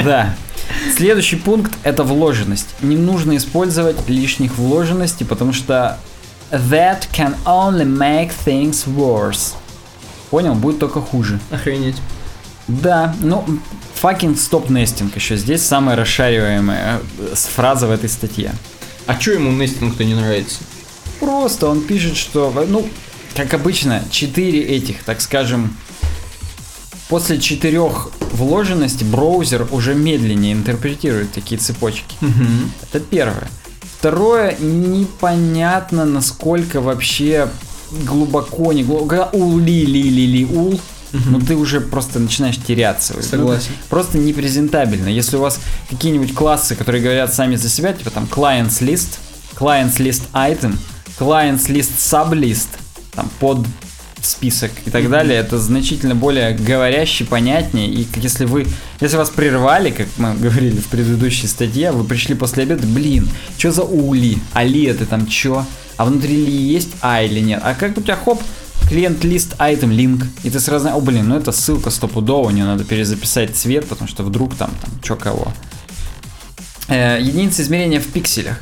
[0.04, 0.34] Да.
[0.96, 2.68] Следующий пункт это вложенность.
[2.80, 5.98] Не нужно использовать лишних вложенностей, потому что
[6.50, 9.54] that can only make things worse.
[10.30, 10.54] Понял?
[10.54, 11.38] Будет только хуже.
[11.50, 11.96] Охренеть.
[12.68, 13.44] Да, ну,
[14.02, 18.52] fucking stop nesting еще здесь самая расшариваемая э, фраза в этой статье.
[19.06, 20.58] А чё ему нестинг-то не нравится?
[21.18, 22.88] Просто он пишет, что, ну,
[23.34, 25.76] как обычно, четыре этих, так скажем,
[27.08, 32.16] после четырех вложенностей браузер уже медленнее интерпретирует такие цепочки.
[32.82, 33.48] Это первое.
[33.98, 37.50] Второе, непонятно, насколько вообще
[37.90, 40.80] глубоко, не глубоко, ул ли ли ли ли ул,
[41.12, 43.14] ну ты уже просто начинаешь теряться.
[43.16, 43.72] Ну, Согласен.
[43.88, 45.08] просто непрезентабельно.
[45.08, 49.18] Если у вас какие-нибудь классы, которые говорят сами за себя, типа там clients list,
[49.56, 50.76] clients list item,
[51.18, 52.68] clients list sublist,
[53.12, 53.66] там под
[54.22, 57.88] список и так далее, это значительно более говорящий, понятнее.
[57.88, 58.66] И если вы,
[59.00, 63.72] если вас прервали, как мы говорили в предыдущей статье, вы пришли после обеда, блин, что
[63.72, 64.38] за ули?
[64.52, 65.64] А ли это там что?
[65.96, 67.60] А внутри ли есть а или нет?
[67.62, 68.42] А как у тебя хоп,
[68.90, 72.50] клиент лист айтем линк, и ты сразу, знаешь, о блин, ну это ссылка стопудово, у
[72.50, 75.52] нее надо перезаписать цвет, потому что вдруг там, там, чё кого.
[76.88, 78.60] Э, единицы измерения в пикселях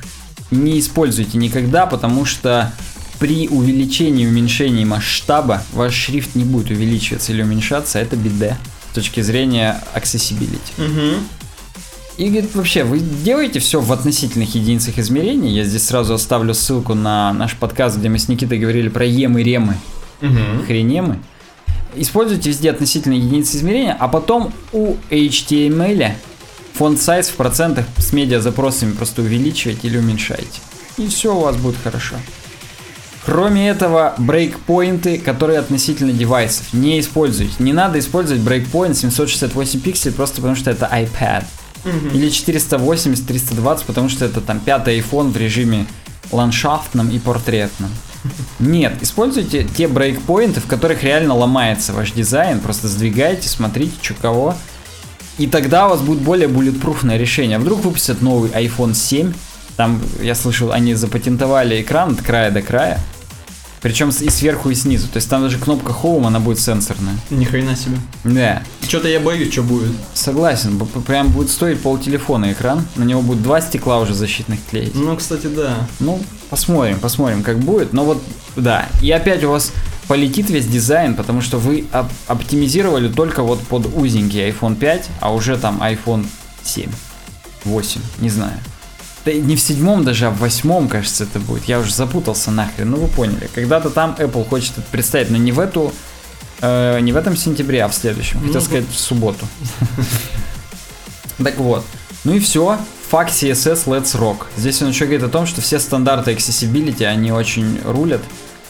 [0.50, 2.70] не используйте никогда, потому что
[3.18, 8.58] при увеличении и уменьшении масштаба ваш шрифт не будет увеличиваться или уменьшаться, это беда
[8.90, 10.60] с точки зрения accessibility.
[10.76, 11.22] Угу.
[12.18, 15.50] И говорит, вообще, вы делаете все в относительных единицах измерения.
[15.50, 19.42] Я здесь сразу оставлю ссылку на наш подкаст, где мы с Никитой говорили про емы,
[19.42, 19.76] ремы,
[20.20, 20.64] Угу.
[20.66, 21.18] хренемы.
[21.94, 26.12] Используйте везде относительные единицы измерения, а потом у HTML
[26.74, 30.60] фонд сайз в процентах с медиа запросами просто увеличивайте или уменьшайте.
[30.96, 32.16] И все у вас будет хорошо.
[33.24, 37.52] Кроме этого, брейкпоинты, которые относительно девайсов, не используйте.
[37.58, 41.44] Не надо использовать брейкпоинт 768 пикселей просто потому что это iPad.
[42.14, 45.86] Или 480, 320, потому что это там пятый iPhone в режиме
[46.32, 47.90] ландшафтном и портретном.
[48.58, 54.54] Нет, используйте те брейкпоинты, в которых реально ломается ваш дизайн, просто сдвигайте, смотрите, что кого.
[55.38, 57.58] И тогда у вас будет более буллетпруфное решение.
[57.58, 59.32] А вдруг выпустят новый iPhone 7,
[59.76, 62.98] там, я слышал, они запатентовали экран от края до края,
[63.80, 65.06] причем и сверху, и снизу.
[65.06, 67.14] То есть там даже кнопка Home, она будет сенсорная.
[67.30, 67.96] Ни хрена себе.
[68.24, 68.62] Да.
[68.82, 69.92] Что-то я боюсь, что будет.
[70.14, 74.96] Согласен, прям будет стоить пол телефона экран, на него будет два стекла уже защитных клеить.
[74.96, 75.86] Ну, кстати, да.
[76.00, 76.20] Ну,
[76.50, 77.92] посмотрим, посмотрим, как будет.
[77.92, 78.22] Но вот,
[78.56, 78.88] да.
[79.02, 79.72] И опять у вас
[80.06, 85.32] полетит весь дизайн, потому что вы оп- оптимизировали только вот под узенький iPhone 5, а
[85.34, 86.26] уже там iPhone
[86.62, 86.90] 7,
[87.64, 88.54] 8, не знаю.
[89.24, 91.64] Да не в седьмом даже, а в восьмом, кажется, это будет.
[91.64, 93.50] Я уже запутался нахрен, ну вы поняли.
[93.54, 95.92] Когда-то там Apple хочет это представить, но не в эту,
[96.62, 98.38] э, не в этом сентябре, а в следующем.
[98.38, 99.46] Хотел Ну, сказать в субботу.
[101.42, 101.84] Так вот.
[102.24, 102.78] Ну и все.
[103.10, 104.46] Fuck CSS, let's rock.
[104.58, 108.20] Здесь он еще говорит о том, что все стандарты accessibility, они очень рулят.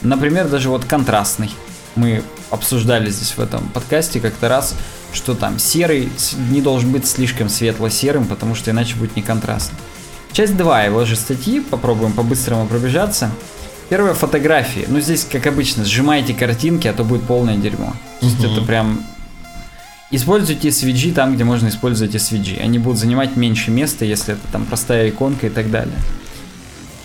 [0.01, 1.51] Например, даже вот контрастный.
[1.95, 4.75] Мы обсуждали здесь в этом подкасте как-то раз,
[5.11, 6.09] что там серый
[6.51, 9.77] не должен быть слишком светло-серым, потому что иначе будет не контрастно.
[10.31, 13.31] Часть 2 его же статьи, попробуем по-быстрому пробежаться.
[13.89, 14.85] Первое фотографии.
[14.87, 17.93] Ну здесь, как обычно, сжимайте картинки, а то будет полное дерьмо.
[18.21, 19.03] То есть это прям
[20.11, 22.59] Используйте SVG там, где можно использовать SVG.
[22.61, 25.95] Они будут занимать меньше места, если это там простая иконка и так далее.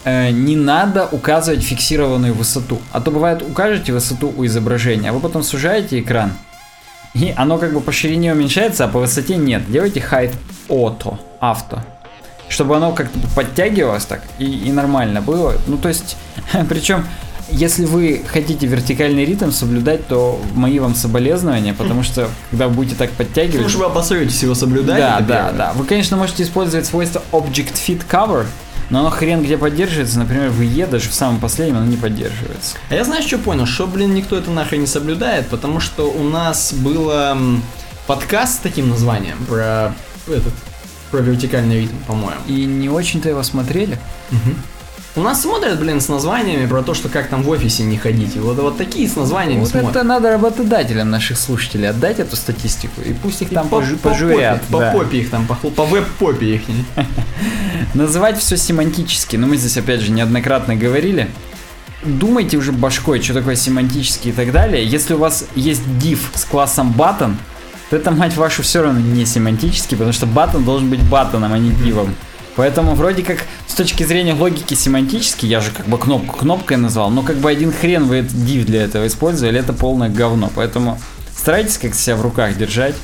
[0.04, 2.80] Э, не надо указывать фиксированную высоту.
[2.92, 6.32] А то бывает, укажете высоту у изображения, а вы потом сужаете экран.
[7.12, 9.70] И оно как бы по ширине уменьшается, а по высоте нет.
[9.70, 10.34] Делайте height
[10.68, 11.82] auto, авто.
[12.48, 15.54] Чтобы оно как-то подтягивалось так и, и нормально было.
[15.66, 16.16] Ну, то есть,
[16.68, 17.06] причем,
[17.54, 22.96] если вы хотите вертикальный ритм соблюдать, то мои вам соболезнования, потому что, когда вы будете
[22.96, 23.62] так подтягивать...
[23.62, 24.98] Ну, что вы опасаетесь его соблюдать.
[24.98, 25.52] Да, да, первое.
[25.52, 25.72] да.
[25.74, 28.46] Вы, конечно, можете использовать свойство Object Fit Cover,
[28.90, 30.18] но оно хрен где поддерживается.
[30.18, 32.76] Например, в E даже в самом последнем оно не поддерживается.
[32.90, 33.66] А я знаешь, что понял?
[33.66, 37.38] Что, блин, никто это нахрен не соблюдает, потому что у нас было
[38.06, 39.94] подкаст с таким названием про
[40.26, 40.52] этот,
[41.10, 42.40] про вертикальный ритм, по-моему.
[42.48, 43.98] И не очень-то его смотрели.
[45.16, 48.34] У нас смотрят, блин, с названиями про то, что как там в офисе не ходить.
[48.36, 49.90] Вот, вот такие с названиями Вот смотрят.
[49.92, 53.96] это надо работодателям наших слушателей отдать эту статистику, и пусть их И там по, пожу-
[53.96, 54.60] по пожурят.
[54.62, 54.90] попе, по да.
[54.90, 56.62] попе их там, похло- по веб-попе их.
[57.94, 61.28] Называть все семантически, но мы здесь опять же неоднократно говорили.
[62.02, 64.84] думайте уже башкой, что такое семантический и так далее.
[64.84, 67.36] Если у вас есть div с классом button,
[67.88, 71.58] то это, мать вашу, все равно не семантический, потому что button должен быть баттоном, а
[71.58, 72.16] не дивом.
[72.56, 77.10] Поэтому вроде как с точки зрения логики семантически, я же как бы кнопку кнопкой назвал,
[77.10, 80.50] но как бы один хрен вы этот div для этого использовали, это полное говно.
[80.54, 81.00] Поэтому
[81.36, 82.94] старайтесь как-то себя в руках держать.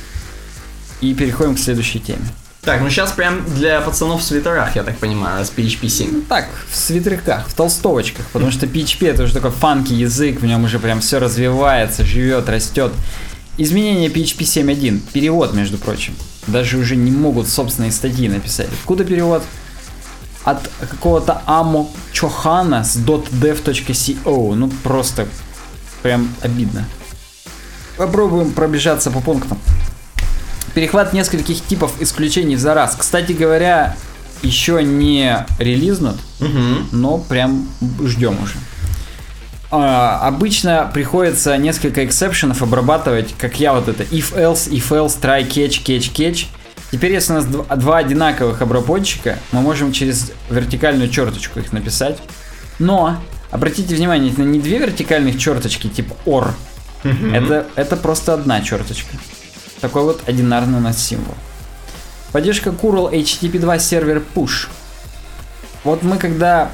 [1.01, 2.27] И переходим к следующей теме.
[2.61, 6.25] Так, ну сейчас прям для пацанов в свитерах, я так понимаю, раз PHP 7.
[6.29, 10.63] Так, в свитерках, в толстовочках, потому что PHP это уже такой фанки язык, в нем
[10.63, 12.93] уже прям все развивается, живет, растет.
[13.57, 16.13] Изменение PHP 7.1, перевод, между прочим.
[16.47, 18.67] Даже уже не могут собственные статьи написать.
[18.81, 19.43] Откуда перевод?
[20.43, 24.55] От какого-то Амо Чохана с .dev.co.
[24.55, 25.27] Ну, просто
[26.01, 26.85] прям обидно.
[27.97, 29.59] Попробуем пробежаться по пунктам.
[30.73, 32.95] Перехват нескольких типов исключений за раз.
[32.97, 33.95] Кстати говоря,
[34.41, 36.87] еще не релизнут, Угу.
[36.93, 37.67] но прям
[38.03, 38.55] ждем уже.
[39.71, 45.47] А, обычно приходится несколько эксепшенов обрабатывать, как я вот это if else, if else, try
[45.47, 46.47] catch, catch, catch.
[46.91, 52.17] Теперь, если у нас дв- два одинаковых обработчика, мы можем через вертикальную черточку их написать.
[52.79, 53.15] Но,
[53.49, 56.49] обратите внимание, это не две вертикальных черточки типа or.
[57.33, 59.15] Это, это просто одна черточка.
[59.79, 61.33] Такой вот одинарный у нас символ.
[62.33, 64.67] Поддержка curl HTTP 2 сервер push.
[65.83, 66.69] Вот мы когда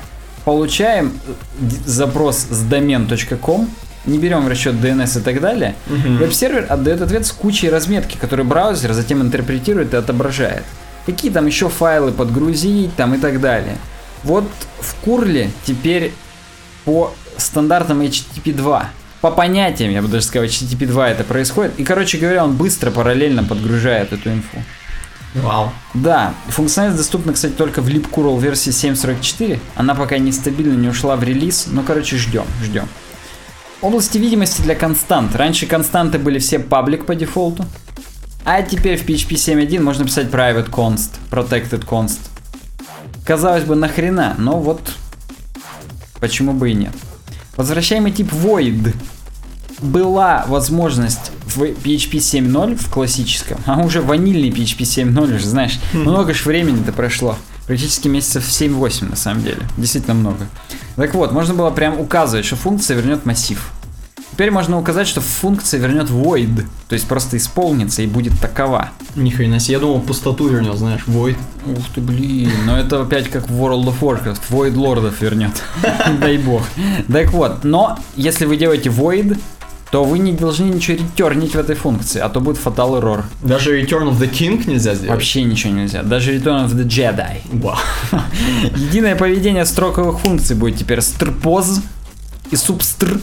[0.47, 1.11] получаем
[1.59, 3.69] д- запрос с домен.com,
[4.05, 5.75] не берем в расчет DNS и так далее,
[6.19, 10.63] веб-сервер отдает ответ с кучей разметки, который браузер затем интерпретирует и отображает.
[11.05, 13.75] Какие там еще файлы подгрузить там и так далее.
[14.23, 14.45] Вот
[14.79, 16.13] в курле теперь
[16.85, 18.89] по стандартам HTTP 2.
[19.19, 21.77] По понятиям, я бы даже сказал, HTTP 2 это происходит.
[21.77, 24.63] И, короче говоря, он быстро параллельно подгружает эту инфу.
[25.41, 25.71] Вау.
[25.93, 29.59] Да, функциональность доступна, кстати, только в libcurl версии 7.44.
[29.75, 32.87] Она пока нестабильно не ушла в релиз, но, короче, ждем, ждем.
[33.81, 35.35] Области видимости для констант.
[35.35, 37.65] Раньше константы были все паблик по дефолту.
[38.43, 42.19] А теперь в PHP 7.1 можно писать private const, protected const.
[43.25, 44.79] Казалось бы, нахрена, но вот
[46.19, 46.93] почему бы и нет.
[47.55, 48.95] Возвращаемый тип void.
[49.79, 56.33] Была возможность в PHP 7.0 в классическом, а уже ванильный PHP 7.0 уже, знаешь, много
[56.33, 57.37] ж времени-то прошло.
[57.67, 59.61] Практически месяцев 7-8 на самом деле.
[59.77, 60.47] Действительно много.
[60.95, 63.71] Так вот, можно было прям указывать, что функция вернет массив.
[64.37, 68.91] Теперь можно указать, что функция вернет void, то есть просто исполнится и будет такова.
[69.15, 71.37] Ни хрена себе, я думал, пустоту вернет, знаешь, void.
[71.65, 75.63] Ух ты, блин, но это опять как в World of Warcraft, Void лордов вернет.
[76.21, 76.61] Дай бог.
[77.11, 79.39] Так вот, но если вы делаете Void,
[79.91, 83.23] то вы не должны ничего ретернить в этой функции, а то будет fatal error.
[83.41, 85.11] Даже Return of the King нельзя сделать.
[85.11, 86.03] Вообще ничего нельзя.
[86.03, 87.37] Даже Return of the Jedi.
[87.53, 87.77] Вау.
[88.75, 91.81] Единое поведение строковых функций будет теперь strpos
[92.51, 93.21] и substr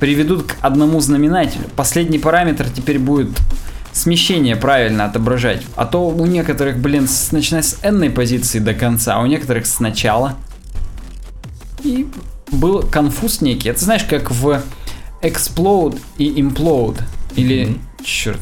[0.00, 1.64] приведут к одному знаменателю.
[1.76, 3.30] Последний параметр теперь будет
[3.92, 5.62] смещение правильно отображать.
[5.76, 9.66] А то у некоторых, блин, с, начиная с n позиции до конца, а у некоторых
[9.66, 10.36] сначала.
[11.84, 12.08] И
[12.50, 13.68] был конфуз некий.
[13.68, 14.62] Это знаешь, как в
[15.22, 17.02] explode и implode.
[17.36, 18.40] Или, черт,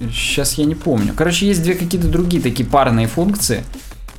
[0.00, 1.12] сейчас я не помню.
[1.16, 3.64] Короче, есть две какие-то другие такие парные функции,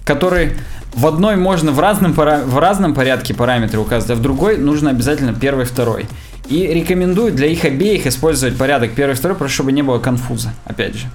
[0.03, 0.57] которые
[0.93, 4.89] в одной можно в разном, пара- в разном порядке параметры указывать, а в другой нужно
[4.89, 6.05] обязательно первый, второй.
[6.49, 10.95] И рекомендую для их обеих использовать порядок первый, второй, просто чтобы не было конфуза, опять
[10.95, 11.07] же.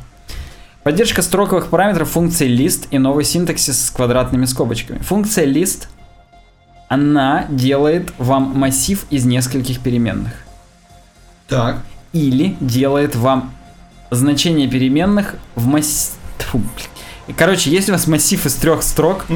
[0.84, 5.00] Поддержка строковых параметров функции list и новый синтаксис с квадратными скобочками.
[5.00, 5.88] Функция list,
[6.88, 10.32] она делает вам массив из нескольких переменных.
[11.48, 11.82] Так.
[12.12, 13.52] Или делает вам
[14.10, 16.16] значение переменных в масс...
[16.52, 16.68] Блин.
[17.36, 19.26] Короче, если у вас массив из трех строк,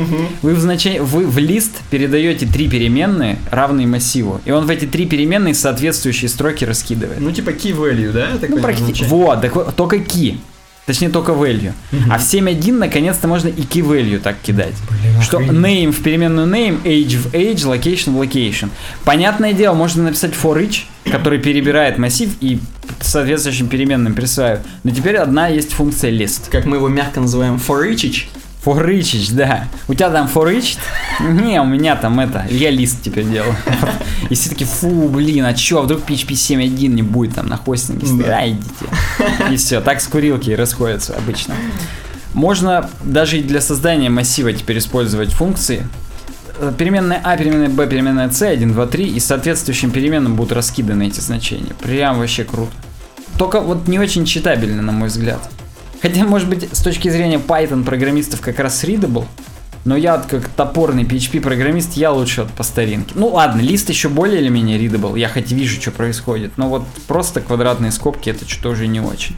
[0.40, 4.86] вы в, значение, вы в лист передаете три переменные, равные массиву, и он в эти
[4.86, 7.20] три переменные соответствующие строки раскидывает.
[7.20, 8.28] Ну, типа key value, да?
[8.48, 9.04] Ну, практически.
[9.04, 10.38] Вот, так вот, только key.
[10.86, 11.72] Точнее, только value.
[12.10, 14.74] А в 7.1 наконец-то можно и key value так кидать.
[14.90, 18.68] Блин, Что name в переменную name, age в age, location в location.
[19.04, 22.58] Понятное дело, можно написать for each, который перебирает массив и
[23.00, 24.66] соответствующим переменным присваивает.
[24.82, 26.50] Но теперь одна есть функция list.
[26.50, 28.24] Как мы его мягко называем, for each.
[28.64, 29.66] Each, да.
[29.88, 30.78] У тебя там each?
[31.20, 33.54] Не, у меня там это, я лист теперь делаю.
[34.30, 37.56] И все таки фу, блин, а чё, а вдруг PHP 7.1 не будет там на
[37.56, 38.06] хостинге?
[38.06, 38.26] стоять?
[38.26, 38.38] Да.
[38.38, 39.54] А, идите.
[39.54, 41.54] И все, так с курилки расходятся обычно.
[42.34, 45.86] Можно даже и для создания массива теперь использовать функции.
[46.58, 51.08] Э, Переменная А, переменная Б, переменная С, 1, 2, 3, и соответствующим переменным будут раскиданы
[51.08, 51.74] эти значения.
[51.82, 52.72] Прям вообще круто.
[53.38, 55.40] Только вот не очень читабельно, на мой взгляд.
[56.02, 59.26] Хотя, может быть, с точки зрения Python программистов как раз readable,
[59.84, 63.12] Но я как топорный PHP-программист, я лучше вот по старинке.
[63.16, 66.52] Ну ладно, лист еще более или менее readable, я хоть вижу, что происходит.
[66.56, 69.36] Но вот просто квадратные скобки, это что-то уже не очень.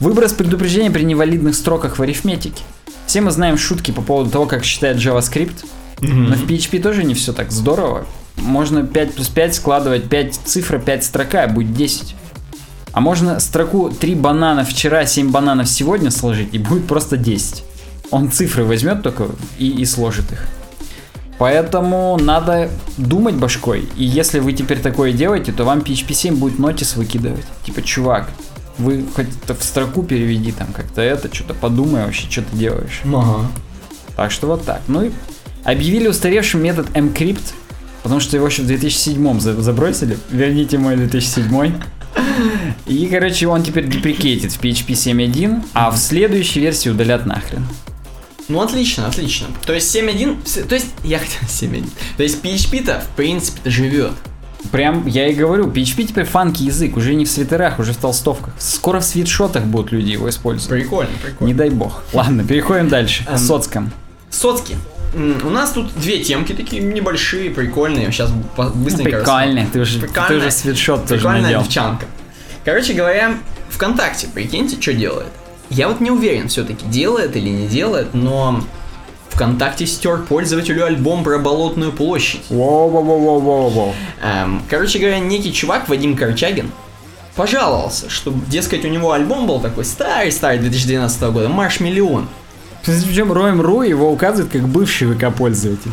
[0.00, 2.62] Выброс предупреждения при невалидных строках в арифметике.
[3.06, 5.64] Все мы знаем шутки по поводу того, как считает JavaScript.
[6.00, 8.06] Но в PHP тоже не все так здорово.
[8.36, 12.16] Можно 5 плюс 5 складывать 5 цифр, 5 строка, будет 10.
[12.92, 17.64] А можно строку 3 банана вчера, 7 бананов сегодня сложить, и будет просто 10.
[18.10, 19.26] Он цифры возьмет только
[19.58, 20.46] и, и сложит их.
[21.38, 23.88] Поэтому надо думать башкой.
[23.96, 27.44] И если вы теперь такое делаете, то вам PHP 7 будет нотис выкидывать.
[27.64, 28.28] Типа, чувак,
[28.78, 33.00] вы хоть это в строку переведи там как-то это, что-то подумай вообще, что ты делаешь.
[33.04, 33.46] Ага.
[34.16, 34.82] Так что вот так.
[34.88, 35.10] Ну и
[35.64, 37.54] объявили устаревшим метод mcrypt,
[38.02, 40.18] потому что его еще в 2007 за- забросили.
[40.30, 41.74] Верните мой 2007.
[42.86, 47.66] И, короче, он теперь деприкейтит в PHP 7.1, а в следующей версии удалят нахрен.
[48.48, 49.46] Ну, отлично, отлично.
[49.64, 51.88] То есть 7.1, вс- то есть, я хотел 7.1.
[52.16, 54.12] То есть PHP-то, в принципе-то, живет.
[54.70, 58.54] Прям, я и говорю, PHP теперь фанки язык, уже не в свитерах, уже в толстовках.
[58.58, 60.82] Скоро в свитшотах будут люди его использовать.
[60.82, 61.48] Прикольно, прикольно.
[61.48, 62.02] Не дай бог.
[62.12, 63.24] Ладно, переходим дальше.
[63.28, 63.90] Эм, Соцком.
[64.30, 64.76] Соцки.
[65.14, 68.10] У нас тут две темки такие небольшие, прикольные.
[68.10, 70.36] Сейчас быстренько Прикольно, ты уже, ты Прикольно.
[70.38, 71.62] уже свитшот тоже Прикольная надел.
[71.62, 72.06] девчонка.
[72.64, 73.34] Короче говоря,
[73.70, 75.28] ВКонтакте, прикиньте, что делает.
[75.68, 78.62] Я вот не уверен все-таки, делает или не делает, но
[79.30, 82.42] ВКонтакте стер пользователю альбом про Болотную площадь.
[82.50, 83.92] Воу-воу-воу-воу-воу.
[84.22, 86.70] Эм, короче говоря, некий чувак, Вадим Корчагин,
[87.34, 92.28] пожаловался, что, дескать, у него альбом был такой старый-старый 2012 года, Марш Миллион.
[92.84, 95.92] Причем Roem.ru его указывает как бывший ВК-пользователь.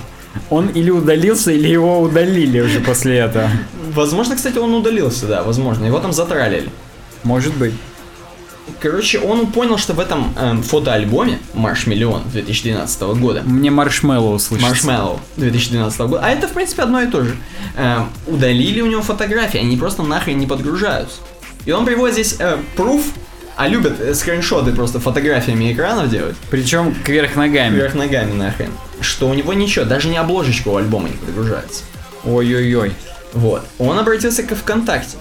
[0.49, 3.49] Он или удалился, или его удалили уже после этого.
[3.93, 6.69] Возможно, кстати, он удалился, да, возможно, его там затроллили.
[7.23, 7.73] Может быть.
[8.79, 14.69] Короче, он понял, что в этом эм, фотоальбоме Марш Миллион 2012 года Мне маршмеллоу слышится.
[14.69, 16.21] Маршмеллоу 2012 года.
[16.23, 17.35] А это, в принципе, одно и то же.
[17.75, 21.17] Эм, удалили у него фотографии, они просто нахрен не подгружаются.
[21.65, 23.03] И он приводит здесь э, пруф,
[23.59, 27.75] а любят скриншоты просто фотографиями экранов делать, Причем кверх ногами.
[27.75, 28.71] вверх ногами нахрен,
[29.01, 31.83] что у него ничего, даже не обложечка у альбома не подгружается.
[32.23, 32.93] Ой-ой-ой.
[33.33, 33.65] Вот.
[33.77, 35.17] Он обратился к ВКонтакте.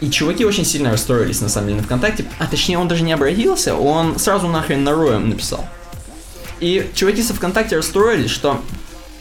[0.00, 2.24] И чуваки очень сильно расстроились, на самом деле, на ВКонтакте.
[2.38, 5.66] А точнее, он даже не обратился, он сразу нахрен на Роем написал.
[6.60, 8.62] И чуваки со ВКонтакте расстроились, что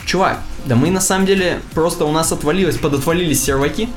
[0.06, 3.90] Чувак, да мы на самом деле просто у нас отвалилось, подотвалились серваки.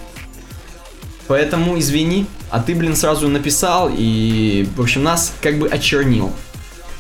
[1.26, 6.32] Поэтому извини, а ты, блин, сразу написал и, в общем, нас как бы очернил.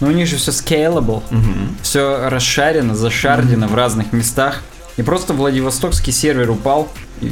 [0.00, 1.22] Но у них же все scalable.
[1.82, 4.62] Все расшарено, зашардено в разных местах.
[4.96, 6.88] И просто Владивостокский сервер упал,
[7.20, 7.28] и-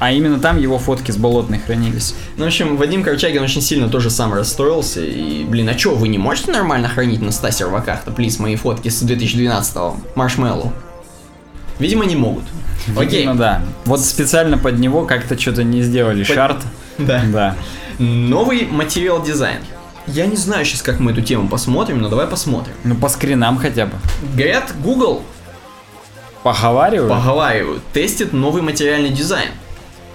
[0.00, 2.14] а именно там его фотки с болотной хранились.
[2.36, 5.00] Ну, в общем, Вадим Корчагин очень сильно тоже сам расстроился.
[5.04, 8.88] И, блин, а чё, вы не можете нормально хранить на 100 серваках-то, плиз, мои фотки
[8.88, 9.96] с 2012-го?
[10.16, 10.72] Маршмеллоу.
[11.78, 12.44] Видимо, не могут.
[12.96, 13.26] Окей.
[13.26, 13.62] Ну да.
[13.84, 16.56] Вот специально под него как-то что-то не сделали Под- шарт.
[16.98, 17.22] Да.
[17.30, 17.56] Да.
[17.98, 19.58] Новый материал дизайн.
[20.06, 22.74] Я не знаю сейчас, как мы эту тему посмотрим, но давай посмотрим.
[22.84, 23.92] Ну по скринам хотя бы.
[24.34, 25.22] Говорят, Google,
[26.42, 29.48] Поговариваю поговаривают, тестит новый материальный дизайн.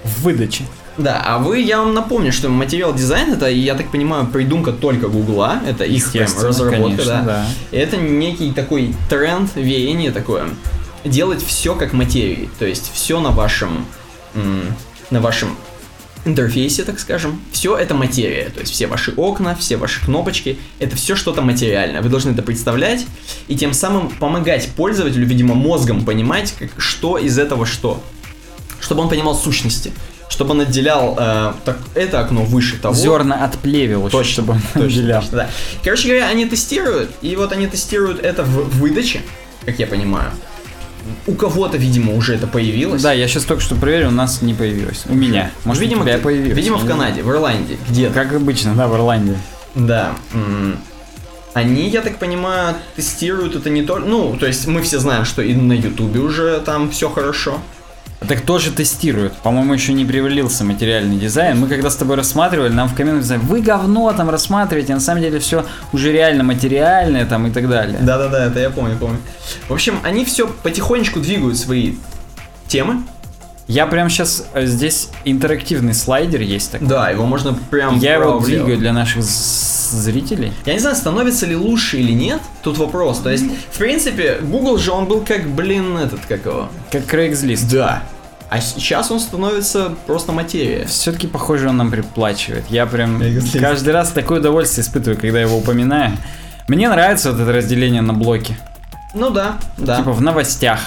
[0.04, 0.64] в выдаче.
[0.98, 5.08] Да, а вы, я вам напомню, что материал дизайн это, я так понимаю, придумка только
[5.08, 7.24] Гугла, это их прям разработка, конечно, да.
[7.26, 7.46] да.
[7.72, 10.46] Это некий такой тренд, веяние такое,
[11.04, 13.86] делать все как материи, то есть все на вашем,
[15.10, 15.56] на вашем
[16.26, 20.96] интерфейсе, так скажем, все это материя, то есть все ваши окна, все ваши кнопочки, это
[20.96, 22.02] все что-то материальное.
[22.02, 23.06] Вы должны это представлять
[23.48, 28.04] и тем самым помогать пользователю, видимо, мозгом понимать, как, что из этого что,
[28.80, 29.92] чтобы он понимал сущности,
[30.30, 32.94] чтобы он отделял э, так, это окно выше того.
[32.94, 35.22] Зерна отплевел еще, Точно, чтобы он точно, отделял.
[35.22, 35.50] точно, да.
[35.84, 39.24] Короче говоря, они тестируют, и вот они тестируют это в выдаче,
[39.66, 40.32] как я понимаю.
[41.28, 43.02] У кого-то, видимо, уже это появилось.
[43.02, 45.04] Да, я сейчас только что проверил, у нас не появилось.
[45.08, 45.52] У меня.
[45.66, 46.58] Может, видимо, у тебя ты- появилось.
[46.58, 48.14] видимо, в Канаде, в Ирландии, где-то.
[48.14, 48.28] знаю.
[48.30, 49.38] Как обычно, да, в Ирландии.
[49.76, 50.14] Да.
[51.54, 54.08] Они, я так понимаю, тестируют это не только...
[54.08, 57.60] Ну, то есть мы все знаем, что и на Ютубе уже там все хорошо.
[58.28, 59.34] Так тоже тестируют.
[59.38, 61.60] По-моему, еще не привалился материальный дизайн.
[61.60, 65.22] Мы когда с тобой рассматривали, нам в комментах сказали, вы говно там рассматриваете, на самом
[65.22, 67.98] деле все уже реально материальное там и так далее.
[68.00, 69.18] Да-да-да, это я помню, помню.
[69.68, 71.96] В общем, они все потихонечку двигают свои
[72.68, 73.04] темы.
[73.68, 76.88] Я прям сейчас здесь интерактивный слайдер есть такой.
[76.88, 79.24] Да, его можно прям Я его двигаю для наших
[79.98, 80.54] зрителей.
[80.66, 83.20] Я не знаю, становится ли лучше или нет, тут вопрос.
[83.20, 86.70] То есть, в принципе, Google же он был как, блин, этот, как его?
[86.92, 87.70] Как Craigslist.
[87.72, 88.04] Да.
[88.50, 90.86] А сейчас он становится просто материя.
[90.86, 92.66] Все-таки, похоже, он нам приплачивает.
[92.70, 93.60] Я прям Craigslist.
[93.60, 96.12] каждый раз такое удовольствие испытываю, когда его упоминаю.
[96.68, 98.58] Мне нравится вот это разделение на блоки.
[99.14, 99.98] Ну да, да.
[99.98, 100.80] Типа в новостях.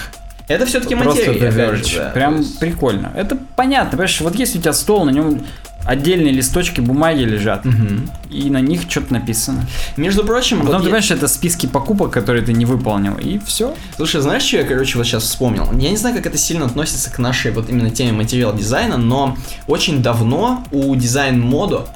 [0.47, 1.75] это все-таки Просто материя.
[1.75, 2.09] Же, да.
[2.09, 3.11] Прям есть- прикольно.
[3.15, 5.41] Это понятно, понимаешь, вот если у тебя стол, на нем
[5.85, 8.09] отдельные листочки бумаги лежат, Мгм.
[8.29, 9.65] и на них что-то написано.
[9.97, 13.15] Между прочим, А потом вот ты я- понимаешь, это списки покупок, которые ты не выполнил,
[13.17, 13.75] и все.
[13.95, 15.67] Слушай, знаешь, что я, короче, вот сейчас вспомнил?
[15.77, 19.37] Я не знаю, как это сильно относится к нашей вот именно теме материал дизайна, но
[19.67, 21.87] очень давно у дизайн модо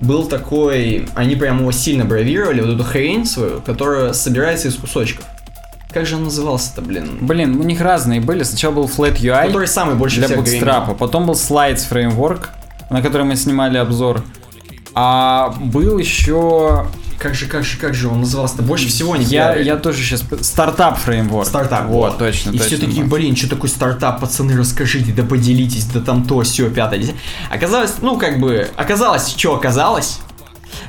[0.00, 5.24] был такой, они прям его сильно бравировали, вот эту хрень свою, которая собирается из кусочков.
[5.92, 7.18] Как же он назывался-то, блин?
[7.20, 8.42] Блин, у них разные были.
[8.42, 10.42] Сначала был Flat UI Который самый больше для Bootstrap,
[10.86, 10.94] гремел.
[10.98, 12.48] потом был Slides Framework,
[12.94, 14.22] на который мы снимали обзор.
[14.94, 16.86] А был еще...
[17.18, 18.62] Как же, как же, как же он назывался-то?
[18.62, 20.22] Больше всего не Я, я тоже сейчас...
[20.42, 21.46] Стартап Framework.
[21.46, 21.86] Стартап.
[21.86, 22.76] Вот, точно, И точно.
[22.76, 27.02] все такие, блин, что такое стартап, пацаны, расскажите, да поделитесь, да там то, все, пятое.
[27.50, 30.20] Оказалось, ну, как бы, оказалось, что оказалось.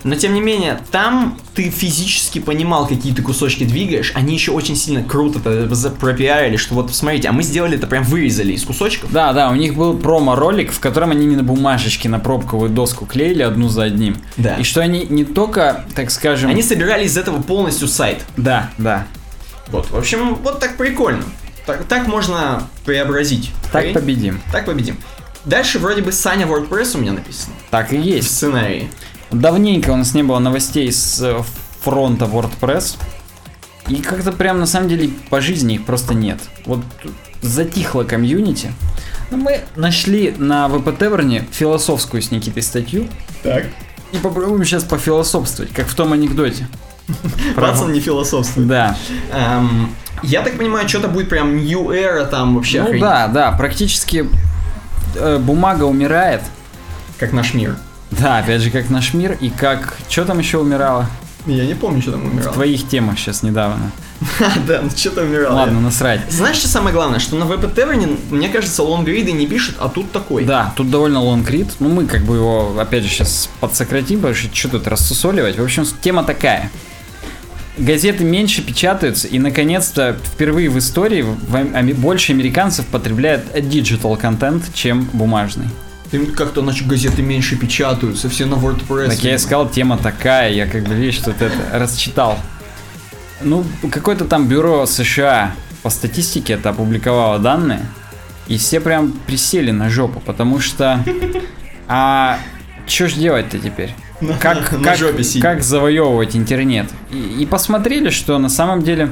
[0.04, 4.12] Но, тем не менее, там ты физически понимал, какие ты кусочки двигаешь.
[4.16, 8.54] Они еще очень сильно круто пропиарили, что вот, смотрите, а мы сделали это прям вырезали
[8.54, 9.12] из кусочков.
[9.12, 13.42] Да, да, у них был промо-ролик, в котором они именно бумажечки на пробковую доску клеили
[13.42, 14.18] одну за одним.
[14.38, 14.56] Да.
[14.56, 16.50] И что они не только, так скажем...
[16.50, 18.24] Они собирали из этого полностью сайт.
[18.38, 19.08] Да, да.
[19.68, 21.24] Вот, в общем, вот так прикольно.
[21.66, 23.52] Так, так можно преобразить.
[23.72, 23.94] Так Окей?
[23.94, 24.40] победим.
[24.52, 24.98] Так победим.
[25.46, 27.54] Дальше вроде бы Саня WordPress у меня написано.
[27.72, 28.32] Так и В есть.
[28.36, 28.90] сценарии.
[29.32, 31.42] Давненько у нас не было новостей с э,
[31.82, 32.98] фронта WordPress.
[33.88, 36.40] И как-то прям на самом деле по жизни их просто нет.
[36.66, 36.80] Вот
[37.42, 38.72] затихло комьюнити.
[39.32, 43.08] Но мы нашли на ВП Таверне философскую с Никитой статью.
[43.44, 43.66] Так.
[44.12, 46.68] И попробуем сейчас пофилософствовать, как в том анекдоте.
[47.56, 48.68] Пацан не философствует.
[48.68, 48.98] Да.
[49.32, 49.94] Эм,
[50.24, 52.80] я так понимаю, что-то будет прям New Era там вообще.
[52.80, 53.02] Ну охренеть.
[53.02, 54.28] да, да, практически
[55.16, 56.42] э, бумага умирает.
[57.20, 57.78] Как наш мир.
[58.12, 59.98] Да, опять же, как наш мир и как...
[60.10, 61.08] Что там еще умирало?
[61.46, 62.54] Я не помню, что там В умирало.
[62.54, 63.92] твоих темах сейчас недавно.
[64.68, 65.56] да, ну что-то умирало.
[65.56, 66.22] Ладно, насрать.
[66.30, 67.20] Знаешь, что самое главное?
[67.20, 67.68] Что на ВП
[68.32, 70.46] мне кажется, лонгриды не пишут, а тут такой.
[70.46, 71.68] Да, тут довольно лонгрид.
[71.80, 75.60] Ну, мы как бы его, опять же, сейчас подсократим, потому что что тут рассусоливать.
[75.60, 76.72] В общем, тема такая.
[77.78, 85.10] Газеты меньше печатаются, и, наконец-то, впервые в истории в больше американцев потребляют digital контент, чем
[85.12, 85.68] бумажный.
[86.36, 89.10] Как-то, значит, газеты меньше печатаются, все на WordPress.
[89.10, 92.38] Так я и сказал, тема такая, я как бы, видишь, тут это расчитал.
[93.42, 95.54] Ну, какое-то там бюро США
[95.84, 97.86] по статистике это опубликовало данные,
[98.48, 101.04] и все прям присели на жопу, потому что...
[101.88, 102.40] А
[102.88, 103.94] что ж делать-то теперь?
[104.40, 105.00] Как, как,
[105.42, 106.90] как завоевывать интернет?
[107.12, 109.12] И, и посмотрели, что на самом деле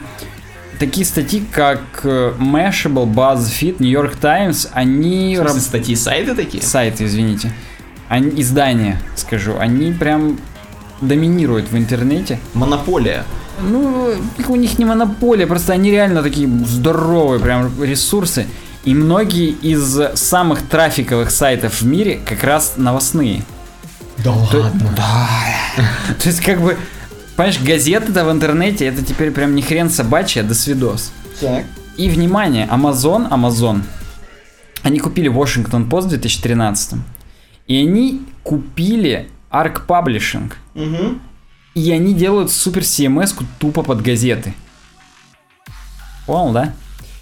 [0.85, 5.37] такие статьи, как э, Mashable, BuzzFeed, New York Times, они...
[5.37, 6.61] В смысле, статьи сайты такие?
[6.61, 7.53] сайты, извините,
[8.09, 10.37] они, издания, скажу, они прям
[10.99, 12.37] доминируют в интернете.
[12.53, 13.23] Монополия.
[13.61, 14.13] Ну,
[14.45, 18.45] у них не монополия, просто они реально такие здоровые прям ресурсы.
[18.83, 23.43] И многие из самых трафиковых сайтов в мире как раз новостные.
[24.17, 24.93] Да ладно.
[24.97, 25.29] Да.
[26.21, 26.75] То есть как бы,
[27.35, 31.11] понимаешь, газеты-то в интернете, это теперь прям не хрен собачий, а до свидос.
[31.39, 31.65] Так.
[31.97, 33.83] И внимание, Amazon, Amazon,
[34.81, 36.99] они купили Washington Post в 2013
[37.67, 40.51] и они купили Arc Publishing.
[40.75, 41.19] Угу.
[41.75, 44.53] И они делают супер CMS тупо под газеты.
[46.25, 46.73] Понял, да?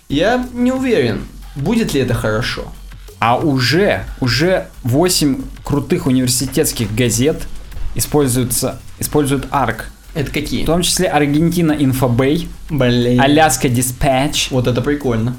[0.10, 1.26] Я не уверен,
[1.56, 2.72] будет ли это хорошо.
[3.20, 7.48] А уже, уже 8 крутых университетских газет
[7.96, 9.84] используются, используют ARC.
[10.14, 10.64] Это какие?
[10.64, 13.20] В том числе Аргентина Infobay, Блин.
[13.22, 15.36] Аляска Dispatch Вот это прикольно.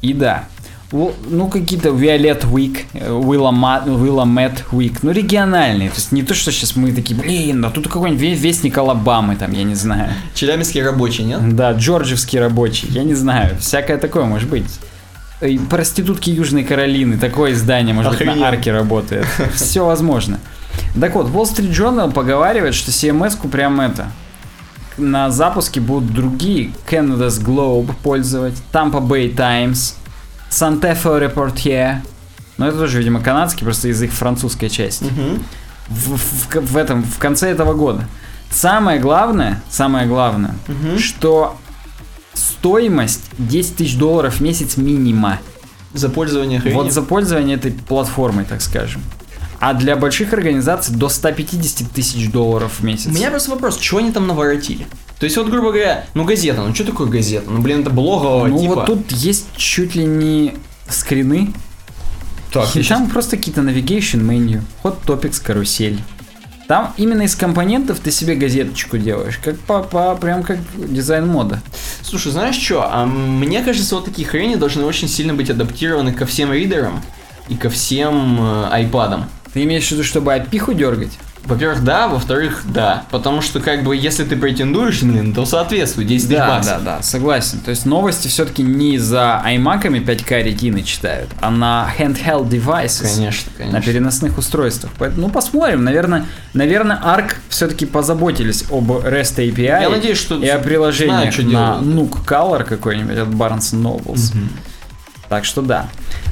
[0.00, 0.44] и да.
[0.90, 5.88] Ну, какие-то Violet Week, э, Willamette Week, ну, региональные.
[5.88, 9.36] То есть не то, что сейчас мы такие, блин, а тут какой-нибудь ве- вестник Алабамы,
[9.36, 10.10] там, я не знаю.
[10.34, 11.56] Челябинский рабочий, нет?
[11.56, 14.66] Да, джорджевский рабочий, я не знаю, всякое такое может быть.
[15.40, 18.40] И проститутки Южной Каролины, такое издание, может быть, Охренеть.
[18.40, 19.26] на арке работает.
[19.54, 20.38] Все возможно.
[21.00, 24.08] Так вот, Wall Street Journal поговаривает, что CMS-ку прям это,
[24.98, 29.96] на запуске будут другие Canada's Globe пользовать, Tampa Bay Times,
[30.50, 31.96] Santa Fe Reportier,
[32.58, 35.38] но это тоже, видимо, канадский, просто из их французской части Угу.
[35.88, 38.06] в, в- в этом, в конце этого года.
[38.50, 40.98] Самое главное, самое главное, Мгм.
[40.98, 41.56] что
[42.34, 45.38] стоимость 10 тысяч долларов в месяц минима.
[45.94, 46.82] За пользование хренью.
[46.82, 49.02] Вот за пользование этой платформой, так скажем.
[49.62, 53.06] А для больших организаций до 150 тысяч долларов в месяц.
[53.06, 54.88] У меня просто вопрос, чего они там наворотили?
[55.20, 57.48] То есть вот, грубо говоря, ну газета, ну что такое газета?
[57.48, 58.74] Ну блин, это блогового ну типа.
[58.74, 60.56] вот тут есть чуть ли не
[60.88, 61.54] скрины.
[62.52, 66.00] Так, и там просто какие-то navigation меню, hot topics, карусель.
[66.66, 71.62] Там именно из компонентов ты себе газеточку делаешь, как по, по прям как дизайн мода.
[72.02, 72.88] Слушай, знаешь что?
[72.92, 77.00] А мне кажется, вот такие хрени должны очень сильно быть адаптированы ко всем ридерам
[77.48, 79.28] и ко всем э, айпадам.
[79.52, 81.12] Ты имеешь в виду, чтобы опиху дергать?
[81.44, 83.02] Во-первых, да, во-вторых, да.
[83.10, 86.84] Потому что, как бы, если ты претендуешь, блин, то соответствует 10 тысяч Да, баксов.
[86.84, 87.58] да, да, согласен.
[87.58, 93.16] То есть новости все-таки не за аймаками 5К ретины читают, а на handheld devices.
[93.16, 93.82] Конечно, На конечно.
[93.92, 94.92] переносных устройствах.
[94.98, 95.82] Поэтому, ну, посмотрим.
[95.82, 100.60] Наверное, наверное, ARC все-таки позаботились об REST API Я надеюсь, что и о
[101.32, 101.82] что на делают.
[101.84, 104.32] Nuke Color какой-нибудь от Barnes Nobles.
[105.28, 105.88] Так что да.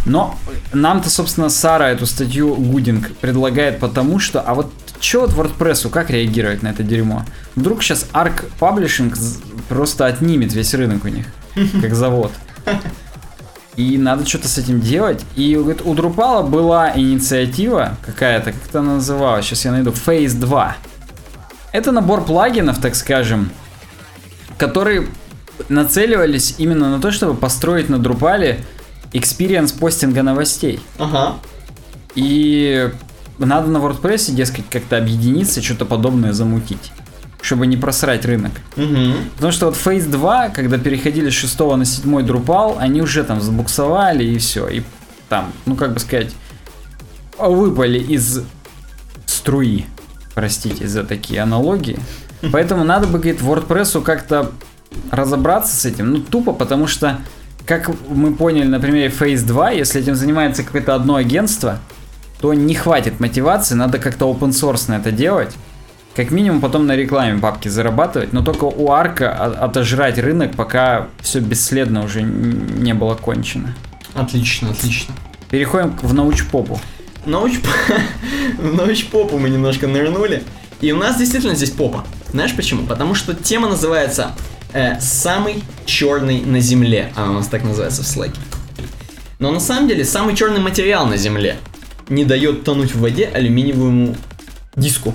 [0.07, 0.39] Но
[0.73, 4.41] нам-то, собственно, Сара эту статью Гудинг предлагает потому, что...
[4.41, 7.25] А вот что вот WordPress, как реагировать на это дерьмо?
[7.55, 9.15] Вдруг сейчас Arc Publishing
[9.69, 11.27] просто отнимет весь рынок у них,
[11.81, 12.33] как завод.
[13.77, 15.25] И надо что-то с этим делать.
[15.37, 20.77] И говорит, у Drupal была инициатива какая-то, как это называлась, сейчас я найду, Phase 2.
[21.73, 23.51] Это набор плагинов, так скажем,
[24.59, 25.07] которые
[25.69, 28.61] нацеливались именно на то, чтобы построить на Drupal
[29.13, 30.81] experience постинга новостей.
[30.99, 31.37] Ага.
[32.15, 32.91] И
[33.39, 36.93] надо на WordPress, дескать, как-то объединиться, что-то подобное замутить,
[37.41, 38.53] чтобы не просрать рынок.
[38.77, 39.15] Угу.
[39.35, 43.41] Потому что вот Phase 2, когда переходили с 6 на 7 Drupal, они уже там
[43.41, 44.69] забуксовали и все.
[44.69, 44.83] И
[45.29, 46.35] там, ну как бы сказать,
[47.39, 48.43] выпали из
[49.27, 49.87] струи.
[50.35, 51.99] Простите за такие аналогии.
[52.53, 54.53] Поэтому надо бы, говорит, WordPress как-то
[55.11, 56.13] разобраться с этим.
[56.13, 57.21] Ну, тупо, потому что,
[57.67, 61.79] как мы поняли на примере Phase 2, если этим занимается какое-то одно агентство,
[62.41, 65.55] то не хватит мотивации, надо как-то open source это делать.
[66.17, 71.39] Как минимум потом на рекламе бабки зарабатывать, но только у Арка отожрать рынок, пока все
[71.39, 73.75] бесследно уже не было кончено.
[74.15, 75.15] Отлично, отлично.
[75.51, 76.81] Переходим в научпопу.
[77.27, 77.61] Науч...
[78.59, 80.43] В научпопу мы немножко нырнули.
[80.81, 82.05] И у нас действительно здесь попа.
[82.33, 82.87] Знаешь почему?
[82.87, 84.33] Потому что тема называется
[84.73, 87.13] э, «Самый черный на Земле».
[87.17, 88.41] Она у нас так называется в слэке.
[89.39, 91.57] Но на самом деле самый черный материал на Земле
[92.09, 94.17] не дает тонуть в воде алюминиевому
[94.77, 95.15] диску.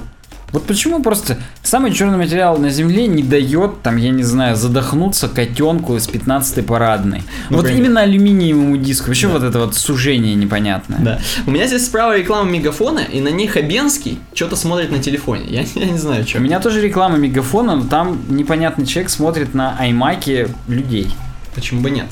[0.55, 5.27] Вот почему просто самый черный материал на Земле не дает, там, я не знаю, задохнуться
[5.27, 7.23] котенку из 15-й парадной.
[7.49, 9.07] Ну, вот прям- именно алюминиевому диску.
[9.07, 10.99] Вообще вот это вот сужение непонятное.
[10.99, 11.19] Да.
[11.45, 15.43] У меня здесь справа реклама мегафона, и на ней Хабенский что-то смотрит на телефоне.
[15.49, 16.39] Я, я не знаю, У что.
[16.39, 21.09] меня тоже реклама мегафона, но там непонятный человек смотрит на аймаке людей.
[21.53, 22.05] Почему бы нет?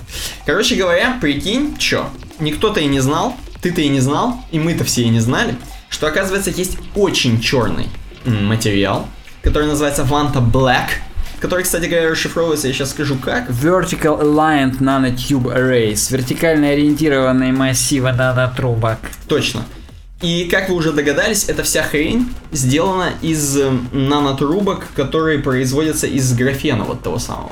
[0.45, 2.10] Короче говоря, прикинь, чё,
[2.41, 5.56] никто-то и не знал, ты-то и не знал, и мы-то все и не знали,
[5.90, 7.88] что оказывается есть очень черный
[8.26, 9.08] материал,
[9.41, 10.90] который называется Vanta Black,
[11.40, 13.50] который, кстати говоря, расшифровывается, я сейчас скажу как.
[13.50, 16.10] Vertical Aligned Nanotube Arrays.
[16.10, 19.00] Вертикально ориентированные массивы нанотрубок.
[19.28, 19.66] Точно.
[20.22, 23.60] И как вы уже догадались, эта вся хрень сделана из
[23.91, 27.52] нанотрубок, которые производятся из графена вот того самого.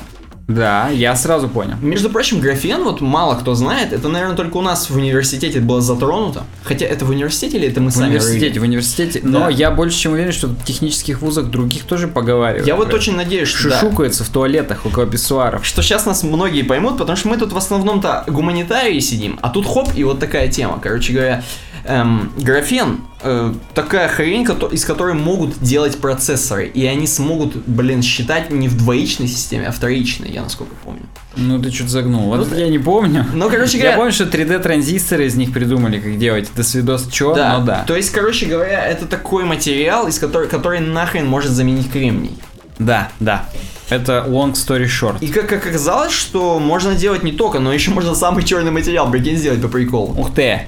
[0.55, 1.75] Да, я сразу понял.
[1.81, 5.81] Между прочим, графен, вот мало кто знает, это, наверное, только у нас в университете было
[5.81, 6.43] затронуто.
[6.63, 8.59] Хотя это в университете или это мы В сами университете, рыли?
[8.59, 9.19] в университете.
[9.23, 9.29] Да.
[9.29, 12.67] Но я больше чем уверен, что в технических вузах других тоже поговаривают.
[12.67, 13.79] Я вот очень надеюсь, что да.
[13.79, 15.65] Шушукаются в туалетах около писсуаров.
[15.65, 19.65] Что сейчас нас многие поймут, потому что мы тут в основном-то гуманитарии сидим, а тут
[19.65, 20.79] хоп, и вот такая тема.
[20.81, 21.43] Короче говоря,
[21.85, 28.49] эм, графен э, такая хрень, из которой могут делать процессоры, и они смогут, блин, считать
[28.49, 31.03] не в двоичной системе, а в троичной, я насколько помню.
[31.35, 32.25] Ну ты что-то загнул.
[32.25, 33.25] Вот Ну, я не помню.
[33.33, 36.49] Ну, короче Я говоря, помню, что 3D-транзисторы из них придумали, как делать.
[36.55, 37.83] До свидос чё, да, но да.
[37.87, 42.37] То есть, короче говоря, это такой материал, из который, который нахрен может заменить кремний.
[42.79, 43.45] Да, да.
[43.89, 45.17] Это long story short.
[45.19, 49.11] И как, как оказалось, что можно делать не только, но еще можно самый черный материал,
[49.11, 50.13] прикинь, сделать по приколу.
[50.17, 50.61] Ух ты.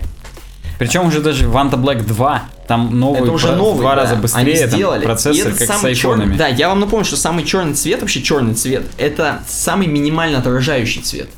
[0.80, 4.02] Причем уже даже Vanta Black 2, там новый, это уже про- в новый, два да.
[4.02, 5.02] раза Они быстрее, там сделали.
[5.02, 6.36] И процессор, как с айфонами.
[6.38, 11.02] да, я вам напомню, что самый черный цвет, вообще черный цвет, это самый минимально отражающий
[11.02, 11.30] цвет.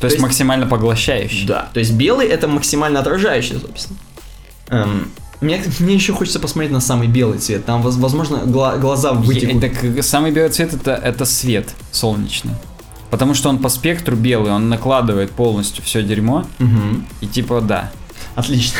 [0.00, 1.46] То есть есть- максимально поглощающий.
[1.46, 1.68] Да.
[1.74, 3.98] То есть белый это максимально отражающий, собственно.
[4.68, 5.08] Эм,
[5.40, 7.64] мне, мне еще хочется посмотреть на самый белый цвет.
[7.64, 9.60] Там, воз- возможно, гла- глаза вытекут.
[9.60, 12.52] Так э, самый белый цвет это, это свет солнечный.
[13.10, 16.46] Потому что он по спектру белый, он накладывает полностью все дерьмо.
[16.58, 17.06] Мгм.
[17.20, 17.90] И типа да.
[18.34, 18.78] Отлично.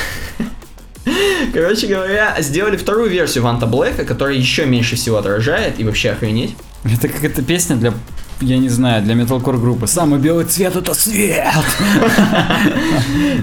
[1.53, 6.55] Короче говоря, сделали вторую версию Ванта Блэка, которая еще меньше всего отражает и вообще охренеть.
[6.85, 7.93] Это как эта песня для,
[8.41, 9.87] я не знаю, для металкор группы.
[9.87, 11.47] Самый белый цвет это свет.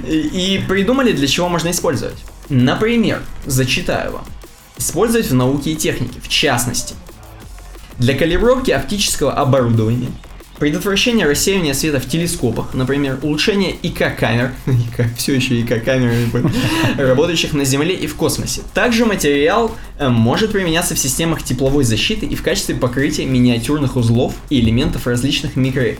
[0.07, 2.18] И, придумали, для чего можно использовать.
[2.49, 4.26] Например, зачитаю вам.
[4.77, 6.95] Использовать в науке и технике, в частности.
[7.98, 10.10] Для калибровки оптического оборудования
[10.60, 14.52] Предотвращение рассеивания света в телескопах, например, улучшение ИК-камер,
[15.18, 16.11] все еще ИК-камер,
[16.98, 18.61] работающих на Земле и в космосе.
[18.73, 24.34] Также материал э, может применяться в системах тепловой защиты и в качестве покрытия миниатюрных узлов
[24.49, 25.95] и элементов различных микро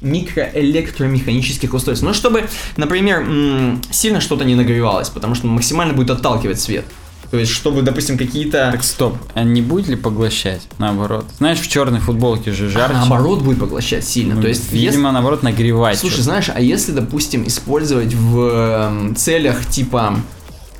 [0.00, 2.04] микроэлектромеханических устройств.
[2.04, 6.84] Ну, чтобы, например, сильно что-то не нагревалось, потому что максимально будет отталкивать свет.
[7.30, 8.70] То есть, чтобы, допустим, какие-то...
[8.72, 11.26] Так, стоп, а не будет ли поглощать, наоборот?
[11.38, 12.94] Знаешь, в черной футболке же жарче.
[12.94, 14.34] А, наоборот, будет поглощать сильно.
[14.34, 15.00] Ну, То есть, видимо, если...
[15.00, 15.96] наоборот, нагревать.
[15.96, 16.24] Слушай, что-то.
[16.24, 20.16] знаешь, а если, допустим, использовать в эм, целях типа...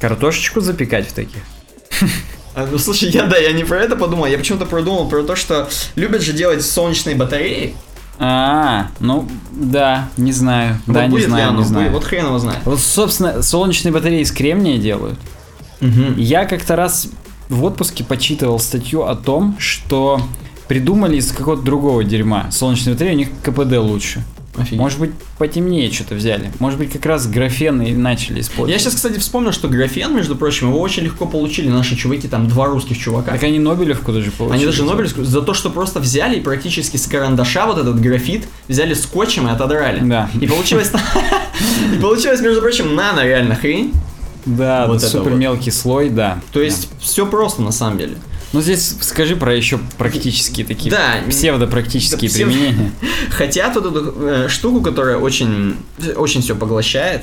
[0.01, 1.43] Картошечку запекать в таких?
[2.53, 5.37] А, Ну, слушай, я, да, я не про это подумал, я почему-то продумал про то,
[5.37, 7.77] что любят же делать солнечные батареи.
[8.19, 10.81] А, ну, да, не знаю.
[10.87, 11.61] Вот да, не знаю, оно?
[11.61, 11.93] не знаю.
[11.93, 12.59] Вот хрен его знает.
[12.65, 15.17] Вот, собственно, солнечные батареи из кремния делают.
[15.81, 16.17] Мгм.
[16.17, 17.09] Я как-то раз
[17.49, 20.21] в отпуске почитывал статью о том, что
[20.69, 24.23] придумали из какого-то другого дерьма солнечные батареи, у них КПД лучше.
[24.57, 24.79] Офигеть.
[24.79, 26.53] Может быть, потемнее что-то взяли.
[26.59, 28.73] Может быть, как раз графен и начали использовать.
[28.73, 32.49] Я сейчас, кстати, вспомнил, что графен, между прочим, его очень легко получили наши чуваки, там
[32.49, 33.33] два русских чувака.
[33.33, 34.57] Так они Нобелевку даже получили.
[34.57, 38.47] Они даже Нобелевскую за то, что просто взяли и практически с карандаша вот этот графит
[38.67, 40.01] взяли скотчем и отодрали.
[40.03, 40.29] Да.
[40.41, 40.91] И получилось,
[41.97, 43.93] и получилось, между прочим, нано реально хрень.
[44.47, 45.37] Да, Вот да, супер вот.
[45.39, 46.41] мелкий слой, да.
[46.53, 48.17] То есть все просто на самом деле.
[48.53, 52.91] Ну здесь скажи про еще практические такие Да, псевдопрактические да, псев- применения.
[53.31, 55.77] Хотят вот эту э, штуку, которая очень,
[56.17, 57.23] очень все поглощает,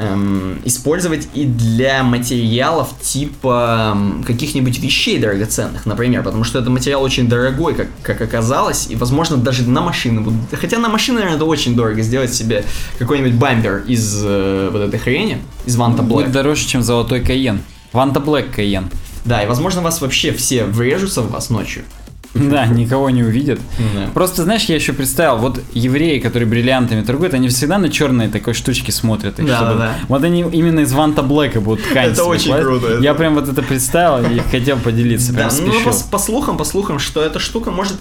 [0.00, 7.02] эм, использовать и для материалов типа м, каких-нибудь вещей драгоценных, например, потому что это материал
[7.02, 10.40] очень дорогой, как, как оказалось, и, возможно, даже на машины будут.
[10.52, 12.64] Хотя на машины, наверное, это очень дорого сделать себе
[12.98, 16.32] какой-нибудь бампер из э, вот этой хрени, из Ванта Будет Black.
[16.32, 17.60] дороже, чем золотой Каен.
[17.92, 18.88] Ванта Блэк Каен.
[19.24, 21.82] Да, и, возможно, вас вообще все врежутся в вас ночью.
[22.50, 23.58] Да, никого не увидят.
[23.78, 24.08] Да.
[24.14, 28.54] Просто, знаешь, я еще представил, вот евреи, которые бриллиантами торгуют, они всегда на черные такой
[28.54, 29.34] штучки смотрят.
[29.38, 29.94] Да, чтобы- да.
[30.08, 33.48] Вот они именно из Ванта Блэка будут ткань Это очень круто, это- Я прям вот
[33.48, 35.92] это представил и хотел поделиться, Да, ну спешил.
[35.92, 37.96] по, по слухам, по слухам, что эта штука может,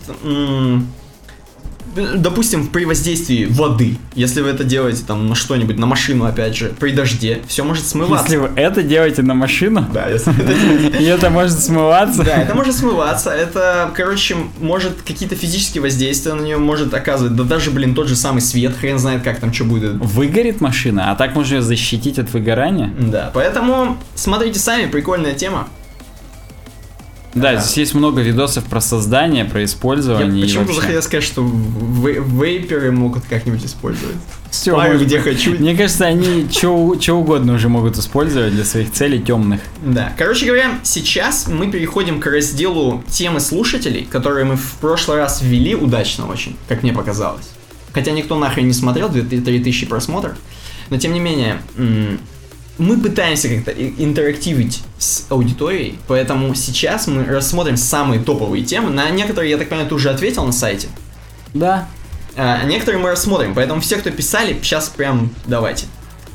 [1.96, 6.72] допустим, при воздействии воды, если вы это делаете там на что-нибудь, на машину, опять же,
[6.80, 8.26] при дожде, все может смываться.
[8.26, 12.24] Если вы это делаете на машину, Да, если это и это может смываться.
[12.24, 17.44] Да, это может смываться, это, короче, может какие-то физические воздействия на нее может оказывать, да
[17.44, 19.94] даже, блин, тот же самый свет, хрен знает, как там что будет.
[19.96, 22.94] Выгорит машина, а так можно ее защитить от выгорания.
[23.00, 25.68] Да, поэтому смотрите сами, прикольная тема.
[27.36, 27.60] Да, Да.
[27.62, 30.40] здесь есть много видосов про создание, про Я использование.
[30.40, 34.16] и почему-то захотел сказать, что вей- вейперы могут как-нибудь использовать.
[34.66, 35.36] Парю, может где быть.
[35.38, 35.52] хочу.
[35.60, 39.62] Мне кажется, они что угодно уже могут использовать для своих целей темных.
[39.86, 40.12] Да.
[40.18, 45.76] Короче говоря, сейчас мы переходим к разделу темы слушателей, которые мы в прошлый раз ввели
[45.76, 47.48] удачно очень, как мне показалось.
[47.94, 50.34] Хотя никто нахрен не смотрел, 2-3 тысячи просмотров.
[50.90, 51.62] Но тем не менее,
[52.80, 58.90] мы пытаемся как-то интерактивить с аудиторией, поэтому сейчас мы рассмотрим самые топовые темы.
[58.90, 60.88] На некоторые, я так понимаю, ты уже ответил на сайте.
[61.54, 61.88] Да.
[62.36, 65.86] А некоторые мы рассмотрим, поэтому все, кто писали, сейчас прям давайте.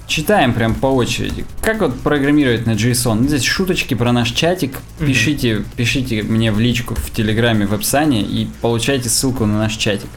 [0.07, 1.47] Читаем прям по очереди.
[1.63, 3.15] Как вот программировать на JSON?
[3.15, 4.81] Ну, Здесь шуточки про наш чатик.
[4.99, 5.09] Мгм.
[5.09, 10.11] Пишите, пишите мне в личку в Телеграме в описании и получайте ссылку на наш чатик.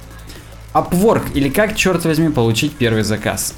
[0.74, 3.54] Upwork или как, черт возьми, получить первый заказ?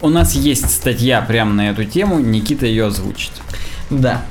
[0.00, 3.32] У нас есть статья прямо на эту тему, Никита ее озвучит.
[3.90, 4.22] Да.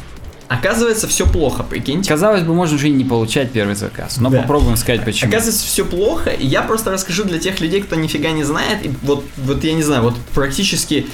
[0.49, 2.07] Оказывается, все плохо, прикиньте.
[2.09, 4.41] Казалось бы, можно уже и не получать первый заказ, но Да.
[4.41, 5.29] попробуем сказать почему.
[5.31, 8.91] Оказывается, все плохо, и я просто расскажу для тех людей, кто нифига не знает, и
[9.01, 11.07] вот, вот я не знаю, вот практически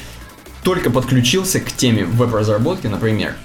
[0.64, 3.36] только подключился к теме веб-разработки, например,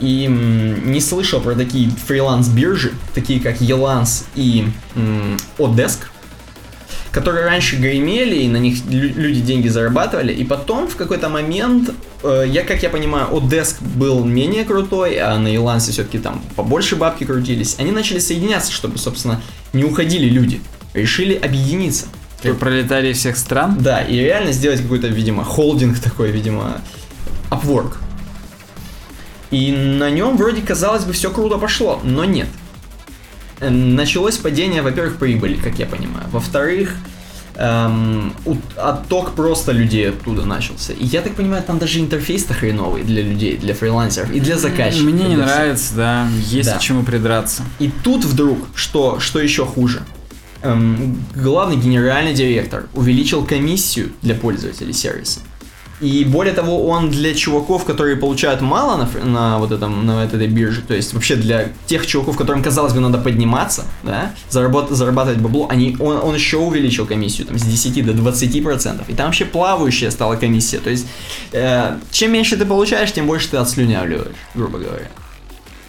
[0.00, 4.66] и м, не слышал про такие фриланс-биржи, такие как Elance и
[4.96, 5.98] м, Odesk,
[7.12, 11.90] которые раньше гремели, и на них лю- люди деньги зарабатывали, и потом в какой-то момент,
[12.22, 16.96] э, я, как я понимаю, Odesk был менее крутой, а на Elance все-таки там побольше
[16.96, 19.40] бабки крутились, они начали соединяться, чтобы, собственно,
[19.72, 20.60] не уходили люди,
[20.94, 22.06] решили объединиться.
[22.42, 23.78] Про пролетарии всех стран?
[23.80, 26.80] Да, и реально сделать какой-то, видимо, холдинг такой, видимо,
[27.50, 27.94] Upwork.
[29.50, 32.48] И на нем вроде, казалось бы, все круто пошло, но нет.
[33.60, 36.26] Э, Началось падение, во-первых, прибыли, как я понимаю.
[36.30, 36.94] Во-вторых,
[37.56, 38.32] эм,
[38.76, 40.92] отток просто людей оттуда начался.
[40.92, 45.10] И я так понимаю, там даже интерфейс-то хреновый для людей, для фрилансеров и для заказчиков.
[45.12, 46.28] Мне не нравится, да.
[46.46, 46.76] Есть Да.
[46.78, 47.62] к чему придраться.
[47.80, 50.02] И тут вдруг, что, что еще хуже,
[50.62, 55.40] эм, главный генеральный директор увеличил комиссию для пользователей сервиса.
[56.00, 60.46] И более того, он для чуваков, которые получают мало на, на вот этом, на этой
[60.46, 65.40] бирже, то есть вообще для тех чуваков, которым, казалось бы, надо подниматься, да, заработ- зарабатывать
[65.40, 69.08] бабло, они, он, он еще увеличил комиссию там, с 10 до 20 процентов.
[69.08, 70.78] И там вообще плавающая стала комиссия.
[70.78, 71.06] То есть,
[71.52, 75.08] э, чем меньше ты получаешь, тем больше ты отслюнявливаешь, грубо говоря.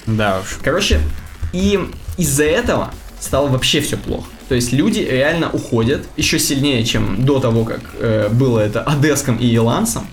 [0.07, 0.57] Да уж.
[0.63, 1.01] Короче,
[1.53, 1.79] и
[2.17, 4.27] из-за этого стало вообще все плохо.
[4.49, 9.37] То есть люди реально уходят еще сильнее, чем до того, как э, было это Одеском
[9.37, 10.07] и Илансом.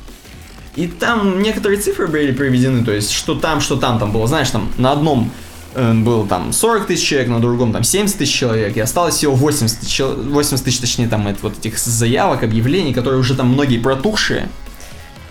[0.76, 4.50] И там некоторые цифры были приведены, то есть что там, что там, там было, знаешь,
[4.50, 5.30] там на одном
[5.74, 9.34] э, было там 40 тысяч человек, на другом там 70 тысяч человек, и осталось всего
[9.34, 13.48] 80 тысяч, чел- 80 тысяч, точнее, там это, вот этих заявок, объявлений, которые уже там
[13.48, 14.50] многие протухшие.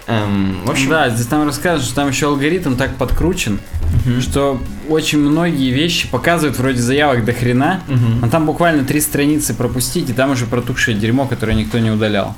[0.08, 3.60] Эм, в общем, Да, здесь там рассказывают, что там еще алгоритм так подкручен,
[4.06, 4.22] мгм.
[4.22, 8.24] что очень многие вещи показывают вроде заявок до хрена, Мгм.
[8.24, 12.36] а там буквально три страницы пропустить, и там уже протухшее дерьмо, которое никто не удалял.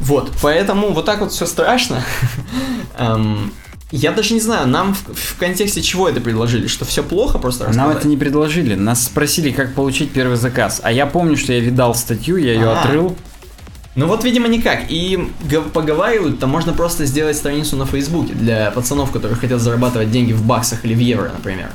[0.00, 2.02] Вот, поэтому вот так вот все страшно.
[2.98, 3.52] Эм,
[3.90, 7.64] Я даже не знаю, нам в, в контексте чего это предложили, что все плохо просто
[7.64, 7.96] Нам рассказать?
[7.98, 10.80] это не предложили, нас спросили, как получить первый заказ.
[10.82, 12.80] А я помню, что я видал статью, я ее А.
[12.80, 13.16] отрыл.
[13.96, 14.90] Ну вот, видимо, никак.
[14.90, 15.30] И
[15.72, 20.44] поговаривают, там можно просто сделать страницу на Фейсбуке для пацанов, которые хотят зарабатывать деньги в
[20.44, 21.70] баксах или в евро, например.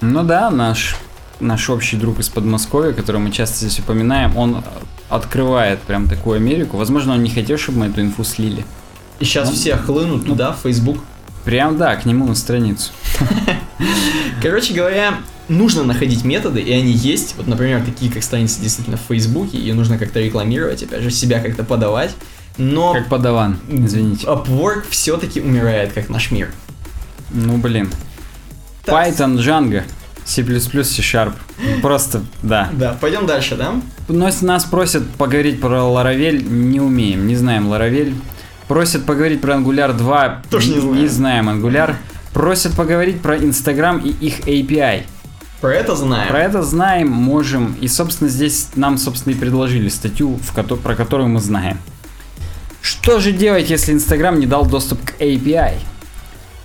[0.00, 0.94] Ну да, наш,
[1.40, 4.62] наш общий друг из Подмосковья, которого мы часто здесь упоминаем, он
[5.08, 6.76] открывает прям такую Америку.
[6.76, 8.64] Возможно, он не хотел, чтобы мы эту инфу слили.
[9.18, 10.98] И сейчас Ну, все хлынут туда, в Facebook.
[11.44, 12.92] Прям да, к нему на страницу.
[14.42, 15.14] Короче говоря,
[15.48, 17.34] нужно находить методы, и они есть.
[17.36, 21.40] Вот, например, такие как страницы действительно в Фейсбуке, и нужно как-то рекламировать, опять же, себя
[21.40, 22.10] как-то подавать.
[22.56, 24.26] Но Как подаван, извините.
[24.26, 26.50] Upwork все-таки умирает, как наш мир.
[27.30, 27.90] Ну блин.
[28.84, 29.82] Так, Python, Django,
[30.24, 31.34] C++, C-Sharp.
[31.82, 32.68] Просто, да.
[32.72, 33.74] Да, пойдем дальше, да?
[34.08, 38.14] Но если нас просят поговорить про Laravel, не умеем, не знаем Laravel.
[38.66, 41.08] Просят поговорить про Angular 2, Тоже не знаем.
[41.08, 41.94] знаем Angular.
[42.32, 45.04] Просят поговорить про Instagram и их API.
[45.60, 46.28] Про это знаем.
[46.28, 47.76] Про это знаем, можем.
[47.80, 51.78] И, собственно, здесь нам, собственно, и предложили статью, в кото- про которую мы знаем.
[52.80, 55.74] Что же делать, если Instagram не дал доступ к API?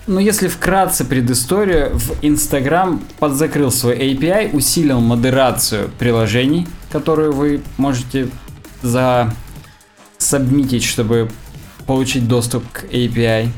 [0.06, 8.28] Ну, если вкратце предысторию, в Instagram подзакрыл свой API, усилил модерацию приложений, которые вы можете
[8.82, 9.34] за
[10.18, 11.32] сабмитить, чтобы
[11.88, 13.50] получить доступ к API.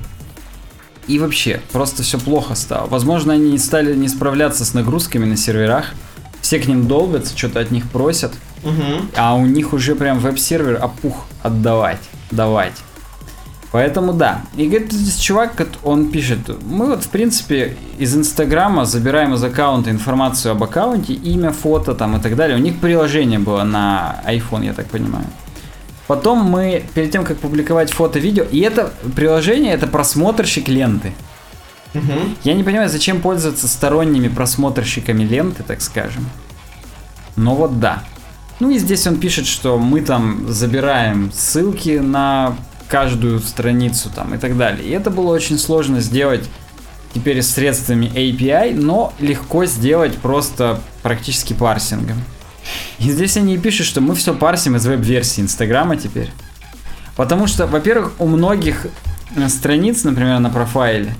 [1.08, 2.88] И вообще, просто все плохо стало.
[2.88, 5.94] Возможно, они не стали не справляться с нагрузками на серверах.
[6.42, 8.34] Все к ним долбятся, что-то от них просят.
[8.64, 9.10] Мгм.
[9.16, 12.02] А у них уже прям веб-сервер опух отдавать,
[12.32, 12.74] давать.
[13.72, 14.42] Поэтому да.
[14.56, 19.90] И говорит, здесь чувак, он пишет, мы вот в принципе из Инстаграма забираем из аккаунта
[19.92, 22.58] информацию об аккаунте, имя, фото там и так далее.
[22.58, 25.26] У них приложение было на iPhone, я так понимаю.
[26.08, 31.14] Потом мы, перед тем, как публиковать фото, видео, и это приложение, это просмотрщик ленты.
[31.94, 32.36] Мгм.
[32.44, 36.30] Я не понимаю, зачем пользоваться сторонними просмотрщиками ленты, так скажем.
[37.36, 38.04] Но вот да.
[38.60, 42.56] Ну и здесь он пишет, что мы там забираем ссылки на
[42.88, 44.88] каждую страницу там и так далее.
[44.88, 46.48] И это было очень сложно сделать
[47.14, 52.18] теперь с средствами API, но легко сделать просто практически парсингом.
[53.00, 56.32] И здесь они и пишут, что мы все парсим из веб-версии Инстаграма теперь.
[57.16, 58.88] Потому что, во-первых, у многих
[59.36, 61.16] э, страниц, например, на профайле,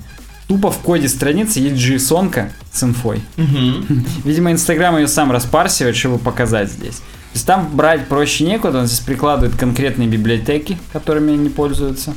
[0.48, 3.22] тупо в коде страницы есть JSON с инфой.
[3.36, 4.04] Мгм.
[4.24, 6.96] Видимо, Инстаграм ее сам распарсивает, чтобы показать здесь.
[6.96, 12.14] То есть там брать проще некуда, он здесь прикладывает конкретные библиотеки, которыми они пользуются.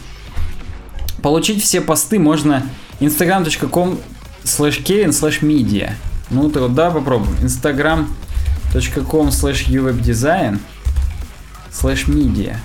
[1.21, 2.63] Получить все посты можно
[3.01, 3.99] instagram.com
[4.43, 5.91] slash kevin slash media.
[6.29, 7.35] Ну ты вот да, попробуем.
[7.41, 8.15] instagram.com
[8.73, 10.59] slash uwebdesign
[11.71, 12.57] slash media.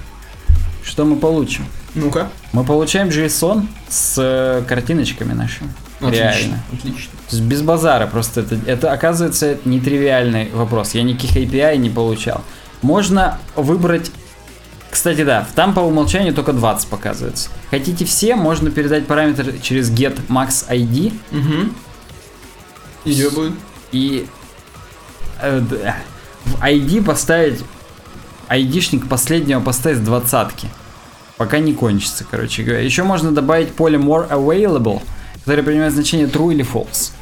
[0.83, 1.65] Что мы получим?
[1.95, 2.29] Ну-ка.
[2.53, 5.71] Мы получаем JSON с э, картиночками нашими.
[6.01, 6.61] Реально.
[6.73, 6.91] Отлично.
[6.91, 7.13] Отлично.
[7.31, 10.95] То есть без базара просто это, это оказывается нетривиальный вопрос.
[10.95, 12.43] Я никаких API не получал.
[12.83, 14.11] Можно выбрать...
[14.91, 17.51] Кстати, да, там по умолчанию только 20 показывается.
[17.71, 21.71] Хотите все, можно передать параметр через get max ID Угу.
[23.05, 23.53] Будет.
[23.93, 24.44] и э, да, в
[25.43, 27.65] ID поставить
[28.49, 30.69] айдишник последнего поста из двадцатки.
[31.37, 32.83] Пока не кончится, короче говоря.
[32.83, 35.03] Еще можно добавить поле more available,
[35.41, 37.13] которое принимает значение true или false.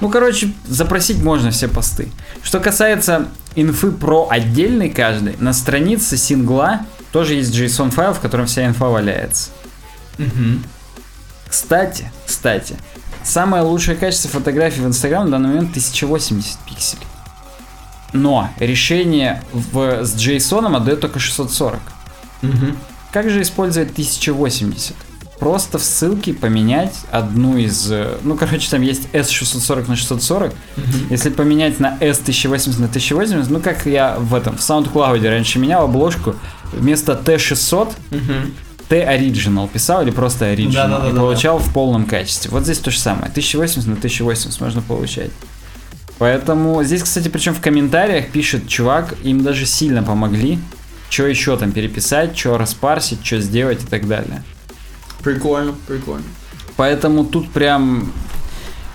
[0.00, 2.08] Ну, короче, запросить можно все посты.
[2.42, 6.80] Что касается инфы про отдельный каждый, на странице сингла
[7.12, 9.50] тоже есть JSON файл, в котором вся инфа валяется.
[10.18, 10.60] Угу.
[11.48, 12.76] Кстати, кстати,
[13.24, 17.06] самое лучшее качество фотографий в Инстаграм на данный момент 1080 пикселей.
[18.12, 21.80] Но решение в, с JSON отдает только 640.
[22.42, 22.50] Угу.
[23.12, 24.94] как же использовать 1080?
[25.38, 27.90] Просто в ссылке поменять одну из...
[27.92, 30.52] э, Ну, короче, там есть S640 на 640.
[31.10, 35.84] Если поменять на S1080 на 1080, ну, как я в этом, в SoundCloud раньше менял
[35.84, 36.34] обложку,
[36.72, 38.54] вместо T600 Мгм.
[38.88, 41.10] T Original писал или просто Original Да-да-да-да-да.
[41.10, 42.50] и получал в полном качестве.
[42.50, 43.26] Вот здесь то же самое.
[43.30, 45.30] 1080 на 1080 можно получать.
[46.18, 50.58] Поэтому здесь, кстати, причем в комментариях пишет чувак, им даже сильно помогли,
[51.10, 54.42] что еще там переписать, что распарсить, что сделать и так далее.
[55.22, 56.24] Прикольно, прикольно.
[56.76, 58.12] Поэтому тут прям...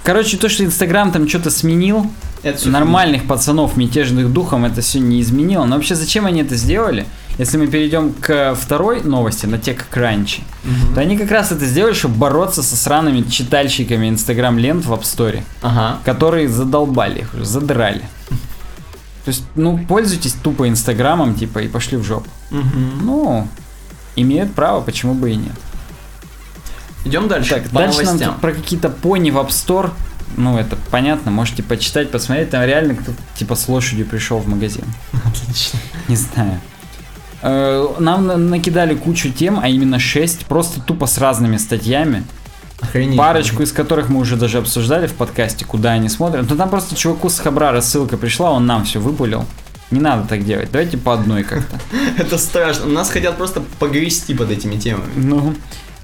[0.03, 2.09] Короче, то, что Инстаграм там что-то сменил,
[2.44, 5.65] Это нормальных пацанов, мятежных духом, это все не изменило.
[5.65, 7.06] Но вообще, зачем они это сделали?
[7.40, 10.94] Если мы перейдем к второй новости, на тех Кранчи, Мгм.
[10.94, 15.02] то они как раз это сделали, чтобы бороться со сраными читальщиками Инстаграм лент в App
[15.02, 15.98] Store, Ага.
[16.06, 18.02] которые задолбали их уже, задрали.
[19.26, 22.30] То есть, ну, пользуйтесь тупо Инстаграмом, типа, и пошли в жопу.
[22.52, 22.99] Мгм.
[23.06, 23.48] Ну,
[24.18, 25.56] имеют право, почему бы и нет.
[27.06, 27.49] Идем дальше.
[27.56, 28.32] Так, дальше нам новостям.
[28.34, 29.91] тут про какие-то пони в App Store.
[30.38, 32.49] Ну, это понятно, можете почитать, посмотреть.
[32.49, 34.84] Там реально кто-то типа с лошадью пришел в магазин.
[35.26, 35.80] Отлично.
[36.07, 36.60] Не знаю.
[37.41, 42.23] Э, Нам на- накидали кучу тем, а именно 6, просто тупо с разными статьями.
[42.80, 43.18] Охренеть.
[43.18, 46.49] Парочку из которых мы уже даже обсуждали в подкасте, куда они смотрят.
[46.49, 49.45] Но там просто чуваку с Хабрара ссылка пришла, он нам все выпулил.
[49.91, 50.69] Не надо так делать.
[50.72, 51.77] Давайте по одной как-то.
[52.18, 52.88] Это страшно.
[52.88, 55.11] Нас хотят просто погрести под этими темами.
[55.15, 55.53] Ну,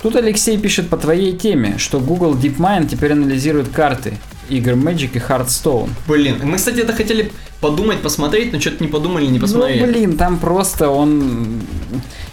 [0.01, 4.13] тут Алексей пишет по твоей теме, что Google DeepMind теперь анализирует карты
[4.49, 5.89] игр Magic и Hearthstone.
[6.07, 7.31] Блин, мы, кстати, это хотели
[7.61, 9.79] подумать, посмотреть, но что-то не подумали, не посмотрели.
[9.81, 11.61] Ну, блин, там просто он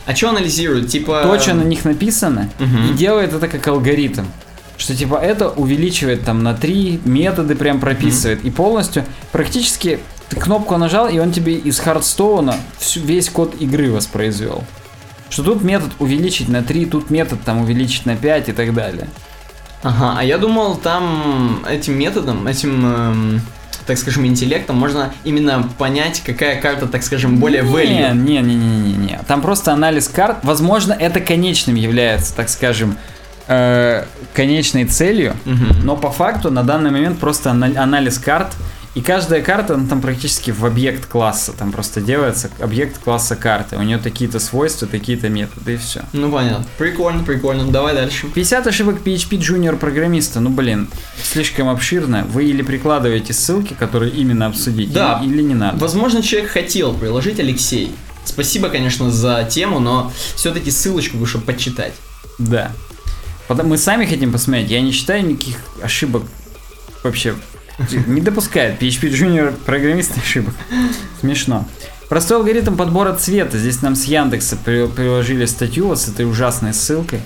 [0.07, 0.89] А что анализируют?
[0.89, 1.23] Типа...
[1.25, 2.91] то, что на них написано, Мгм.
[2.91, 4.25] и делает это как алгоритм.
[4.79, 8.45] Что типа это увеличивает там на три методы прям прописывает.
[8.45, 9.99] И полностью, практически
[10.29, 14.65] ты кнопку нажал, и он тебе из Хардстоуна всю, весь код игры воспроизвел.
[15.31, 19.09] Что тут метод увеличить на 3, тут метод там увеличить на 5 и так далее.
[19.83, 23.41] Ага, а я думал, там этим методом, этим, эм,
[23.87, 28.15] так скажем, интеллектом можно именно понять, какая карта, так скажем, более не, value.
[28.15, 29.21] не, не, не, не, не.
[29.29, 30.39] Там просто анализ карт.
[30.43, 32.97] Возможно, это конечным является, так скажем,
[33.49, 34.05] э,
[34.35, 35.37] конечной целью.
[35.45, 35.85] Мгм.
[35.85, 38.55] Но по факту на данный момент просто ана- анализ карт.
[38.97, 43.77] И каждая карта, ну, там практически в объект класса, там просто делается объект класса карты.
[43.77, 46.03] У нее такие-то свойства, такие-то методы, и все.
[46.15, 46.65] Ну понятно.
[46.79, 47.71] Прикольно, прикольно.
[47.71, 48.27] Давай дальше.
[48.35, 50.89] 50 ошибок PHP Junior программиста, ну блин,
[51.23, 52.25] слишком обширно.
[52.25, 55.21] Вы или прикладываете ссылки, которые именно обсудить, Да.
[55.23, 55.77] или, или не надо.
[55.77, 57.95] Возможно, человек хотел приложить Алексей.
[58.25, 61.93] Спасибо, конечно, за тему, но все-таки ссылочку бы, чтобы почитать.
[62.39, 62.73] Да.
[63.51, 64.71] Мы сами хотим посмотреть.
[64.71, 66.23] Я не считаю никаких ошибок
[67.05, 67.35] вообще.
[68.07, 70.55] Не допускает PHP Junior программист ошибок.
[71.21, 71.67] Смешно.
[72.09, 73.59] Простой алгоритм подбора цвета.
[73.59, 77.21] Здесь нам с Яндекса при- приложили статью вот с этой ужасной ссылкой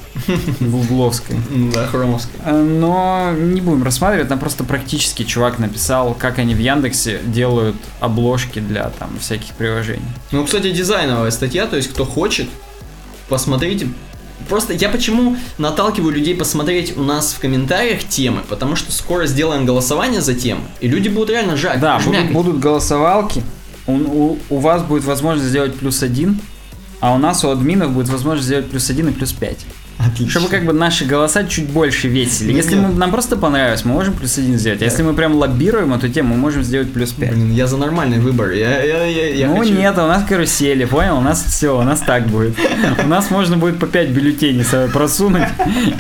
[0.59, 1.37] гугловской.
[1.75, 2.33] Да, хромовский.
[2.45, 7.77] Э, Но не будем рассматривать, там просто практически чувак написал, как они в Яндексе делают
[8.01, 10.03] обложки для там всяких приложений.
[10.33, 12.49] Ну, кстати, дизайновая статья, то есть кто хочет,
[13.29, 13.89] посмотрите.
[14.49, 19.67] Просто я почему наталкиваю людей посмотреть у нас в комментариях темы, потому что скоро сделаем
[19.67, 21.81] голосование за темы, и люди будут реально жать.
[21.81, 23.43] Да, будут, будут голосовалки.
[23.87, 26.41] У, у- у вас будет возможность сделать плюс один,
[27.01, 29.65] а у нас, у админов, будет возможность сделать плюс один и плюс пять.
[30.07, 30.31] Отлично.
[30.31, 32.53] Чтобы как бы наши голоса чуть больше весили.
[32.53, 32.89] Ну, Если нет.
[32.89, 34.81] мы- нам просто понравилось, мы можем плюс один сделать.
[34.81, 37.33] А если мы прям лоббируем эту тему, мы можем сделать плюс пять.
[37.33, 38.51] Блин, я за нормальный выбор.
[38.53, 41.19] Я, я, я, я ну хочу- нет, у нас карусели, понял?
[41.19, 42.57] У нас все, у нас так будет.
[43.05, 45.49] У нас можно будет по 5 бюллетеней просунуть,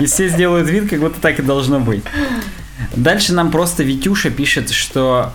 [0.00, 2.02] и все сделают вид, как будто так и должно быть.
[2.96, 5.32] Дальше нам просто Витюша пишет, что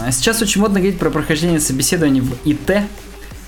[0.00, 2.82] э, сейчас очень модно говорить про прохождение собеседований в ИТ.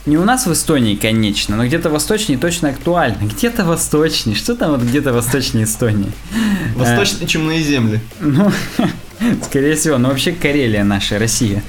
[0.04, 3.18] Не у нас в Эстонии, конечно, но где-то восточнее точно актуально.
[3.22, 4.34] Где-то восточнее.
[4.34, 6.10] Что там вот где-то восточнее Эстонии?
[6.74, 8.00] Восточно-чумные земли.
[8.18, 8.50] Ну,
[9.44, 11.62] скорее всего, но вообще Карелия наша, Россия.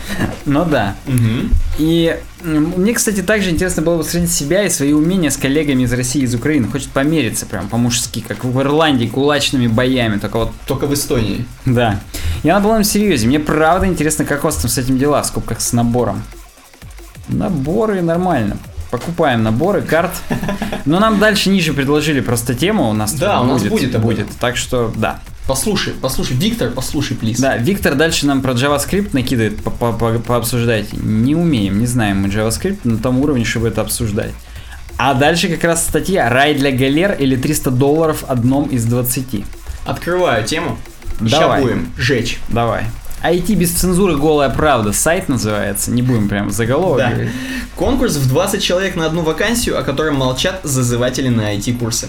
[0.46, 0.96] Ну да.
[1.78, 5.94] И мне, кстати, также интересно было бы сравнить себя и свои умения с коллегами из
[5.94, 6.68] России и из Украины.
[6.68, 10.18] Хочет помериться прям по-мужски, как в Ирландии, кулачными боями.
[10.18, 11.46] Только вот, Только в Эстонии.
[11.66, 12.00] да.
[12.42, 13.28] Я на полном серьезе.
[13.28, 16.24] Мне правда интересно, как у вас там с этим дела, в скобках с набором.
[17.28, 18.58] Наборы нормально.
[18.92, 20.12] Покупаем наборы карт.
[20.86, 22.90] Но нам дальше ниже предложили просто тему.
[22.90, 24.28] У нас Да, у нас будет об будет.
[24.40, 25.20] Так что, да.
[25.48, 27.40] Послушай, послушай, Виктор, послушай, плиз.
[27.40, 30.96] Да, Виктор дальше нам про JavaScript накидывает, по- по- по- пообсуждайте.
[30.98, 34.32] Не умеем, не знаем мы JavaScript на том уровне, чтобы это обсуждать.
[34.98, 39.44] А дальше как раз статья «Рай для галер» или 300 долларов одном из 20.
[39.86, 40.78] Открываю тему.
[41.20, 41.62] Сейчас Давай.
[41.64, 42.40] будем жечь.
[42.50, 42.86] Давай.
[43.24, 44.92] IT без цензуры голая правда.
[44.94, 45.92] Сайт называется.
[45.92, 47.10] Не будем прям заголовок Да.
[47.12, 47.32] говорить.
[47.76, 52.08] Конкурс в 20 человек на одну вакансию, о котором молчат зазыватели на IT-курсы.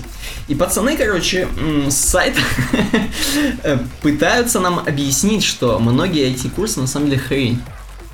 [0.48, 1.48] И пацаны, короче,
[1.88, 2.40] с сайта
[4.02, 7.62] пытаются нам объяснить, что многие IT-курсы на самом деле хрень.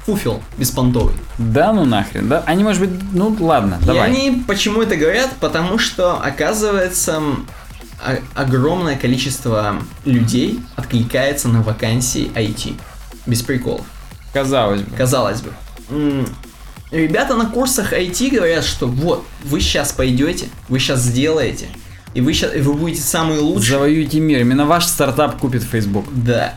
[0.07, 1.15] Фуфел беспонтовый.
[1.39, 2.43] Да ну нахрен, да?
[2.47, 4.09] Они, может быть, ну ладно, И давай.
[4.11, 5.31] они почему это говорят?
[5.41, 7.21] Потому что, оказывается,
[8.35, 12.75] огромное количество людей откликается на вакансии IT.
[13.31, 13.87] Без приколов.
[14.33, 14.97] Казалось бы.
[14.97, 15.51] Казалось бы.
[15.91, 16.27] М,
[16.91, 21.69] Ребята на курсах IT говорят, что вот, вы сейчас пойдете, вы сейчас сделаете,
[22.15, 23.75] и вы, щас, вы будете самые лучшие.
[23.75, 24.41] Завоюйте мир.
[24.41, 26.07] Именно ваш стартап купит Facebook.
[26.13, 26.55] Да.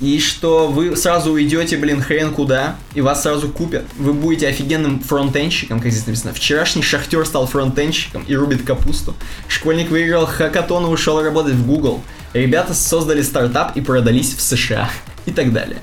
[0.00, 3.84] И что вы сразу уйдете, блин, хрен куда, и вас сразу купят.
[3.96, 6.32] Вы будете офигенным фронтенщиком, как здесь написано.
[6.34, 9.14] Вчерашний шахтер стал фронтенщиком и рубит капусту.
[9.46, 12.02] Школьник выиграл хакатон и ушел работать в Google.
[12.32, 14.90] Ребята создали стартап и продались в США.
[15.26, 15.78] И так далее.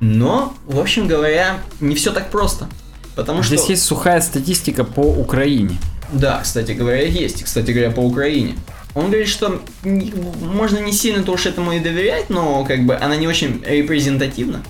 [0.00, 2.68] Но, в общем говоря, не все так просто.
[3.14, 3.72] Потому Здесь что...
[3.72, 5.76] есть сухая статистика по Украине.
[6.12, 7.44] Да, кстати говоря, есть.
[7.44, 8.56] Кстати говоря, по Украине.
[8.94, 13.28] Он говорит, что можно не сильно-то уж этому и доверять, но как бы она не
[13.28, 14.62] очень репрезентативна.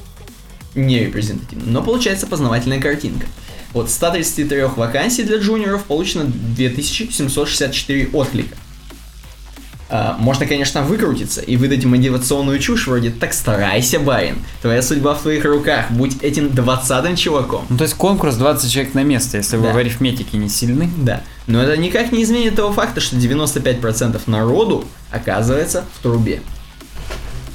[0.74, 3.27] Не репрезентативна, но получается познавательная картинка.
[3.73, 8.57] Вот 133 вакансий для джуниоров получено 2764 отклика.
[9.93, 15.23] А, можно, конечно, выкрутиться и выдать мотивационную чушь вроде «Так старайся, барин, твоя судьба в
[15.23, 17.67] твоих руках, будь этим двадцатым чуваком».
[17.69, 19.73] Ну, то есть конкурс 20 человек на место, если вы Да.
[19.73, 20.89] в арифметике не сильны.
[20.99, 21.23] Да.
[21.49, 26.41] Но это никак не изменит того факта, что 95% народу оказывается в трубе.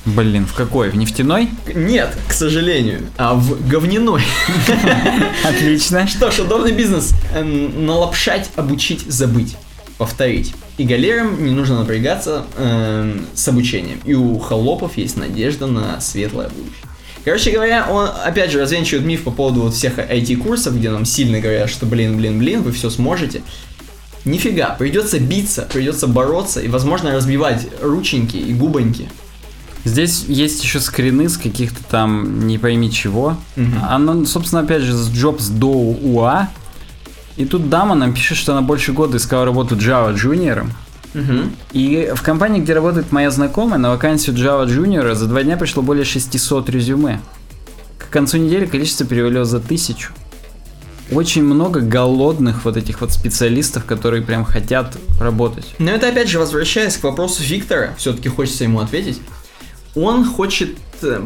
[0.04, 0.90] Блин, в какой?
[0.90, 1.50] В нефтяной?
[1.74, 4.22] Нет, к сожалению, а в говняной.
[5.44, 6.06] Отлично.
[6.06, 7.14] Что ж, удобный бизнес.
[7.34, 9.56] Налапшать, обучить, забыть.
[9.98, 10.54] Повторить.
[10.78, 14.00] И галерам не нужно напрягаться эм, с обучением.
[14.04, 16.86] И у холопов есть надежда на светлое будущее.
[17.24, 21.40] Короче говоря, он опять же развенчивает миф по поводу вот всех IT-курсов, где нам сильно
[21.40, 23.42] говорят, что блин, блин, блин, вы все сможете.
[24.26, 29.10] Нифига, придется биться, придется бороться и, возможно, разбивать рученьки и губоньки.
[29.86, 33.38] Здесь есть еще скрины с каких-то там не пойми чего.
[33.56, 33.80] Мгм.
[33.88, 36.50] Оно, собственно, опять же, с Jobs до УА.
[37.38, 40.68] И тут дама нам пишет, что она больше года искала работу Java Junior.
[41.14, 41.56] Мгм.
[41.72, 45.82] И в компании, где работает моя знакомая, на вакансию Java Junior за два дня пришло
[45.82, 47.20] более 600 резюме.
[47.98, 50.12] К концу недели количество перевалило за тысячу.
[51.12, 55.76] Очень много голодных вот этих вот специалистов, которые прям хотят работать.
[55.78, 59.22] Но это опять же возвращаясь к вопросу Виктора, все-таки хочется ему ответить.
[59.94, 60.78] Он хочет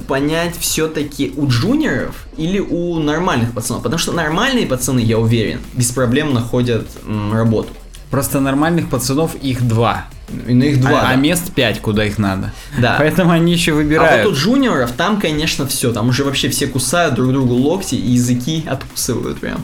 [0.08, 3.84] понять все-таки у джуниоров или у нормальных пацанов.
[3.84, 7.70] Потому что нормальные пацаны, я уверен, без проблем находят м, работу.
[8.12, 10.06] Просто нормальных пацанов их два.
[10.48, 11.02] На их два.
[11.02, 11.16] а, а да.
[11.16, 12.52] мест пять, куда их надо.
[12.80, 12.96] Да.
[13.00, 14.26] Поэтому они еще А выбирают.
[14.26, 15.92] вот у джуниоров там, конечно, все.
[15.94, 19.62] Там уже вообще все кусают друг другу локти и языки откусывают прям.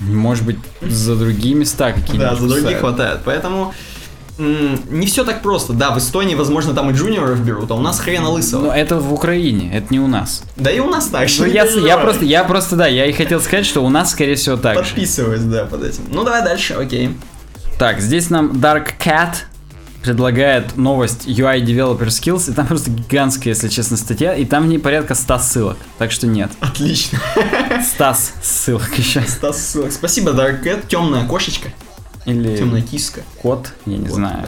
[0.00, 2.18] Может быть, за другие места какие-нибудь.
[2.30, 2.78] Да, за кусают.
[2.80, 3.20] хватает.
[3.24, 3.72] Поэтому
[4.38, 5.72] не все так просто.
[5.72, 8.66] Да, в Эстонии, возможно, там и джуниоров берут, а у нас хрена лысого.
[8.66, 10.42] Но это в Украине, это не у нас.
[10.56, 11.42] Да и у нас так же.
[11.42, 14.12] Ну, не я, я просто, я просто, да, я и хотел сказать, что у нас,
[14.12, 14.82] скорее всего, так же.
[14.82, 16.02] Подписываюсь, да, под этим.
[16.10, 17.16] Ну давай дальше, окей.
[17.78, 19.34] Так, здесь нам Dark Cat
[20.02, 24.66] предлагает новость UI Developer Skills, и там просто гигантская, если честно, статья, и там в
[24.66, 26.50] ней порядка 100 ссылок, так что нет.
[26.60, 27.18] Отлично.
[27.94, 29.22] 100 ссылок еще.
[29.22, 29.92] Стас ссылок.
[29.92, 30.84] Спасибо, Dark Cat.
[30.88, 31.70] Темная кошечка.
[32.26, 33.22] Или Темная киска.
[33.40, 34.46] кот, я не Кот, знаю.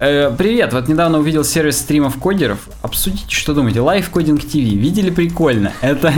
[0.00, 2.58] Э, привет, вот недавно увидел сервис стримов кодеров.
[2.82, 3.78] Обсудите, что думаете.
[3.78, 4.74] Live Coding TV.
[4.74, 5.72] Видели прикольно?
[5.80, 6.12] Это,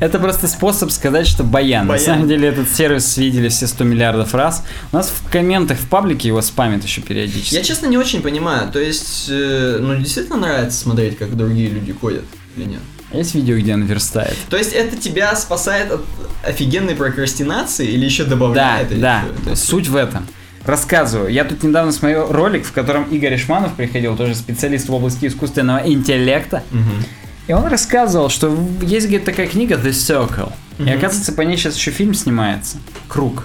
[0.00, 1.86] это просто способ сказать, что баян.
[1.86, 2.04] На Баян.
[2.04, 4.62] самом деле этот сервис видели все 100 миллиардов раз.
[4.92, 7.54] У нас в комментах в паблике его спамят еще периодически.
[7.54, 8.70] Я честно не очень понимаю.
[8.70, 12.24] То есть, э, ну действительно нравится смотреть, как другие люди ходят
[12.56, 12.80] или нет?
[13.12, 14.36] Есть видео, где он верстает?
[14.48, 16.04] То есть это тебя спасает от
[16.44, 18.90] офигенной прокрастинации или еще Да, добавляет?
[18.92, 19.22] или да.
[19.34, 19.44] что?
[19.44, 20.26] То есть- Суть в этом.
[20.64, 21.28] Рассказываю.
[21.30, 25.78] Я тут недавно смотрел ролик, в котором Игорь Ишманов приходил, тоже специалист в области искусственного
[25.86, 26.62] интеллекта.
[26.70, 27.04] Мгм.
[27.48, 30.52] И он рассказывал, что есть, говорит, такая книга The Circle.
[30.78, 30.92] И Мгм.
[30.98, 32.76] оказывается, по ней сейчас еще фильм снимается.
[33.08, 33.44] Круг.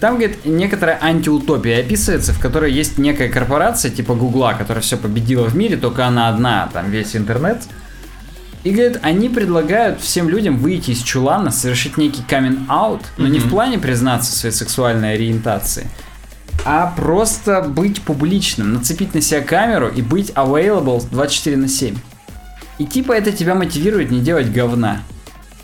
[0.00, 5.44] Там, говорит, некоторая антиутопия описывается, в которой есть некая корпорация типа Гугла, которая все победила
[5.46, 7.62] в мире, только она одна, там весь интернет.
[8.62, 13.48] И, говорит, они предлагают всем людям выйти из чулана, совершить некий камин-аут, но не в
[13.48, 15.90] плане признаться в своей сексуальной ориентации,
[16.66, 21.96] а просто быть публичным, нацепить на себя камеру и быть available 24 на 7.
[22.78, 25.02] И типа это тебя мотивирует не делать говна.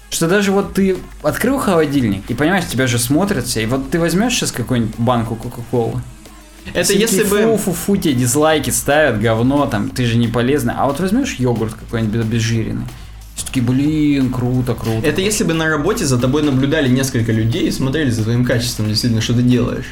[0.09, 3.99] Что даже вот ты открыл холодильник и понимаешь, тебя же смотрят все, и вот ты
[3.99, 6.01] возьмешь сейчас какую-нибудь банку Кока-Колы.
[6.73, 7.43] Это Все если бы...
[7.43, 10.75] Фу, фу, фу, тебе дизлайки ставят, говно, там, ты же не полезный.
[10.77, 12.87] А вот возьмешь йогурт какой-нибудь обезжиренный.
[13.35, 15.07] Все таки такие, блин, круто, круто.
[15.07, 18.89] Это если бы на работе за тобой наблюдали несколько людей и смотрели за твоим качеством,
[18.89, 19.87] действительно, что ты делаешь.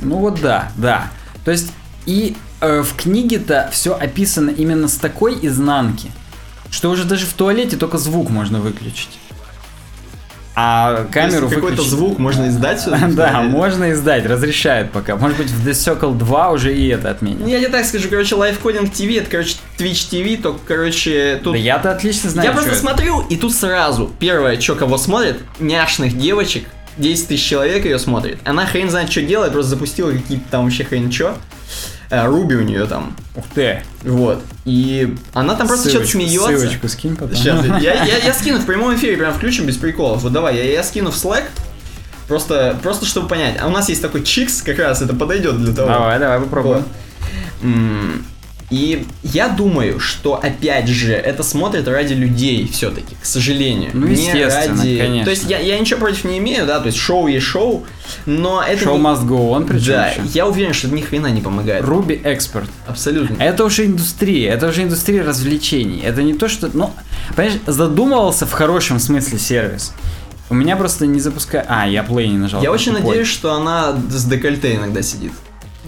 [0.00, 1.10] Ну вот да, да.
[1.44, 1.72] То есть
[2.06, 6.10] и э, в книге-то все описано именно с такой изнанки,
[6.70, 9.18] что уже даже в туалете только звук можно выключить.
[10.60, 12.98] А камеру Если какой-то выключить- звук можно издать сюда?
[13.10, 15.14] Да, можно издать, разрешают пока.
[15.14, 17.42] Может быть, в The Circle 2 уже и это отменят.
[17.42, 21.52] Ну, Я тебе так скажу, короче, лайфкодинг ТВ, это, короче, Twitch TV, только, короче, тут...
[21.52, 22.80] Да я-то отлично знаю, Я просто это.
[22.80, 26.64] смотрю, и тут сразу, первое, что кого смотрит, няшных девочек,
[26.96, 28.38] 10 тысяч человек ее смотрит.
[28.44, 31.36] Она хрен знает, что делает, просто запустила какие-то там вообще хрен что.
[32.10, 33.14] Руби у нее там.
[33.36, 33.82] Ух ты.
[34.02, 34.42] Вот.
[34.64, 36.56] И она там просто что-то смеется.
[36.58, 37.36] Ссылочку скинь потом.
[37.36, 40.22] Сейчас, я, я, я скину в прямом эфире, прям включим без приколов.
[40.22, 41.44] Вот давай, я, я скину в Slack.
[42.26, 43.56] Просто, просто чтобы понять.
[43.60, 45.88] А у нас есть такой чикс, как раз это подойдет для того.
[45.88, 46.84] Давай, давай, попробуем.
[47.62, 48.22] Вот.
[48.70, 53.92] И я думаю, что опять же это смотрят ради людей все-таки, к сожалению.
[53.94, 55.24] Ну, Не ради- конечно.
[55.24, 57.86] То есть я, я ничего против не имею, да, то есть шоу есть шоу,
[58.26, 60.20] но это Show не- must go on, причем Да, еще.
[60.34, 61.82] я уверен, что ни хрена не помогает.
[61.82, 62.68] Руби эксперт.
[62.86, 63.42] Абсолютно.
[63.42, 66.02] Это уже индустрия, это уже индустрия развлечений.
[66.04, 66.68] Это не то, что...
[66.70, 66.92] Ну,
[67.34, 69.94] понимаешь, задумывался в хорошем смысле сервис.
[70.50, 71.64] У меня просто не запускает...
[71.70, 72.62] А, я плей не нажал.
[72.62, 73.08] Я очень тупой.
[73.08, 75.32] надеюсь, что она с декольте иногда сидит.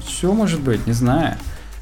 [0.07, 1.37] Все может быть, не знаю.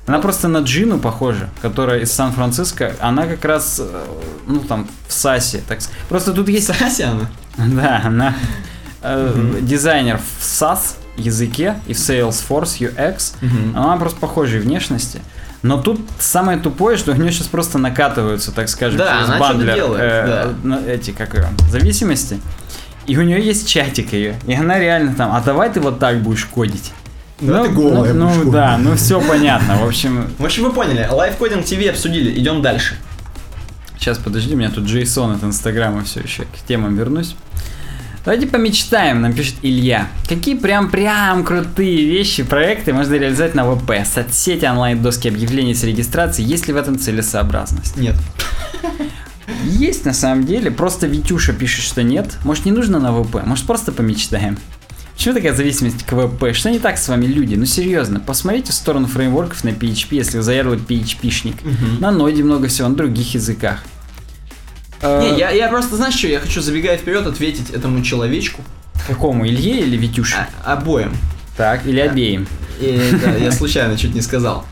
[0.09, 2.94] Она просто на Джину похожа, которая из Сан-Франциско.
[2.98, 4.05] Она как раз, э,
[4.47, 5.60] ну там, в САСе.
[5.68, 5.80] Так...
[6.09, 6.66] Просто тут есть...
[6.66, 7.30] Сася она.
[7.74, 8.35] Да, она
[9.02, 13.35] э, дизайнер в SAS языке и в Salesforce UX.
[13.74, 15.20] Она просто похожей внешности.
[15.62, 19.74] Но тут самое тупое, что у нее сейчас просто накатываются, так скажем, Да, через бандлер,
[19.74, 20.80] делает, э, да.
[20.86, 22.40] эти, как ее, зависимости.
[23.06, 24.36] И у нее есть чатик ее.
[24.47, 26.93] И она реально там, а давай ты вот так будешь кодить.
[27.40, 29.77] Ну, ты голая ну, ну да, ну все понятно.
[29.77, 32.97] В общем, В общем, вы поняли, лайфкодинг ТВ обсудили, идем дальше.
[33.97, 37.36] Сейчас, подожди, у меня тут Джейсон от Инстаграма все еще к темам вернусь.
[38.24, 40.09] Давайте помечтаем, нам пишет Илья.
[40.28, 43.93] Какие прям-прям крутые вещи, проекты можно реализовать на ВП?
[44.05, 46.48] Соцсети, онлайн-доски объявлений с регистрацией.
[46.48, 47.97] Есть ли в этом целесообразность?
[47.97, 48.16] Нет.
[49.65, 52.36] Есть на самом деле, просто Витюша пишет, что нет.
[52.44, 54.59] Может не нужно на ВП, может просто помечтаем.
[55.18, 56.54] Почему такая зависимость к ВП?
[56.54, 57.56] Что не так с вами, люди?
[57.56, 61.56] Ну серьезно, посмотрите в сторону фреймворков на PHP, если вы заядлый PHP-шник.
[61.98, 63.82] На ноде много всего, на других языках.
[65.02, 68.62] Э, Не, я, я просто, знаешь что, я хочу, забегая вперед, ответить этому человечку.
[69.08, 70.46] Какому, Илье или Витюше?
[70.64, 71.12] А- обоим.
[71.56, 72.46] Так, или обеим.
[72.80, 74.64] И, да, я случайно чуть не сказал.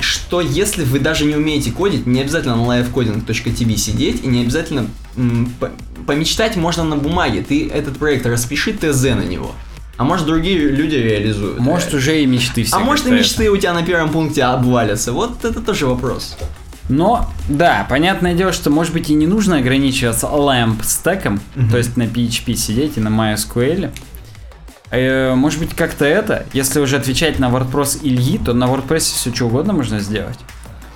[0.00, 4.86] Что если вы даже не умеете кодить, не обязательно на livecoding.tv сидеть, и не обязательно
[6.06, 7.42] помечтать можно на бумаге.
[7.46, 9.52] Ты этот проект распиши ТЗ на него.
[9.96, 11.58] А может другие люди реализуют.
[11.58, 11.98] Может реально.
[11.98, 12.76] уже и мечты все.
[12.76, 15.12] а может и мечты у тебя на первом пункте обвалятся.
[15.12, 16.36] Вот это тоже вопрос.
[16.88, 21.70] Но, да, понятное дело, что может быть и не нужно ограничиваться LAMP стеком, Мгм.
[21.70, 23.90] то есть на PHP сидеть и на MySQL.
[24.90, 29.34] Э, может быть как-то это, если уже отвечать на WordPress Ильи, то на WordPress все
[29.34, 30.38] что угодно можно сделать.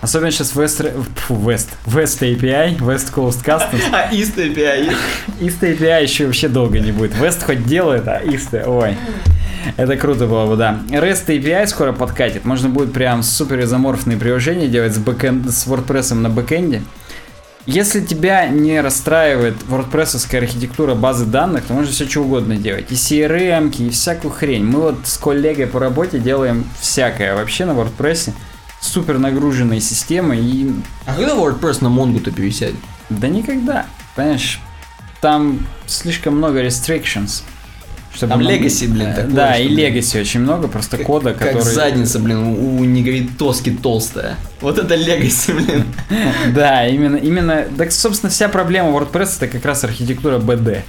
[0.00, 3.82] Особенно сейчас West, фу, West, West API, West Coast Customs.
[3.92, 4.94] А Ist API.
[5.40, 7.12] East API еще вообще долго не будет.
[7.16, 8.96] West хоть делает, а East, ой.
[9.76, 10.80] Это круто было бы, да.
[10.88, 12.44] REST API скоро подкатит.
[12.44, 16.82] Можно будет прям супер изоморфные приложения делать с, бэкэнд, с WordPress на бэкэнде.
[17.72, 22.90] Если тебя не расстраивает WordPress архитектура базы данных, то можно все что угодно делать.
[22.90, 24.64] И CRM, и всякую хрень.
[24.64, 28.32] Мы вот с коллегой по работе делаем всякое вообще на WordPress.
[28.80, 30.72] Супер нагруженные системы и
[31.06, 32.74] А когда WordPress на Mongo-то пересядет?
[33.08, 33.86] да никогда.
[34.16, 34.60] Понимаешь,
[35.20, 37.44] там слишком много restrictions.
[38.14, 41.72] Чтобы Там legacy, блин, Э, такое, Да, и legacy очень много, просто кода, Как который...
[41.72, 44.36] задница, блин, у, у негритоски толстая.
[44.60, 45.84] Вот это легаси, блин.
[46.54, 50.82] Да, именно, именно, так, собственно, вся проблема WordPress это как раз архитектура BD.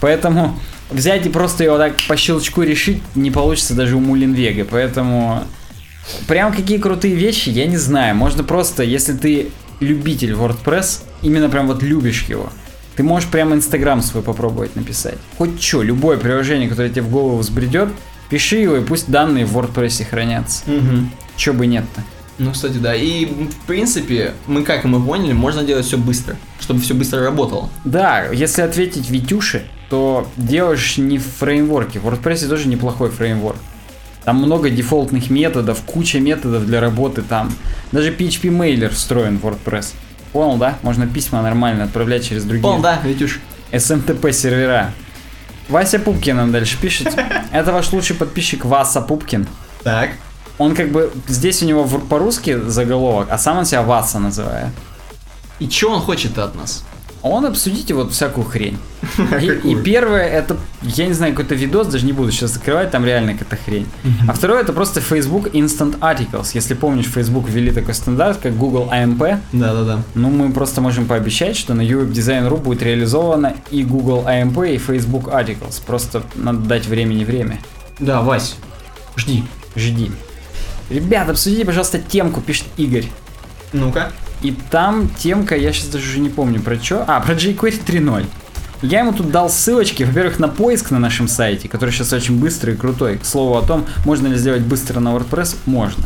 [0.00, 0.58] Поэтому
[0.90, 4.64] взять и просто его так по щелчку решить не получится даже у Мулинвега.
[4.70, 5.44] Поэтому
[6.28, 8.14] прям какие крутые вещи, я не знаю.
[8.14, 9.48] Можно просто, если ты
[9.80, 12.50] любитель WordPress, именно прям вот любишь его,
[12.96, 15.18] ты можешь прям Инстаграм свой попробовать написать.
[15.36, 17.90] Хоть что, любое приложение, которое тебе в голову взбредет,
[18.30, 20.64] пиши его и пусть данные в WordPress хранятся.
[21.36, 22.02] Че бы нет-то.
[22.38, 22.94] Ну, кстати, да.
[22.94, 27.70] И, в принципе, мы как мы поняли, можно делать все быстро, чтобы все быстро работало.
[27.84, 31.98] Да, если ответить Витюше, то делаешь не в фреймворке.
[31.98, 33.58] В WordPress тоже неплохой фреймворк.
[34.24, 37.52] Там много дефолтных методов, куча методов для работы там.
[37.92, 39.94] Даже PHP Mailer встроен в WordPress.
[40.36, 40.76] Понял, да?
[40.82, 43.40] Можно письма нормально отправлять через другие Пол, да, Витюш.
[43.72, 44.92] SMTP сервера.
[45.70, 47.08] Вася Пупкин нам дальше пишет.
[47.52, 49.46] Это ваш лучший подписчик Васа Пупкин.
[49.82, 50.10] Так.
[50.58, 54.68] Он как бы, здесь у него по-русски заголовок, а сам он себя Васа называет.
[55.58, 56.84] И что он хочет от нас?
[57.30, 58.78] Он обсудите вот всякую хрень.
[59.40, 63.04] И, и первое, это, я не знаю, какой-то видос, даже не буду сейчас закрывать, там
[63.04, 63.86] реально какая-то хрень.
[64.26, 66.50] А второе, это просто Facebook Instant Articles.
[66.54, 69.38] Если помнишь, Facebook ввели такой стандарт, как Google AMP.
[69.52, 70.02] Да-да-да.
[70.14, 75.28] Ну, мы просто можем пообещать, что на UWebDesign.ru будет реализовано и Google AMP, и Facebook
[75.28, 75.80] Articles.
[75.86, 77.60] Просто надо дать времени время.
[77.98, 78.56] Да, Вась,
[79.16, 79.44] жди.
[79.76, 80.10] Жди.
[80.90, 83.06] Ребят, обсудите, пожалуйста, темку, пишет Игорь.
[83.72, 84.12] Ну-ка.
[84.42, 87.04] И там темка, я сейчас даже уже не помню про что.
[87.06, 88.26] А, про jQuery 3.0.
[88.82, 92.74] Я ему тут дал ссылочки, во-первых, на поиск на нашем сайте, который сейчас очень быстрый
[92.74, 93.16] и крутой.
[93.18, 96.04] К слову о том, можно ли сделать быстро на WordPress, можно.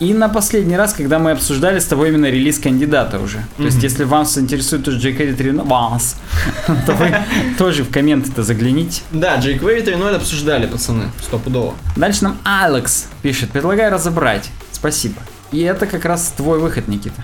[0.00, 3.44] И на последний раз, когда мы обсуждали с тобой именно релиз кандидата уже.
[3.56, 6.16] То есть, если вас интересует тут jQuery 3.0, вас,
[6.86, 7.14] то вы
[7.58, 9.02] тоже в комменты-то загляните.
[9.12, 11.74] Да, jQuery 3.0 обсуждали, пацаны, стопудово.
[11.96, 14.50] Дальше нам Алекс пишет, предлагаю разобрать.
[14.72, 15.16] Спасибо.
[15.52, 17.22] И это как раз твой выход, Никита.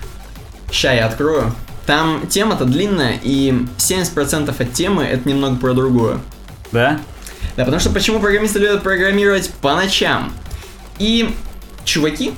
[0.71, 1.53] Ща я открою.
[1.85, 6.19] Там тема-то длинная, и 70% от темы это немного про другое.
[6.71, 6.99] Да?
[7.57, 10.31] Да, потому что почему программисты любят программировать по ночам?
[10.99, 11.35] И
[11.83, 12.33] чуваки,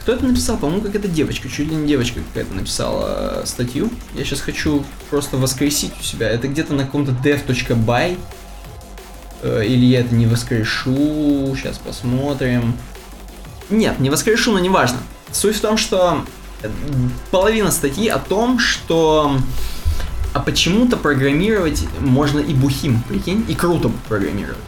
[0.00, 0.56] кто это написал?
[0.56, 3.90] По-моему, какая-то девочка, чуть ли не девочка какая-то написала э, статью.
[4.14, 6.28] Я сейчас хочу просто воскресить у себя.
[6.28, 8.18] Это где-то на каком-то dev.by.
[9.42, 11.54] Э, Или я это не воскрешу.
[11.56, 12.74] Сейчас посмотрим.
[13.70, 14.98] Нет, не воскрешу, но неважно.
[15.32, 16.24] Суть в том, что
[17.30, 19.36] половина статьи о том, что
[20.32, 24.58] а почему-то программировать можно и бухим, прикинь, и круто программировать.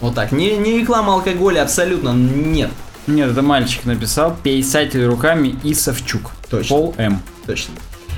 [0.00, 0.32] Вот так.
[0.32, 2.70] Не, не реклама алкоголя, абсолютно нет.
[3.06, 6.30] Нет, это мальчик написал, писатель руками и Савчук.
[6.50, 6.68] Точно.
[6.68, 7.22] Пол М.
[7.46, 7.74] Точно.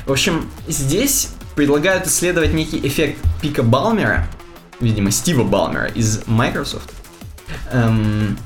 [0.07, 4.27] В общем, здесь предлагают исследовать некий эффект пика Балмера,
[4.81, 6.91] видимо, Стива Балмера из Microsoft,
[7.71, 8.37] эм,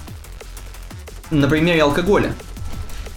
[1.30, 2.32] на примере алкоголя.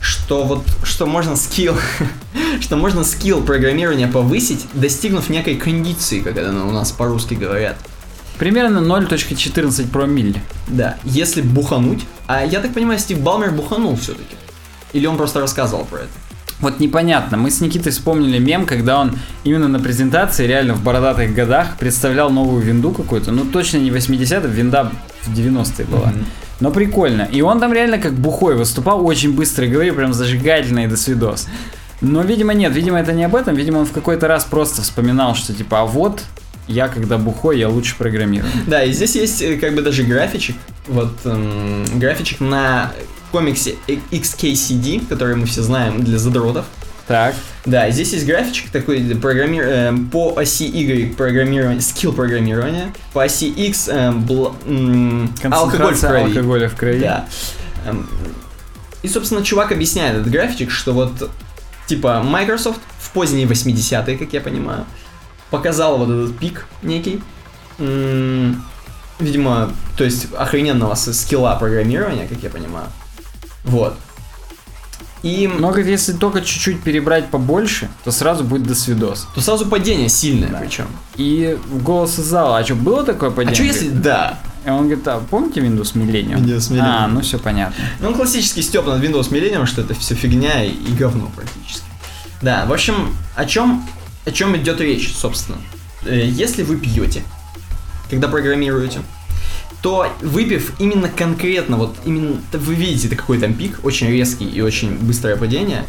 [0.01, 1.75] Что вот, что можно скилл,
[2.59, 7.77] что можно скилл программирования повысить, достигнув некой кондиции, как это у нас по-русски говорят.
[8.37, 10.41] Примерно 0.14 промилле.
[10.67, 14.35] Да, если бухануть, а я так понимаю, Стив Балмер буханул все-таки.
[14.93, 16.09] Или он просто рассказывал про это.
[16.59, 21.33] Вот непонятно, мы с Никитой вспомнили мем, когда он именно на презентации, реально в бородатых
[21.33, 24.91] годах, представлял новую винду какую-то, ну точно не 80-е, винда
[25.23, 26.07] в 90-е была.
[26.07, 26.25] Мгм.
[26.61, 27.23] Но прикольно.
[27.23, 31.47] И он там реально как бухой выступал, очень быстро говорил, прям зажигательно и до свидос.
[32.01, 35.35] Но, видимо, нет, видимо, это не об этом, видимо, он в какой-то раз просто вспоминал,
[35.35, 36.23] что типа, а вот,
[36.67, 38.51] я когда бухой, я лучше программирую.
[38.67, 40.55] Да, и здесь есть э, как бы даже графичек.
[40.87, 42.91] Вот эм, графичек на
[43.31, 46.65] комиксе XKCD, который мы все знаем для задротов.
[47.11, 47.35] Так,
[47.65, 49.63] Да, здесь есть графичек такой программир...
[49.65, 55.99] э, по оси Y программирование, скилл программирования, по оси X эм, бл- м, алкоголь в
[55.99, 56.23] крови.
[56.23, 56.99] алкоголя в крови.
[56.99, 57.25] Да.
[57.85, 58.07] Эм,
[59.03, 61.29] И, собственно, чувак объясняет этот графичек, что вот,
[61.87, 64.85] типа, Microsoft в поздние 80-е, как я понимаю,
[65.49, 67.21] показал вот этот пик некий.
[69.19, 72.87] Видимо, то есть охрененного скилла программирования, как я понимаю.
[73.63, 73.95] Вот.
[75.23, 79.27] И Но если только чуть-чуть перебрать побольше, то сразу будет до свидос.
[79.35, 80.87] то сразу падение сильное причем.
[81.15, 83.51] И в голос из зала, а что, было такое падение?
[83.51, 83.89] А что если...
[83.89, 84.39] Да.
[84.65, 86.37] И он говорит, а помните Windows Millennium?
[86.37, 86.81] Windows Millennium.
[86.81, 87.75] А, ну все понятно.
[87.99, 91.85] Ну, он классический степ над Windows Millennium, что это все фигня и, и говно практически.
[92.41, 93.87] Да, в общем, о чем,
[94.25, 95.57] о чем идет речь, собственно.
[96.05, 97.23] Э, Если вы пьете,
[98.09, 99.01] когда программируете,
[99.81, 104.61] то выпив именно конкретно, вот именно, вы видите, это какой там пик, очень резкий и
[104.61, 105.85] очень быстрое падение,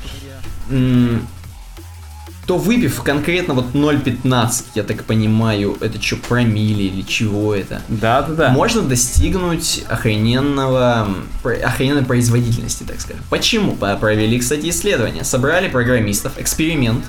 [2.47, 8.49] то выпив конкретно вот 0.15, я так понимаю, это что, промили или чего это, Да-да-да.
[8.51, 11.09] можно достигнуть охрененного,
[11.45, 13.23] охрененной производительности, так скажем.
[13.31, 13.77] Почему?
[13.77, 15.23] По- Провели, кстати, исследование.
[15.23, 17.05] Собрали программистов, эксперимент,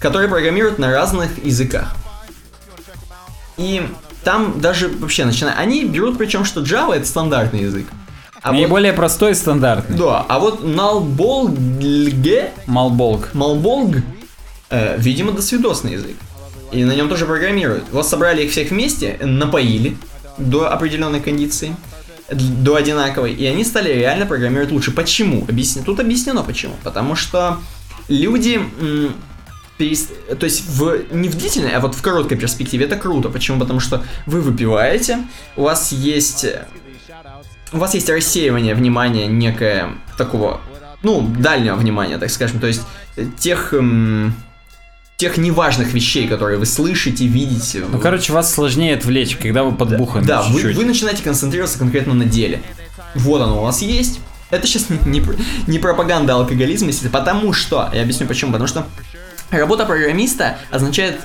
[0.00, 1.96] которые программируют на разных языках.
[3.56, 3.86] И
[4.26, 5.54] там даже вообще начиная...
[5.54, 7.86] Они берут причем, что Java это стандартный язык.
[8.42, 9.96] А вот, Наиболее простой и стандартный.
[9.96, 13.32] да, а вот Nullbolg, Малболк.
[13.34, 13.98] Малболг,
[14.70, 16.16] э, видимо, досвидосный язык.
[16.72, 17.84] И на нем тоже программируют.
[17.92, 19.96] Вот собрали их всех вместе, напоили
[20.38, 21.76] до определенной кондиции,
[22.28, 24.90] до одинаковой, и они стали реально программировать лучше.
[24.90, 25.44] Почему?
[25.48, 26.74] Объясни- Тут объяснено почему.
[26.82, 27.58] Потому что
[28.08, 28.60] люди...
[29.78, 33.28] м, перес- То есть в, не в длительной, а вот в короткой перспективе это круто.
[33.28, 33.58] Почему?
[33.60, 35.18] Потому что вы выпиваете,
[35.56, 36.46] у вас есть
[37.72, 40.60] у вас есть рассеивание внимания некое такого,
[41.02, 42.82] ну, дальнего внимания, так скажем, то есть
[43.16, 44.34] э, тех, эм,
[45.16, 47.84] тех неважных вещей, которые вы слышите, видите.
[47.90, 50.76] Ну, короче, вас сложнее отвлечь, когда вы подбуханы да, вы, чуть-чуть.
[50.76, 52.62] вы начинаете концентрироваться конкретно на деле.
[53.14, 54.20] Вот оно у вас есть,
[54.50, 55.22] Это сейчас не, не,
[55.66, 58.86] не пропаганда алкоголизма, потому что, я объясню почему, потому что
[59.50, 61.20] работа программиста означает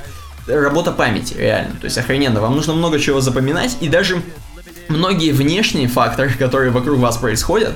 [0.48, 4.22] работа памяти, реально, то есть охрененно, вам нужно много чего запоминать, и даже
[4.90, 7.76] многие внешние факторы, которые вокруг вас происходят,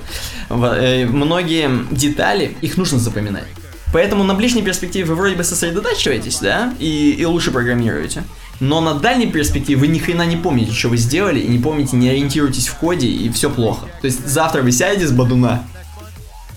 [0.49, 3.45] э, многие детали, их нужно запоминать.
[3.93, 8.23] Поэтому на ближней перспективе вы вроде бы сосредотачиваетесь, да, и, и лучше программируете.
[8.59, 11.95] Но на дальней перспективе вы ни хрена не помните, что вы сделали, и не помните,
[11.95, 13.85] не ориентируетесь в коде, и все плохо.
[14.01, 15.63] То есть завтра вы сядете с бадуна,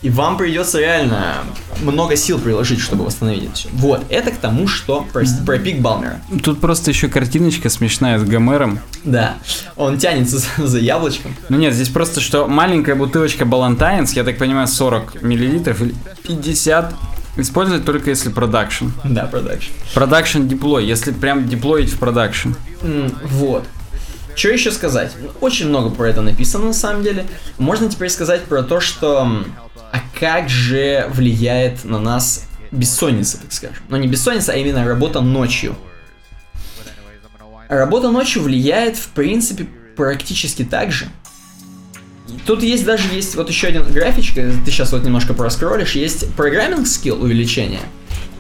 [0.02, 1.36] и вам придется реально
[1.82, 3.68] много сил приложить, чтобы восстановить это все.
[3.72, 6.20] Вот, это к тому, что про, про пик Балмера.
[6.42, 8.80] Тут просто еще картиночка смешная с Гомером.
[9.04, 9.36] Да,
[9.76, 11.34] он тянется за, за яблочком.
[11.48, 16.94] Ну нет, здесь просто, что маленькая бутылочка Ballantine's, я так понимаю, 40 миллилитров или 50,
[17.36, 18.86] использовать только если production.
[19.04, 19.70] Да, production.
[19.94, 22.50] Production deploy, если прям деплоить в production.
[22.82, 23.64] М, Вот.
[24.34, 25.10] Что еще сказать?
[25.40, 27.26] Очень много про это написано на самом деле.
[27.58, 29.42] Можно теперь сказать про то, что...
[29.92, 33.82] А как же влияет на нас бессонница, так скажем.
[33.88, 35.76] Но не бессонница, а именно работа ночью.
[37.68, 39.66] Работа ночью влияет, в принципе,
[39.96, 41.06] практически так же.
[42.46, 46.86] Тут есть даже есть вот еще один графичка, ты сейчас вот немножко проскроллишь, есть программинг
[46.86, 47.80] скилл увеличение.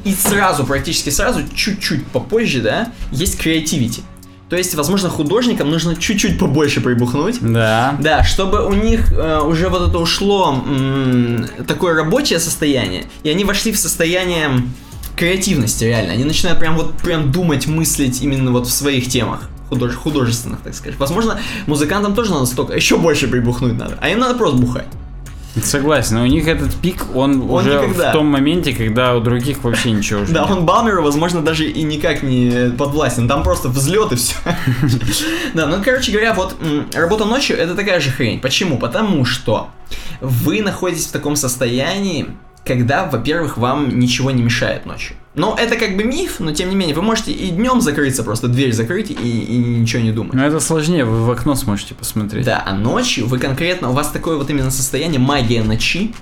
[0.04, 4.02] И сразу, практически сразу, чуть-чуть попозже, да, есть creativity.
[4.48, 7.36] То есть, возможно, художникам нужно чуть-чуть побольше прибухнуть.
[7.40, 7.96] Да.
[8.00, 13.44] Да, чтобы у них э, уже вот это ушло м, такое рабочее состояние, и они
[13.44, 14.48] вошли в состояние
[15.16, 16.12] креативности, реально.
[16.14, 19.50] Они начинают прям вот прям думать, мыслить именно вот в своих темах.
[19.70, 20.98] Худож- художественных, так сказать.
[20.98, 23.98] Возможно, музыкантам тоже надо столько, еще больше прибухнуть надо.
[24.00, 24.86] А им надо просто бухать.
[25.62, 28.10] Согласен, но у них этот пик, он, Он уже никогда.
[28.10, 30.50] в том моменте, когда у других вообще ничего уже Да, нет.
[30.50, 33.26] он Балмеру, возможно, даже и никак не подвластен.
[33.28, 34.34] Там просто взлет и все.
[35.54, 36.56] Да, ну, короче говоря, вот
[36.94, 38.40] работа ночью это такая же хрень.
[38.40, 38.78] Почему?
[38.78, 39.68] Потому что
[40.20, 42.26] вы находитесь в таком состоянии,
[42.64, 45.16] когда, во-первых, вам ничего не мешает ночью.
[45.38, 48.48] Но это как бы миф, но тем не менее, вы можете и днем закрыться, просто
[48.48, 50.34] дверь закрыть и, и ничего не думать.
[50.34, 52.44] Но это сложнее, вы в окно сможете посмотреть.
[52.44, 56.12] Да, а ночью вы конкретно, у вас такое вот именно состояние магия ночи,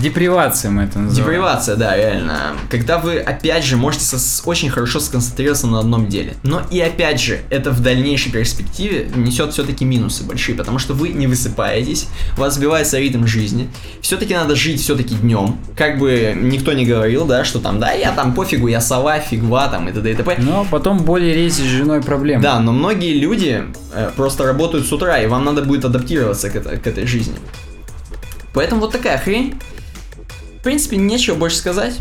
[0.00, 1.14] Депривация мы это называем.
[1.30, 2.54] Депривация, да, реально.
[2.70, 6.34] Когда вы, опять же, можете сос- очень хорошо сконцентрироваться на одном деле.
[6.42, 11.10] Но и опять же, это в дальнейшей перспективе несет все-таки минусы большие, потому что вы
[11.10, 13.68] не высыпаетесь, у вас сбивается ритм жизни.
[14.00, 15.58] Все-таки надо жить все-таки днем.
[15.76, 19.68] Как бы никто не говорил, да, что там, да, я там пофигу, я сова, фигва,
[19.68, 20.10] там и т.д.
[20.10, 20.36] и т.п.
[20.38, 22.42] Но потом более рейс с женой проблема.
[22.42, 23.64] Да, но многие люди
[23.94, 27.34] э, просто работают с утра, и вам надо будет адаптироваться к, это- к этой жизни.
[28.52, 29.54] Поэтому вот такая хрень.
[30.60, 31.98] В принципе, нечего больше сказать.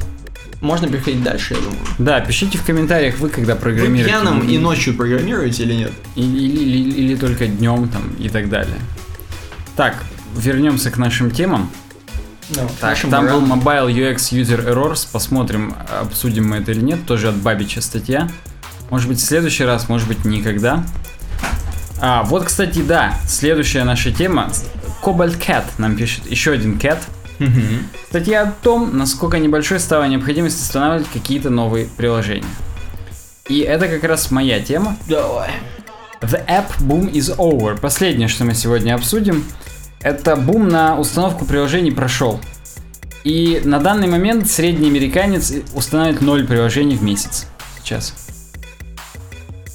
[0.61, 1.80] Можно переходить дальше, я думаю.
[1.99, 4.10] Да, пишите в комментариях, вы когда Вы программируете.
[4.10, 5.91] пьяным и ночью программируете или нет?
[6.15, 8.76] Или, или- или- или только днем там и так далее.
[9.77, 9.95] Так,
[10.36, 11.72] вернемся к нашим темам.
[12.53, 13.41] Так, Нашим там был.
[13.41, 15.07] Mobile UX User Errors.
[15.10, 17.06] Посмотрим, обсудим мы это или нет.
[17.06, 18.27] Тоже от Бабича статья.
[18.90, 20.84] Может быть, в следующий раз, может быть, никогда.
[22.02, 24.52] А, вот, кстати, да, следующая наша тема.
[25.03, 26.30] Cobalt Cat нам пишет.
[26.30, 26.98] Еще один Cat.
[27.40, 27.88] Мгм.
[28.10, 32.45] Статья о том, насколько небольшой стала необходимость устанавливать какие-то новые приложения.
[33.48, 34.98] И это как раз моя тема.
[35.07, 35.49] Давай.
[36.22, 37.80] The App Boom is over.
[37.80, 39.45] Последнее, что мы сегодня обсудим,
[40.02, 42.40] это бум на установку приложений прошел.
[43.24, 47.48] И на данный момент средний американец устанавливает 0 приложений в месяц.
[47.82, 48.14] Сейчас.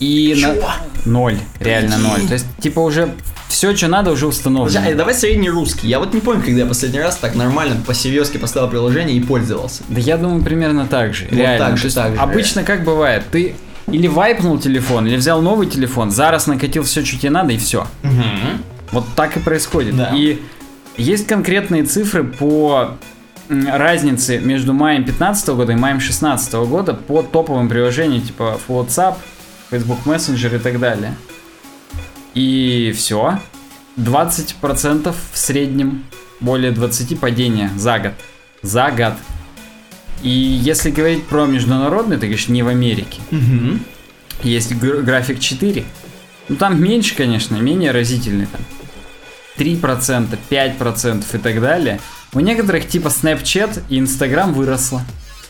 [0.00, 0.54] И на...
[0.54, 0.70] Чё?
[1.04, 2.08] Ноль, реально Прикинь.
[2.08, 2.26] ноль.
[2.26, 3.14] То есть, типа, уже
[3.54, 4.80] все, что надо, уже установлено.
[4.80, 5.86] Слушай, а давай средний русский.
[5.86, 9.84] Я вот не помню, когда я последний раз так нормально по-серьезки поставил приложение и пользовался.
[9.88, 11.26] Да я думаю, примерно так же.
[11.30, 11.66] Вот реально.
[11.66, 13.54] так же, так же, обычно как бывает, ты
[13.86, 17.86] или вайпнул телефон, или взял новый телефон, зараз накатил все, что тебе надо, и все.
[18.90, 19.96] Вот так и происходит.
[19.96, 20.10] Да.
[20.14, 20.42] И
[20.96, 22.96] есть конкретные цифры по
[23.48, 29.14] разнице между маем 15 года и маем 16 года по топовым приложениям типа WhatsApp,
[29.70, 31.14] Facebook Messenger и так далее.
[32.34, 33.38] И все.
[33.96, 36.04] 20% в среднем,
[36.40, 38.12] более 20 падения за год.
[38.62, 39.14] За год.
[40.22, 43.20] И если говорить про международный, то, конечно, не в Америке.
[43.30, 43.80] Мгм.
[44.42, 45.84] Есть гр- график 4.
[46.48, 48.60] Ну там меньше, конечно, менее разительный там.
[49.56, 52.00] 3%, 5% и так далее.
[52.32, 55.02] У некоторых типа Snapchat и Instagram выросло.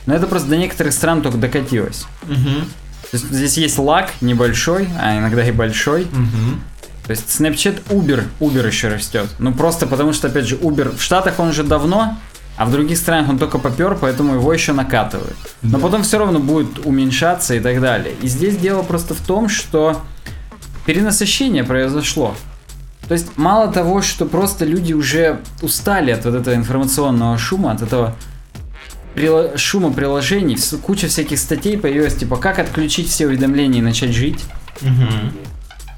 [0.06, 2.04] Но это просто до некоторых стран только докатилось.
[2.24, 2.66] Мгм.
[3.10, 6.04] То есть здесь есть лаг небольшой, а иногда и большой.
[6.12, 6.60] Мгм.
[7.06, 9.26] То есть Snapchat Uber, Uber еще растет.
[9.38, 12.16] Ну просто потому что, опять же, Uber в Штатах он же давно,
[12.56, 15.36] а в других странах он только попер, поэтому его еще накатывают.
[15.62, 18.14] Но потом все равно будет уменьшаться и так далее.
[18.22, 20.00] И здесь дело просто в том, что
[20.86, 22.34] перенасыщение произошло.
[23.08, 27.82] То есть мало того, что просто люди уже устали от вот этого информационного шума, от
[27.82, 28.16] этого
[29.14, 34.42] прило- шума приложений, куча всяких статей появилась, типа как отключить все уведомления и начать жить.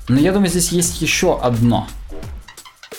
[0.09, 1.89] Но я думаю, здесь есть еще одно.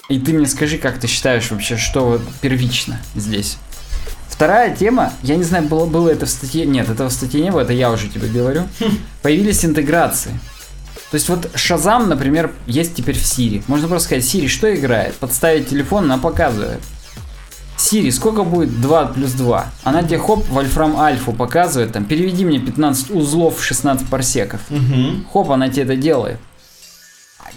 [0.09, 3.57] И ты мне скажи, как ты считаешь вообще, что первично здесь?
[4.29, 7.51] Вторая тема, я не знаю, было, было это в статье, нет, этого в статье не
[7.51, 8.63] было, это я уже тебе говорю.
[9.21, 10.31] Появились интеграции.
[11.09, 13.63] То есть вот Шазам, например, есть теперь в Siri.
[13.67, 15.15] Можно просто сказать, Siri, что играет?
[15.15, 16.81] Подставить телефон, она показывает.
[17.77, 19.65] Siri, сколько будет 2 плюс 2?
[19.83, 24.61] Она тебе хоп, вольфрам альфу показывает, там, переведи мне 15 узлов в 16 парсеков.
[25.31, 26.39] Хоп, она тебе это делает.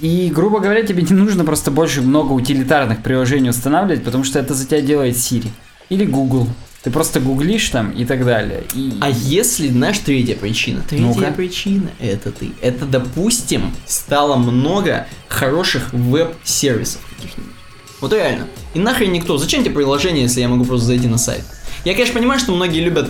[0.00, 4.54] И, грубо говоря, тебе не нужно просто больше много утилитарных приложений устанавливать, потому что это
[4.54, 5.48] за тебя делает Siri.
[5.88, 6.46] Или Google.
[6.82, 8.62] Ты просто гуглишь там и так далее.
[8.74, 8.94] И...
[9.00, 10.82] А если, знаешь, третья причина?
[10.88, 11.32] Третья Ну-ка.
[11.32, 12.52] причина это ты.
[12.62, 17.52] Это, допустим, стало много хороших веб-сервисов каких-нибудь.
[18.00, 18.46] Вот реально.
[18.72, 19.36] И нахрен никто.
[19.36, 21.44] Зачем тебе приложение, если я могу просто зайти на сайт?
[21.84, 23.08] Я, конечно, понимаю, что многие любят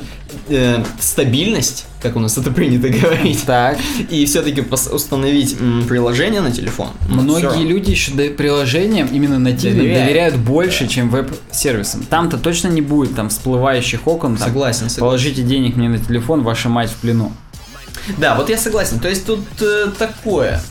[0.48, 3.78] э, стабильность, как у нас это принято говорить, Так,
[4.10, 4.60] и все-таки
[4.92, 6.90] установить м, приложение на телефон.
[7.06, 10.04] Всё многие люди еще до- приложениям именно нативным Доверяют.
[10.06, 12.04] доверяют больше, чем веб-сервисам.
[12.04, 14.36] Там-то точно не будет там всплывающих окон.
[14.36, 15.00] там, Согласен, согласен.
[15.00, 17.32] Положите денег мне на телефон, ваша мать в плену.
[18.18, 18.98] Да, вот я согласен.
[19.00, 20.62] То есть тут э, такое.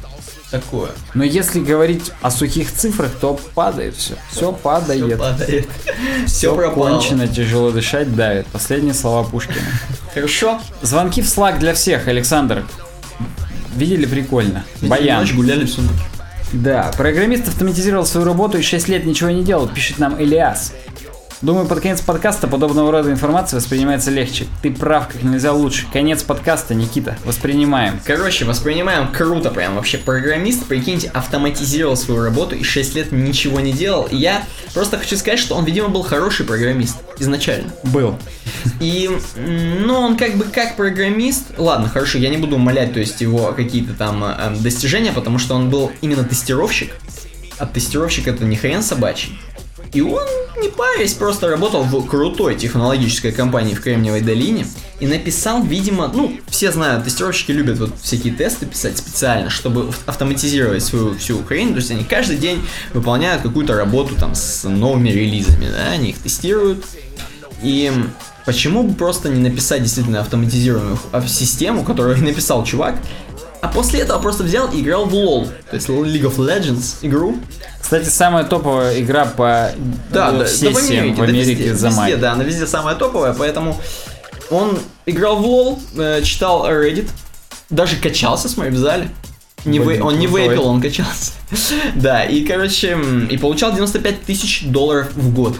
[0.51, 0.89] Такое.
[1.13, 4.15] Но если говорить о сухих цифрах, то падает все.
[4.31, 5.05] Все падает.
[5.05, 5.67] Все падает.
[6.25, 6.89] Все пропало.
[6.89, 8.47] кончено, тяжело дышать, давит.
[8.47, 9.61] Последние слова Пушкина.
[10.13, 10.59] Хорошо.
[10.81, 12.65] Звонки в Slack для всех, Александр.
[13.75, 14.65] Видели прикольно.
[14.81, 15.21] Баян.
[15.21, 15.91] Ночь гуляли всю ночь.
[16.51, 20.73] Да, программист автоматизировал свою работу и 6 лет ничего не делал, пишет нам Элиас.
[21.41, 24.45] Думаю, под конец подкаста подобного рода информация воспринимается легче.
[24.61, 25.85] Ты прав, как нельзя лучше.
[25.93, 27.17] Конец подкаста, Никита.
[27.23, 28.01] Воспринимаем.
[28.03, 29.75] Короче, воспринимаем круто прям.
[29.75, 34.03] Вообще программист, прикиньте, автоматизировал свою работу и 6 лет ничего не делал.
[34.11, 34.43] И я
[34.73, 37.71] просто хочу сказать, что он, видимо, был хороший программист изначально.
[37.83, 38.19] Был.
[38.81, 43.21] И, ну, он как бы как программист, ладно, хорошо, я не буду умолять, то есть
[43.21, 46.97] его какие-то там э, достижения, потому что он был именно тестировщик.
[47.59, 49.39] А тестировщик это не хрен собачий.
[49.93, 50.23] И он,
[50.61, 54.67] не парясь, просто работал в крутой технологической компании в Кремниевой долине
[54.99, 60.01] и написал, видимо, ну, все знают, тестировщики любят вот всякие тесты писать специально, чтобы ав-
[60.05, 62.61] автоматизировать свою всю хрень, то есть они каждый день
[62.93, 66.85] выполняют какую-то работу там с новыми релизами, да, они их тестируют,
[67.63, 67.91] и
[68.45, 72.95] почему бы просто не написать действительно автоматизированную систему, которую написал чувак,
[73.61, 77.37] а после этого просто взял и играл в LoL, то есть League of Legends игру.
[77.81, 79.71] Кстати, самая топовая игра по
[80.11, 82.15] Да, э, да, сессиям да, в Америке, да, везде, за везде, май.
[82.15, 83.79] да, она везде самая топовая, поэтому
[84.49, 87.09] он играл в LoL, э, читал Reddit,
[87.69, 89.09] даже качался, смотри, в зале.
[89.65, 91.31] Не Блин, вей- он не вейпил, он качался.
[91.95, 92.97] да, и, короче,
[93.29, 95.55] и получал 95 тысяч долларов в год.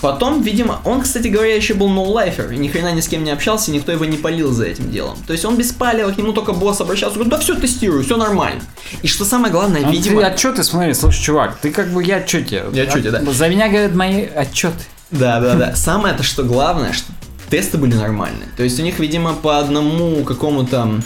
[0.00, 3.30] Потом, видимо, он, кстати говоря, еще был ноулайфер, и ни хрена ни с кем не
[3.30, 5.18] общался, никто его не полил за этим делом.
[5.26, 8.16] То есть он без палева, к нему только босс обращался, говорит, да все тестирую, все
[8.16, 8.62] нормально.
[9.02, 10.22] И что самое главное, Ну, видимо...
[10.22, 12.64] ты отчеты смотри, слушай, чувак, ты как бы я отчете.
[12.72, 13.22] Я отчете, да.
[13.32, 14.78] За меня говорят мои отчеты.
[15.10, 15.76] Да, да, да.
[15.76, 17.06] Самое то, что главное, что
[17.50, 18.48] тесты были нормальные.
[18.56, 21.00] То есть у них, видимо, по одному какому-то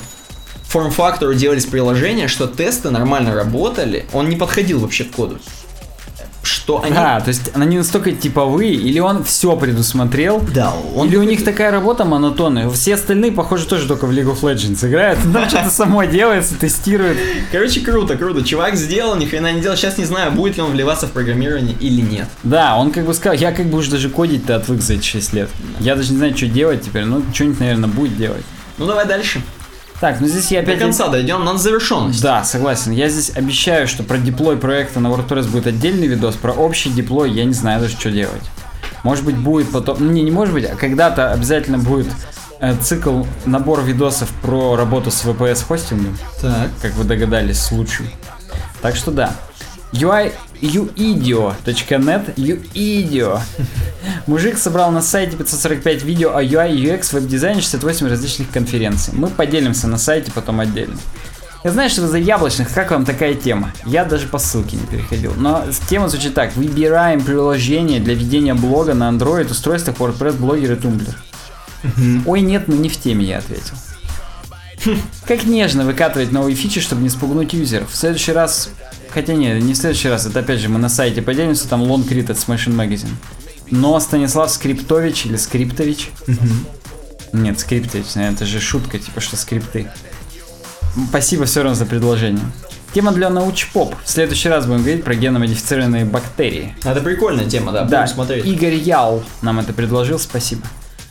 [0.69, 4.07] форм-фактору делались приложения, что тесты нормально работали.
[4.13, 5.39] Он не подходил вообще к коду.
[6.45, 6.95] Что они...
[6.97, 11.09] А, то есть они настолько типовые, или он все предусмотрел, Да, он...
[11.09, 12.69] или у них такая работа монотонная.
[12.71, 15.19] Все остальные, похоже, тоже только в League of Legends играют.
[15.33, 17.19] Там что-то само делается, тестирует.
[17.51, 18.45] Короче, круто, круто.
[18.45, 19.77] Чувак сделал, ни хрена не делал.
[19.77, 22.29] Сейчас не знаю, будет ли он вливаться в программирование или нет.
[22.43, 25.33] Да, он как бы сказал, я как бы уже даже кодить-то отвык за эти 6
[25.33, 25.49] лет.
[25.81, 28.45] Я даже не знаю, что делать теперь, ну, что-нибудь, наверное, будет делать.
[28.77, 29.41] Ну давай дальше.
[30.05, 30.81] Так, ну здесь я До опять...
[30.81, 32.21] конца дойдем на завершенность.
[32.21, 32.93] Да, согласен.
[32.93, 37.31] Я здесь обещаю, что про деплой проекта на WordPress будет отдельный видос, про общий деплой
[37.31, 38.43] я не знаю даже, что делать.
[39.03, 39.97] Может быть, будет потом...
[40.01, 42.07] Ну, не, не может быть, а когда-то обязательно будет
[42.61, 46.69] э, цикл, набор видосов про работу с VPS-хостингом, Так.
[46.83, 48.15] как вы догадались, лучший.
[48.83, 49.33] Так что да.
[49.95, 53.41] UI uidio.net uidio.
[54.27, 59.15] Мужик собрал на сайте 545 видео о UI и UX веб-дизайне 68 различных конференций.
[59.15, 60.97] Мы поделимся на сайте потом отдельно.
[61.63, 63.73] Я знаю, что вы за яблочных, как вам такая тема?
[63.87, 65.33] Я даже по ссылке не переходил.
[65.37, 66.57] Но тема звучит так.
[66.57, 71.15] Выбираем приложение для ведения блога на Android, устройствах WordPress, блогер и Tumblr.
[72.27, 73.75] Ой, нет, мы не в теме, я ответил.
[75.27, 77.91] Как нежно выкатывать новые фичи, чтобы не спугнуть юзеров.
[77.91, 78.71] В следующий раз...
[79.11, 82.31] Хотя нет, не в следующий раз, это опять же мы на сайте поделимся, там longread
[82.31, 83.13] от Smashing Magazine.
[83.71, 86.11] Но Станислав Скриптович или Скриптович...
[87.33, 89.91] Нет, Скриптович, это же шутка, типа что скрипты.
[91.09, 92.45] Спасибо все равно за предложение.
[92.95, 93.97] Тема для научпоп.
[94.05, 96.77] В следующий раз будем говорить про геномодифицированные бактерии.
[96.85, 98.47] Это прикольная тема, да, Да, смотреть.
[98.47, 100.63] Игорь Ял нам это предложил, спасибо.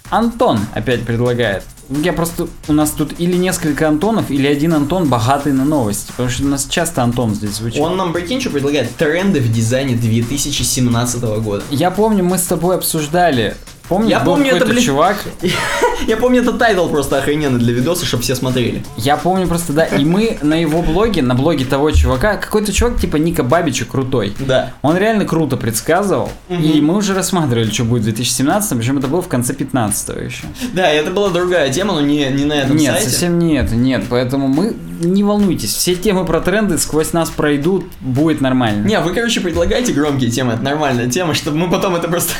[0.10, 1.64] Антон опять предлагает.
[1.90, 2.48] Я просто...
[2.68, 6.12] У нас тут или несколько Антонов, или один Антон богатый на новости.
[6.12, 7.80] Потому что у нас часто Антон здесь звучит.
[7.82, 11.64] Он нам, прикинь, что предлагает тренды в дизайне 2017 года.
[11.72, 13.56] Я помню, мы с тобой обсуждали.
[13.90, 15.18] Помнишь, Я был помню, это, какой-то блин, чувак.
[16.08, 18.84] Я помню, это title просто охрененный для видоса, чтобы все смотрели.
[18.98, 19.86] Я помню просто, да.
[19.86, 24.34] И мы на его блоге, на блоге того чувака, какой-то чувак типа Ника Бабича крутой.
[24.40, 24.74] Да.
[24.82, 26.30] Он реально круто предсказывал.
[26.50, 30.44] И мы уже рассматривали, что будет в 2017, причем это было в конце 15 еще.
[30.74, 33.10] Да, это была другая тема, но не, не на этом Нет, сайте.
[33.10, 34.06] совсем нет, нет.
[34.10, 38.86] Поэтому мы не волнуйтесь, все темы про тренды сквозь нас пройдут, будет нормально.
[38.86, 42.34] Не, вы, короче, предлагайте громкие темы, это нормальная тема, чтобы мы потом это просто...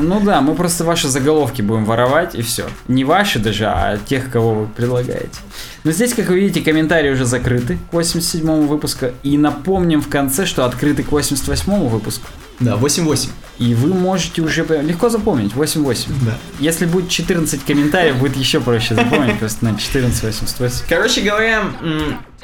[0.00, 2.66] Ну да, мы просто ваши заголовки будем воровать и все.
[2.88, 5.40] Не ваши даже, а тех, кого вы предлагаете.
[5.82, 9.06] Но здесь, как вы видите, комментарии уже закрыты к 87 выпуску.
[9.22, 12.26] И напомним в конце, что открыты к 88 выпуску.
[12.60, 13.30] Да, 8-8.
[13.58, 16.12] И вы можете уже легко запомнить 8-8.
[16.24, 16.38] Да.
[16.58, 20.84] Если будет 14 комментариев, будет еще проще запомнить, просто на 14-88.
[20.88, 21.64] Короче говоря,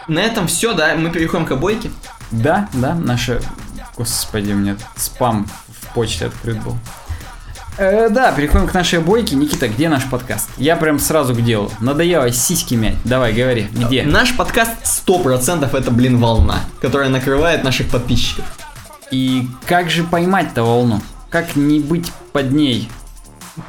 [0.09, 1.91] на этом все, да, мы переходим к обойке.
[2.31, 3.41] Да, да, наша...
[3.97, 6.77] Господи, у меня спам в почте открыт был.
[7.79, 9.37] Э, да, переходим к нашей обойке.
[9.37, 10.49] Никита, где наш подкаст?
[10.57, 11.71] Я прям сразу к делу.
[11.81, 12.97] Надоело сиськи мять.
[13.05, 14.03] Давай, говори, где?
[14.05, 14.73] Наш подкаст
[15.07, 18.45] 100% это, блин, волна, которая накрывает наших подписчиков.
[19.11, 21.01] И как же поймать-то волну?
[21.31, 22.89] Как не быть под ней?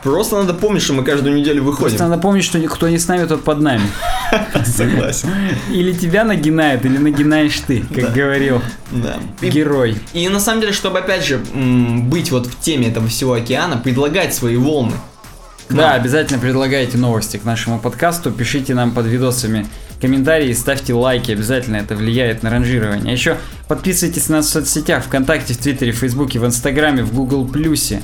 [0.03, 1.89] Просто надо помнить, что мы каждую неделю выходим.
[1.89, 3.83] Просто надо помнить, что кто не с нами, тот под нами.
[4.65, 5.29] Согласен.
[5.71, 8.09] Или тебя нагинают, или нагинаешь ты, как Да.
[8.11, 8.61] говорил
[8.91, 9.17] Да.
[9.41, 9.97] Герой.
[10.13, 14.33] и на самом деле, чтобы опять же быть вот в теме этого всего океана, предлагать
[14.33, 14.93] свои волны.
[15.69, 19.67] Да, обязательно предлагайте новости к нашему подкасту, пишите нам под видосами
[20.01, 23.07] комментарии, ставьте лайки, обязательно это влияет на ранжирование.
[23.09, 23.37] А еще
[23.69, 28.01] подписывайтесь на нас в соцсетях, ВКонтакте, в Твиттере, в Фейсбуке, в Инстаграме, в Google Плюсе.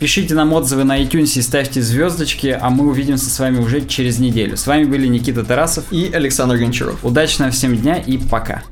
[0.00, 4.18] Пишите нам отзывы на iTunes и ставьте звездочки, а мы увидимся с вами уже через
[4.18, 4.56] неделю.
[4.56, 5.84] С вами были Никита Тарасов.
[5.90, 7.04] И Александр Гончаров.
[7.04, 8.62] Удачного всем дня и пока.